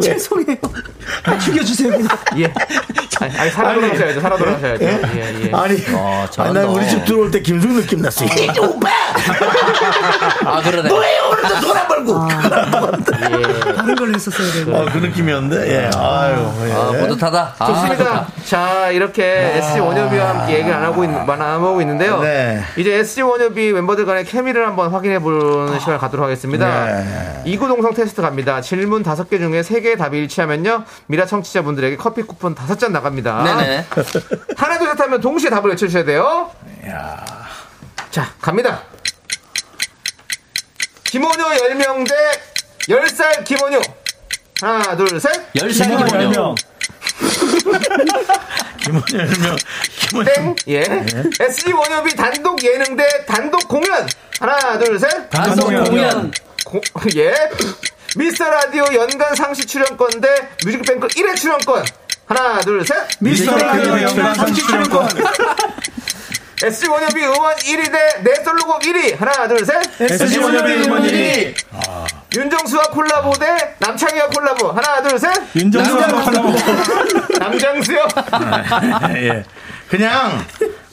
[0.00, 0.56] 죄송해요.
[1.44, 2.08] 죽여주세요, 그냥.
[2.38, 2.52] 예.
[3.20, 4.20] 아니, 살아 돌아가셔야죠.
[4.20, 4.84] 살아 돌아가셔야죠.
[4.84, 4.88] 예,
[5.46, 5.50] 예.
[5.52, 6.54] 아니, 어, 아니.
[6.54, 8.24] 난 우리 집 들어올 때 김숙 느낌 났어.
[8.24, 8.28] 이
[8.60, 8.88] 오빠!
[10.44, 10.88] 아, 그러네.
[10.88, 12.28] 왜 오늘도 돌아말고!
[13.76, 14.76] 다른 걸로 했었어야 되고.
[14.76, 15.90] 어, 그 느낌이었는데, 예.
[15.96, 16.72] 아유, 예.
[16.72, 17.54] 아, 뿌듯하다.
[17.58, 18.26] 아, 좋습니다.
[18.44, 22.20] 자, 이렇게 SG 원협이와 함께 얘기를 안 하고, 있, 나누고 있는데요.
[22.20, 22.62] 네.
[22.76, 26.84] 이제 SG 원협이 멤버들 간의 케미를 한번 확인해 보는 시간을 갖도록 하겠습니다.
[26.86, 27.42] 네.
[27.46, 28.60] 이구동성 테스트 갑니다.
[28.60, 30.84] 질문 다섯 개 중에 세 개의 답이 일치하면요.
[31.06, 33.42] 미라 청취자분들에게 커피 쿠폰 다섯 잔 나갑니다.
[33.44, 33.86] 네네.
[34.56, 36.50] 하나, 둘, 셋 하면 동시에 답을 외쳐주셔야 돼요.
[38.10, 38.82] 자, 갑니다.
[41.04, 42.14] 김원효 10명 대
[42.88, 43.80] 10살 김원효.
[44.60, 45.30] 하나, 둘, 셋.
[45.60, 46.54] 열살 기본요.
[48.78, 49.56] 김원열명,
[49.98, 50.34] 김원열.
[50.34, 50.56] 땡.
[50.68, 50.80] 예.
[51.40, 54.06] SG 원협이 단독 예능 대 단독 공연.
[54.40, 55.30] 하나, 둘, 셋.
[55.30, 56.32] 단독 공연.
[56.68, 56.80] 고-
[57.16, 57.34] 예.
[58.16, 60.28] 미스터 라디오 연간 상시 출연권 대
[60.64, 61.84] 뮤직뱅크 1회 출연권.
[62.26, 62.94] 하나, 둘, 셋.
[63.20, 65.08] 미스터 라디오 연간 상시 출연권.
[66.62, 69.18] SG 원효비 음원 1위 대 내 솔로곡 1위.
[69.18, 69.82] 하나, 둘, 셋.
[70.00, 71.54] SG 원효비 음원 1위.
[72.36, 74.68] 윤정수와 콜라보 대 남창희와 콜라보.
[74.72, 75.32] 하나, 둘, 셋.
[75.56, 76.52] 윤정수와 콜라보.
[77.38, 78.06] 남장수요.
[79.14, 79.44] 예.
[79.88, 80.44] 그냥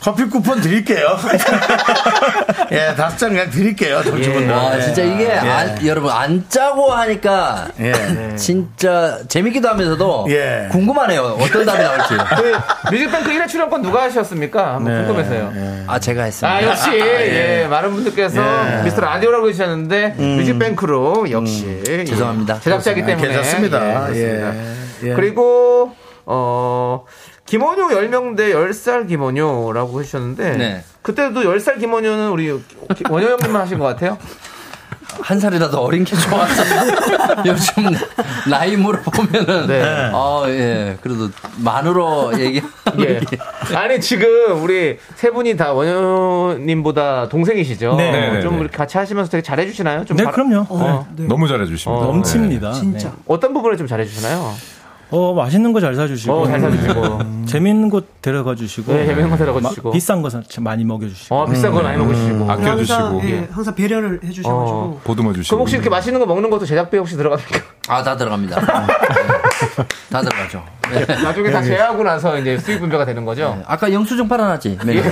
[0.06, 1.18] 커피 쿠폰 드릴게요.
[2.72, 4.54] 예, 다섯 잔 그냥 드릴게요, 정치분들.
[4.54, 7.92] 와, 진짜 이게 안- 여러분 안 짜고 하니까 예.
[8.38, 10.68] 진짜 재밌기도 하면서도 예.
[10.72, 11.40] 궁금하네요.
[11.42, 12.14] 어떤 답이 나올지.
[12.38, 14.76] 그 뮤직뱅크 1회 출연권 누가 하셨습니까?
[14.76, 15.86] 한번 궁금해서요.
[15.88, 16.56] 아, 제가 했습니다.
[16.56, 18.44] 아, 역시, 예, 많은 분들께서
[18.84, 21.82] 미스터 라디오라고 해주셨는데, 뮤직뱅크로 역시.
[21.90, 22.60] 예, 죄송합니다.
[22.60, 23.28] 제작자이기 때문에.
[23.28, 24.14] 괜찮습니다.
[24.14, 25.10] 예, 예.
[25.10, 25.14] 예.
[25.16, 25.96] 그리고,
[26.28, 27.06] 어,
[27.46, 30.84] 김원효 10명 대 10살 김원효라고 해주셨는데, 네.
[31.04, 32.50] 그때도 10살 김원효는 우리
[33.10, 34.18] 원효 형님만 하신 것 같아요?
[35.22, 36.64] 한 살이라도 어린 게 좋아서
[37.46, 37.84] 요즘
[38.50, 40.10] 나이 물어보면은 네.
[40.12, 40.98] 어, 예.
[41.00, 42.62] 그래도 만으로 얘기
[43.00, 43.22] 예.
[43.76, 47.96] 아니, 지금 우리 세 분이 다 원효님보다 동생이시죠?
[47.96, 48.12] 네.
[48.12, 48.62] 네, 네, 좀 네.
[48.62, 50.04] 이렇게 같이 하시면서 되게 잘해주시나요?
[50.04, 50.66] 좀 네, 바- 그럼요.
[50.70, 51.08] 어.
[51.16, 52.04] 너무 잘해주십니다.
[52.04, 52.74] 어, 넘칩니다.
[52.74, 53.14] 진짜.
[53.28, 54.54] 어떤 부분을 좀 잘해주시나요?
[55.12, 56.34] 어, 맛있는 거 잘 사주시고.
[56.34, 57.46] 어, 잘 사주시고.
[57.46, 58.92] 재밌는 곳 데려가 주시고.
[58.94, 59.92] 네, 재밌는 곳 데려가 주시고.
[59.92, 61.36] 비싼 거 사- 많이 먹여 주시고.
[61.36, 62.52] 어, 비싼 거 많이 먹으시고.
[62.52, 64.78] 아껴 주시고 항상, 예, 항상 배려를 해 주셔 가지고.
[64.78, 65.02] 어.
[65.04, 65.56] 보듬어 주시고.
[65.56, 67.60] 그럼 혹시 이렇게 맛있는 거 먹는 것도 제작비 혹시 들어갑니까?
[67.88, 68.60] 아, 다 들어갑니다.
[68.60, 68.66] 네.
[70.12, 70.64] 다 들어가죠.
[70.92, 71.06] 네.
[71.24, 73.62] 나중에 다 제하고 나서 이제 수익 분배가 되는 거죠?
[73.68, 74.80] 아까 영수증 팔아놨지.
[74.86, 75.00] 메뉴.
[75.02, 75.06] 어.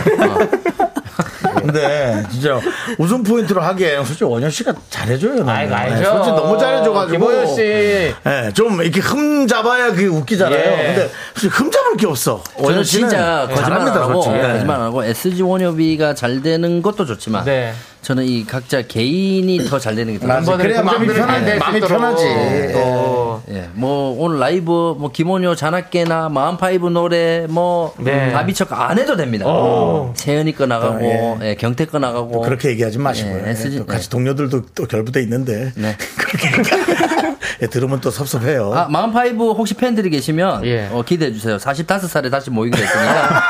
[1.55, 2.59] 근데 진짜
[2.97, 5.47] 웃음 포인트로 하기에 솔직히 원현 씨가 잘해줘요.
[5.47, 5.95] 아이고, 알죠.
[5.95, 7.27] 네, 솔직히 너무 잘해줘가지고.
[7.27, 7.61] 김원효 씨.
[7.61, 10.59] 예, 좀 이렇게 흠 잡아야 그게 웃기잖아요.
[10.59, 10.85] 예.
[10.88, 12.43] 근데 솔직히 흠 잡을 게 없어.
[12.57, 14.35] 원현 씨는 진짜 거짓말 안 하고, 솔직히.
[14.38, 14.51] 예.
[14.53, 17.73] 거짓말 안 하고, SG 원협이가 잘 되는 것도 좋지만, 네.
[18.03, 20.27] 저는 이 각자 개인이 더 잘 되는 게 더.
[20.27, 21.07] 멤버들이 그래야 마음이.
[21.07, 22.23] 될수 마음이 편하지.
[22.73, 28.31] 또 예, 뭐 오늘 라이브 뭐 김원효 자나깨나 마흔파이브 노래 뭐 네.
[28.31, 29.45] 다비척 안 해도 됩니다.
[30.15, 33.43] 채연이 거 나가고 어, 예, 경태 거 나가고 그렇게 얘기하지 마시고요.
[33.47, 34.09] 예, 또 같이 네.
[34.09, 35.95] 동료들도 또 결부돼 있는데 네.
[36.17, 36.49] 그렇게
[37.61, 38.73] 예, 들으면 또 섭섭해요.
[38.73, 40.89] 아, 마흔파이브 혹시 팬들이 계시면 예.
[40.91, 41.57] 어, 기대해 주세요.
[41.57, 43.43] 45살에 다시 모이게 됐으니까.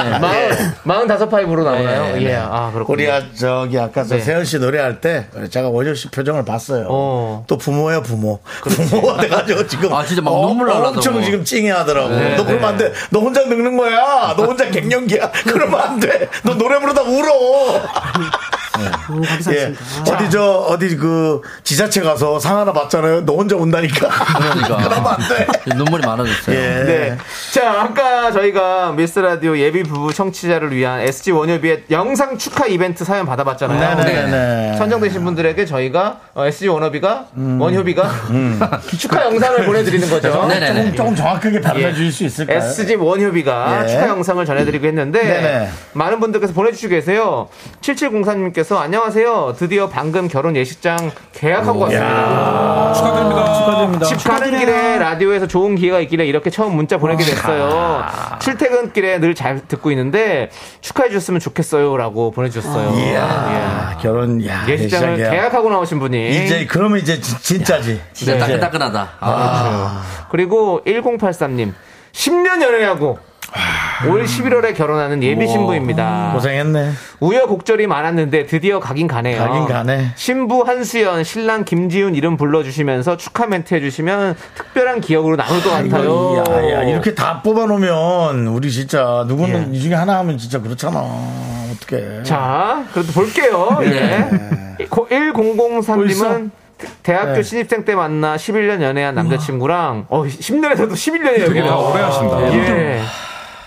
[0.10, 0.18] 네.
[0.18, 2.14] 마흔, 마흔다섯 파이브로 나오나요?
[2.14, 2.28] 네, 예.
[2.28, 2.36] 네.
[2.36, 2.94] 아, 그렇군요.
[2.94, 4.20] 우리 아 저기 아까 저 네.
[4.20, 6.86] 세현 씨 노래할 때 제가 원효 씨 표정을 봤어요.
[6.90, 7.44] 어.
[7.46, 8.40] 또 부모야 부모.
[8.62, 10.88] 부모가 돼가지고 지금 아, 진짜 막 어, 눈물 날라서.
[10.90, 12.08] 엄청 지금 찡해하더라고.
[12.10, 12.92] 네, 너 그러면 안 돼.
[13.10, 14.34] 너 혼자 늙는 거야.
[14.36, 15.30] 너 혼자 갱년기야.
[15.44, 16.28] 그러면 안 돼.
[16.42, 17.80] 너 노래 부르다 울어.
[19.10, 19.52] 오, 감사합니다.
[19.54, 20.12] 예.
[20.12, 23.24] 어디 저 어디 그 지자체 가서 상 하나 받잖아요.
[23.24, 24.08] 너 혼자 운다니까.
[24.08, 24.76] 그러니까.
[24.88, 25.46] 그러면 안 돼.
[25.76, 26.56] 눈물이 많아졌어요.
[26.56, 26.84] 예.
[26.84, 27.18] 네.
[27.52, 33.26] 자, 아까 저희가 미스 라디오 예비 부부 청취자를 위한 SG 원협의 영상 축하 이벤트 사연
[33.26, 33.96] 받아봤잖아요.
[34.04, 34.76] 네네네.
[34.78, 37.26] 선정되신 분들에게 저희가 어, SG 원협이가
[37.58, 38.10] 원협이가
[38.98, 40.46] 축하 영상을 보내드리는 거죠.
[40.46, 40.80] 네네네.
[40.80, 42.58] 조금, 조금 정확하게 발표해 주실 수 있을까요?
[42.58, 43.88] SG 원협이가 예.
[43.88, 45.70] 축하 영상을 전해드리고 했는데 네네.
[45.92, 47.48] 많은 분들께서 보내주시고 계세요.
[47.80, 49.54] 7704님께서 안녕하세요.
[49.58, 52.92] 드디어 방금 결혼 예식장 계약하고 왔습니다.
[52.94, 53.54] 축하드립니다.
[53.54, 54.06] 축하드립니다.
[54.06, 58.04] 집 가는 길에 라디오에서 좋은 기회가 있길래 이렇게 처음 문자 보내게 됐어요.
[58.40, 60.50] 출퇴근길에 늘 잘 듣고 있는데
[60.82, 62.90] 축하해 주셨으면 좋겠어요라고 보내 주셨어요.
[62.98, 64.72] 이야, 결혼, 야, 예.
[64.72, 65.30] 예식장을 예식장이야.
[65.30, 68.00] 계약하고 나오신 분이 이제, 그러면 이제 진- 진짜지.
[68.12, 68.38] 진짜 네.
[68.38, 69.08] 따끈따끈하다.
[69.20, 71.72] 아, 그리고 1083님
[72.12, 73.18] 10년 연애하고
[74.08, 76.32] 올 11월에 결혼하는 예비 신부입니다.
[76.34, 76.92] 고생했네.
[77.20, 79.38] 우여곡절이 많았는데 드디어 가긴 가네요.
[79.38, 80.12] 가긴 가네.
[80.14, 86.44] 신부 한수연, 신랑 김지훈 이름 불러주시면서 축하 멘트 해주시면 특별한 기억으로 남을 것 같아요.
[86.48, 91.00] 야, 야, 이렇게 다 뽑아놓으면 우리 진짜 누구는 이 중에 하나 하면 진짜 그렇잖아.
[91.00, 92.22] 어떡해.
[92.22, 93.78] 자, 그래도 볼게요.
[93.82, 94.86] 예.
[94.86, 96.50] 1003님은
[97.02, 97.42] 대학교 네.
[97.42, 102.52] 신입생 때 만나 11년 연애한 남자친구랑 어 10년에서도 11년이에요 여기는 와, 오래 하신다.
[102.54, 103.00] 예.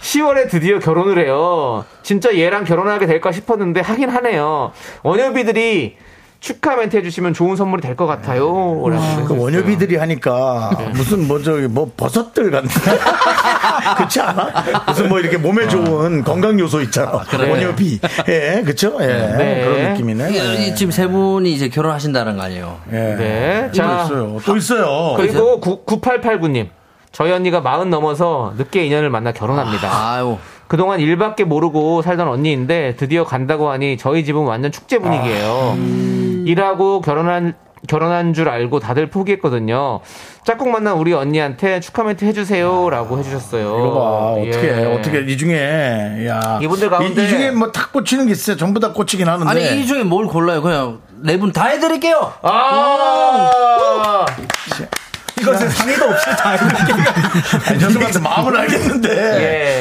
[0.08, 1.86] 10월에 드디어 결혼을 해요.
[2.04, 4.74] 진짜 얘랑 결혼하게 될까 싶었는데 하긴 하네요.
[5.04, 5.96] 원효비들이
[6.42, 8.42] 축하 멘트 해주시면 좋은 선물이 될 것 같아요.
[8.44, 9.42] 라고 그 해주셨어요.
[9.42, 12.68] 원효비들이 하니까 무슨 뭐 저기 뭐 버섯들 같은
[13.96, 14.52] 그렇지 않아?
[14.88, 17.20] 무슨 뭐 이렇게 몸에 좋은 건강 요소 있잖아.
[17.30, 17.50] 그래.
[17.50, 18.02] 원효비.
[18.28, 18.98] 예, 그렇죠?
[19.00, 19.06] 예.
[19.08, 19.62] 네.
[19.64, 20.68] 그런 느낌이네.
[20.68, 22.78] 이- 지금 세 분이 이제 결혼하신다는 거 아니에요?
[22.92, 22.96] 예.
[22.98, 23.68] 네.
[23.72, 24.38] 또 자, 있어요.
[24.46, 25.14] 또 있어요.
[25.16, 26.68] 그리고 9889님.
[27.14, 29.88] 저희 언니가 마흔 넘어서 늦게 인연을 만나 결혼합니다.
[30.16, 30.38] 아유.
[30.68, 35.78] 그동안 일밖에 모르고 살던 언니인데 드디어 간다고 하니 저희 집은 완전 축제 분위기예요.
[36.46, 37.54] 일하고 결혼한
[37.88, 40.00] 결혼한 줄 알고 다들 포기했거든요.
[40.46, 43.62] 짝꿍 만난 우리 언니한테 축하 멘트 해주세요라고 해주셨어요.
[43.62, 44.00] 이거 봐.
[44.42, 44.86] 어떻게, 예.
[44.86, 46.60] 어떻게, 이 중에, 야.
[46.62, 48.56] 이분들 가운데- 이, 이 중에 뭐 탁 꽂히는 게 있어요.
[48.56, 49.50] 전부 다 꽂히긴 하는데.
[49.50, 50.62] 아니, 이 중에 뭘 골라요?
[50.62, 52.34] 그냥 네 분 다 해드릴게요!
[52.42, 54.26] 아,
[55.44, 57.80] 이것은 상의도 없이 다 이렇게.
[57.80, 59.10] 저분한테 마음을 알겠는데.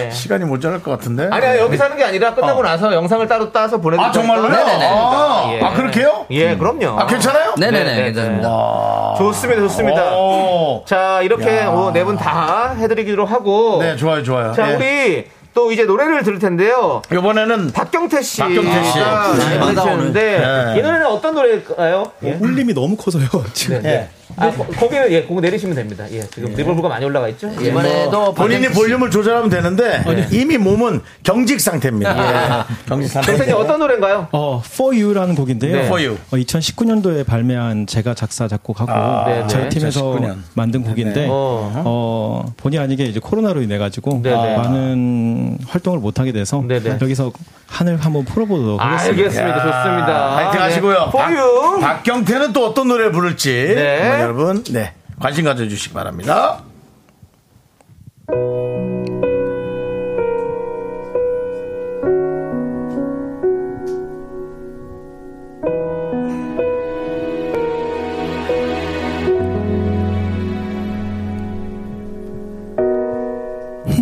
[0.07, 0.11] 예.
[0.13, 1.29] 시간이 모자랄 것 같은데.
[1.31, 4.09] 아니, 아니, 여기서 하는 게 아니라 끝나고 나서 영상을 따로 따서 보내드릴게요.
[4.09, 4.49] 아, 정말로요?
[4.51, 4.87] 네네네.
[4.87, 6.27] 아, 아, 그렇게요?
[6.31, 6.99] 예, 그럼요.
[7.01, 7.55] 아, 괜찮아요?
[7.59, 8.49] 네네네, 네, 네, 괜찮습니다.
[8.49, 9.15] 와.
[9.17, 10.17] 좋습니다, 좋습니다.
[10.17, 10.85] 오.
[10.87, 11.91] 자, 이렇게 야.
[11.93, 13.79] 네분 다 해드리기로 하고.
[13.81, 14.53] 네, 좋아요, 좋아요.
[14.53, 14.75] 자, 예.
[14.77, 15.25] 우리
[15.55, 17.03] 또 이제 노래를 들을 텐데요.
[17.13, 18.41] 이번에는 박경태 씨.
[18.41, 18.99] 박경태 씨.
[18.99, 20.79] 네, 부르셨는데 네.
[20.79, 22.11] 이 노래는 어떤 노래일까요?
[22.25, 22.39] 예.
[22.41, 23.27] 울림이 너무 커서요.
[23.53, 23.83] 지금.
[23.85, 24.09] 예.
[24.37, 26.05] 아, 거, 거기는 예, 그거 내리시면 됩니다.
[26.11, 27.51] 예, 지금 리볼브가 많이 올라가 있죠?
[27.61, 27.69] 예.
[27.69, 32.11] 이번에도 본인이 박경태 씨- 볼륨을 조절하면 되는데 이미 몸은 경직 상태입니다.
[32.61, 32.65] 예.
[32.89, 33.27] 경직 상태.
[33.33, 34.29] 선생님 어떤 노래인가요?
[34.33, 35.73] 어, For You라는 곡인데요.
[35.77, 35.83] 네.
[35.85, 36.19] For You.
[36.31, 39.69] 어, 2019년도에 발매한 제가 작사 작곡하고 아, 네, 저희 네.
[39.69, 40.37] 팀에서 2019년.
[40.55, 41.83] 만든 곡인데 어.
[41.85, 44.57] 어, 본의 아니게 이제 코로나로 인해 가지고 네, 네.
[44.57, 46.99] 많은 활동을 못 하게 돼서 네, 네.
[47.01, 47.33] 여기서
[47.73, 49.23] 한을 한번 풀어보도록 하겠습니다.
[49.23, 49.63] 알겠습니다.
[49.63, 50.31] 좋습니다.
[50.35, 50.59] 파이팅 네.
[50.59, 51.11] 하시고요.
[51.11, 53.99] 박, 박경태는 또 어떤 노래를 부를지 네.
[54.03, 56.61] 한번 여러분 네 관심 가져주시기 바랍니다.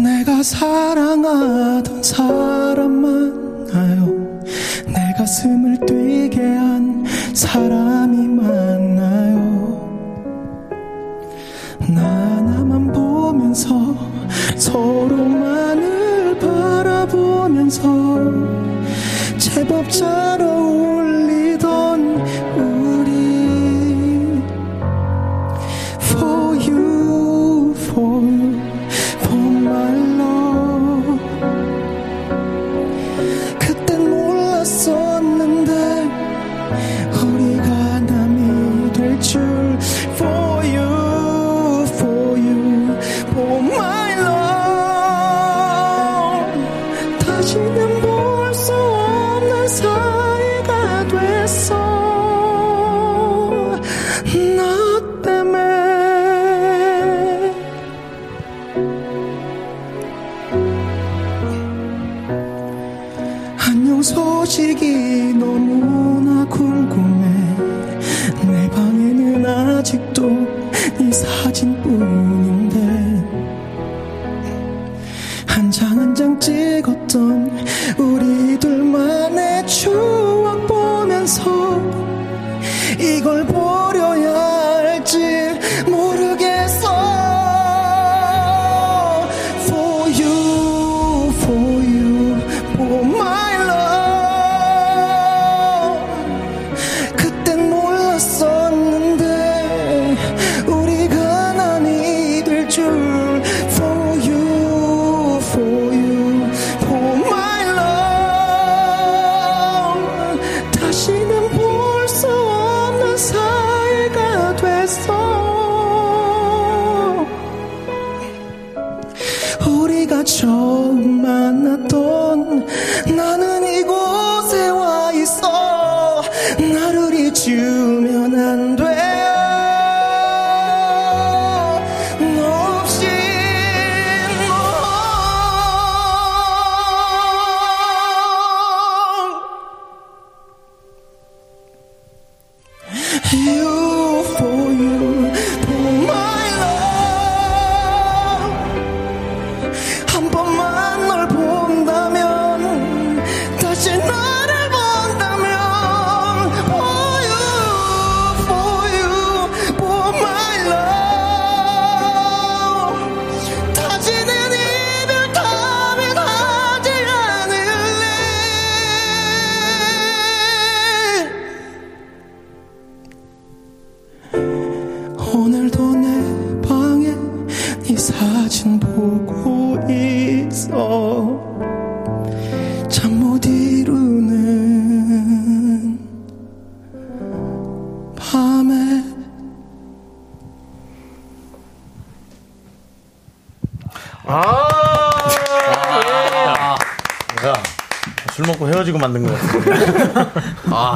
[0.03, 3.30] 내가 사랑하던 사람 만나요 내
[5.31, 9.89] 가슴을 뛰게 한 사람이 만나요.
[11.89, 13.95] 나 나만 보면서
[14.57, 17.83] 서로만을 바라보면서
[19.39, 20.80] 제법 잘 어울리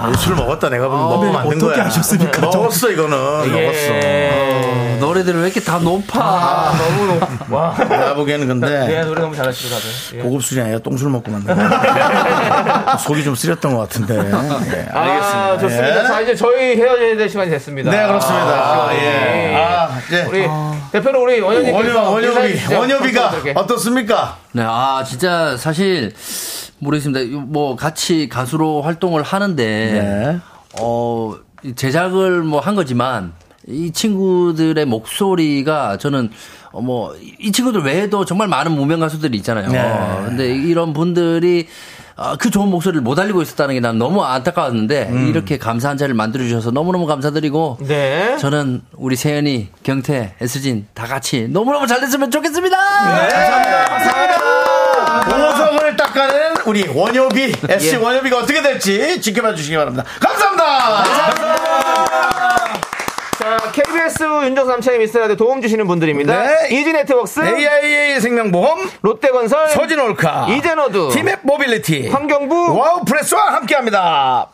[0.04, 0.68] 아, 술 먹었다.
[0.68, 1.84] 내가 보면 먹고 만든 어떻게 거야.
[1.86, 2.40] 하셨습니까?
[2.42, 3.16] 먹었어, 이거는.
[3.52, 3.92] 먹었어.
[3.92, 6.72] 어, 노래들은 왜 이렇게 다 높아?
[6.76, 7.20] 너무
[7.50, 7.74] 와.
[7.88, 10.18] 내가 보기에는 근데 예, 노래 너무 잘하시고 다들.
[10.18, 10.22] 예.
[10.22, 12.96] 고급 술이 아니라 똥술 먹고 만든 거야.
[12.98, 14.14] 속이 좀 쓰렸던 것 같은데.
[14.14, 14.94] 예, 알겠습니다.
[14.94, 16.02] 아, 좋습니다.
[16.04, 16.06] 예.
[16.06, 17.90] 자, 이제 저희 헤어져야 될 시간이 됐습니다.
[17.90, 18.46] 네, 그렇습니다.
[18.46, 19.54] 아, 예.
[19.56, 20.46] 아, 이제 우리
[20.92, 24.36] 대표로 우리 원현님 원효, 원효비, 원효비가 어떻습니까?
[24.52, 26.12] 네, 아, 진짜 사실
[26.84, 27.38] 모르겠습니다.
[27.46, 30.38] 뭐 같이 가수로 활동을 하는데 네.
[30.80, 31.34] 어,
[31.64, 33.32] 이 제작을 뭐 한 거지만
[33.66, 36.30] 이 친구들의 목소리가 저는
[36.72, 39.68] 어, 뭐, 이 친구들 외에도 정말 많은 무명 가수들이 있잖아요.
[39.70, 40.24] 네.
[40.26, 41.68] 근데 이런 분들이
[42.16, 45.28] 아, 그 좋은 목소리를 못 알리고 있었다는 게 난 너무 안타까웠는데 음.
[45.28, 48.36] 이렇게 감사한 자리를 만들어 주셔서 너무너무 감사드리고 네.
[48.38, 52.76] 저는 우리 세연이, 경태, 에스진 다 같이 너무너무 잘 됐으면 좋겠습니다.
[55.94, 60.04] 보석을 닦아낸 우리 원효비, SG 원효비가 어떻게 될지 지켜봐 주시기 바랍니다.
[60.20, 61.04] 감사합니다.
[63.38, 66.46] 자, KBS 윤정수 남창희의 미스터라디오 도움 주시는 분들입니다.
[66.46, 66.68] 네.
[66.70, 74.50] 이지네트웍스, AIA 생명보험, 롯데건설, 서진올카, 이젠어두, 티맵 모빌리티, 환경부, 와우 프레스와 함께합니다.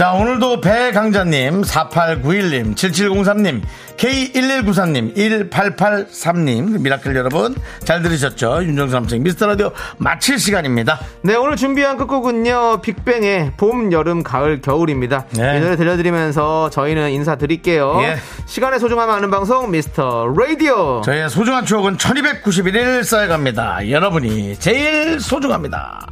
[0.00, 3.60] 자, 오늘도 배강자님, 4891님, 7703님,
[3.98, 5.14] K1194님,
[5.50, 7.54] 1883님, 미라클 여러분,
[7.84, 8.64] 잘 들으셨죠?
[8.64, 11.00] 윤정수 남창희의 미스터 라디오 마칠 시간입니다.
[11.20, 15.26] 네, 오늘 준비한 끝곡은요, 빅뱅의 봄, 여름, 가을, 겨울입니다.
[15.32, 15.58] 네.
[15.58, 18.00] 이 노래 들려드리면서 저희는 인사드릴게요.
[18.00, 18.16] 예.
[18.46, 21.02] 시간의 소중함 아는 방송, 미스터 라디오.
[21.04, 23.90] 저희의 소중한 추억은 1291일 쌓여갑니다.
[23.90, 26.06] 여러분이 제일 소중합니다.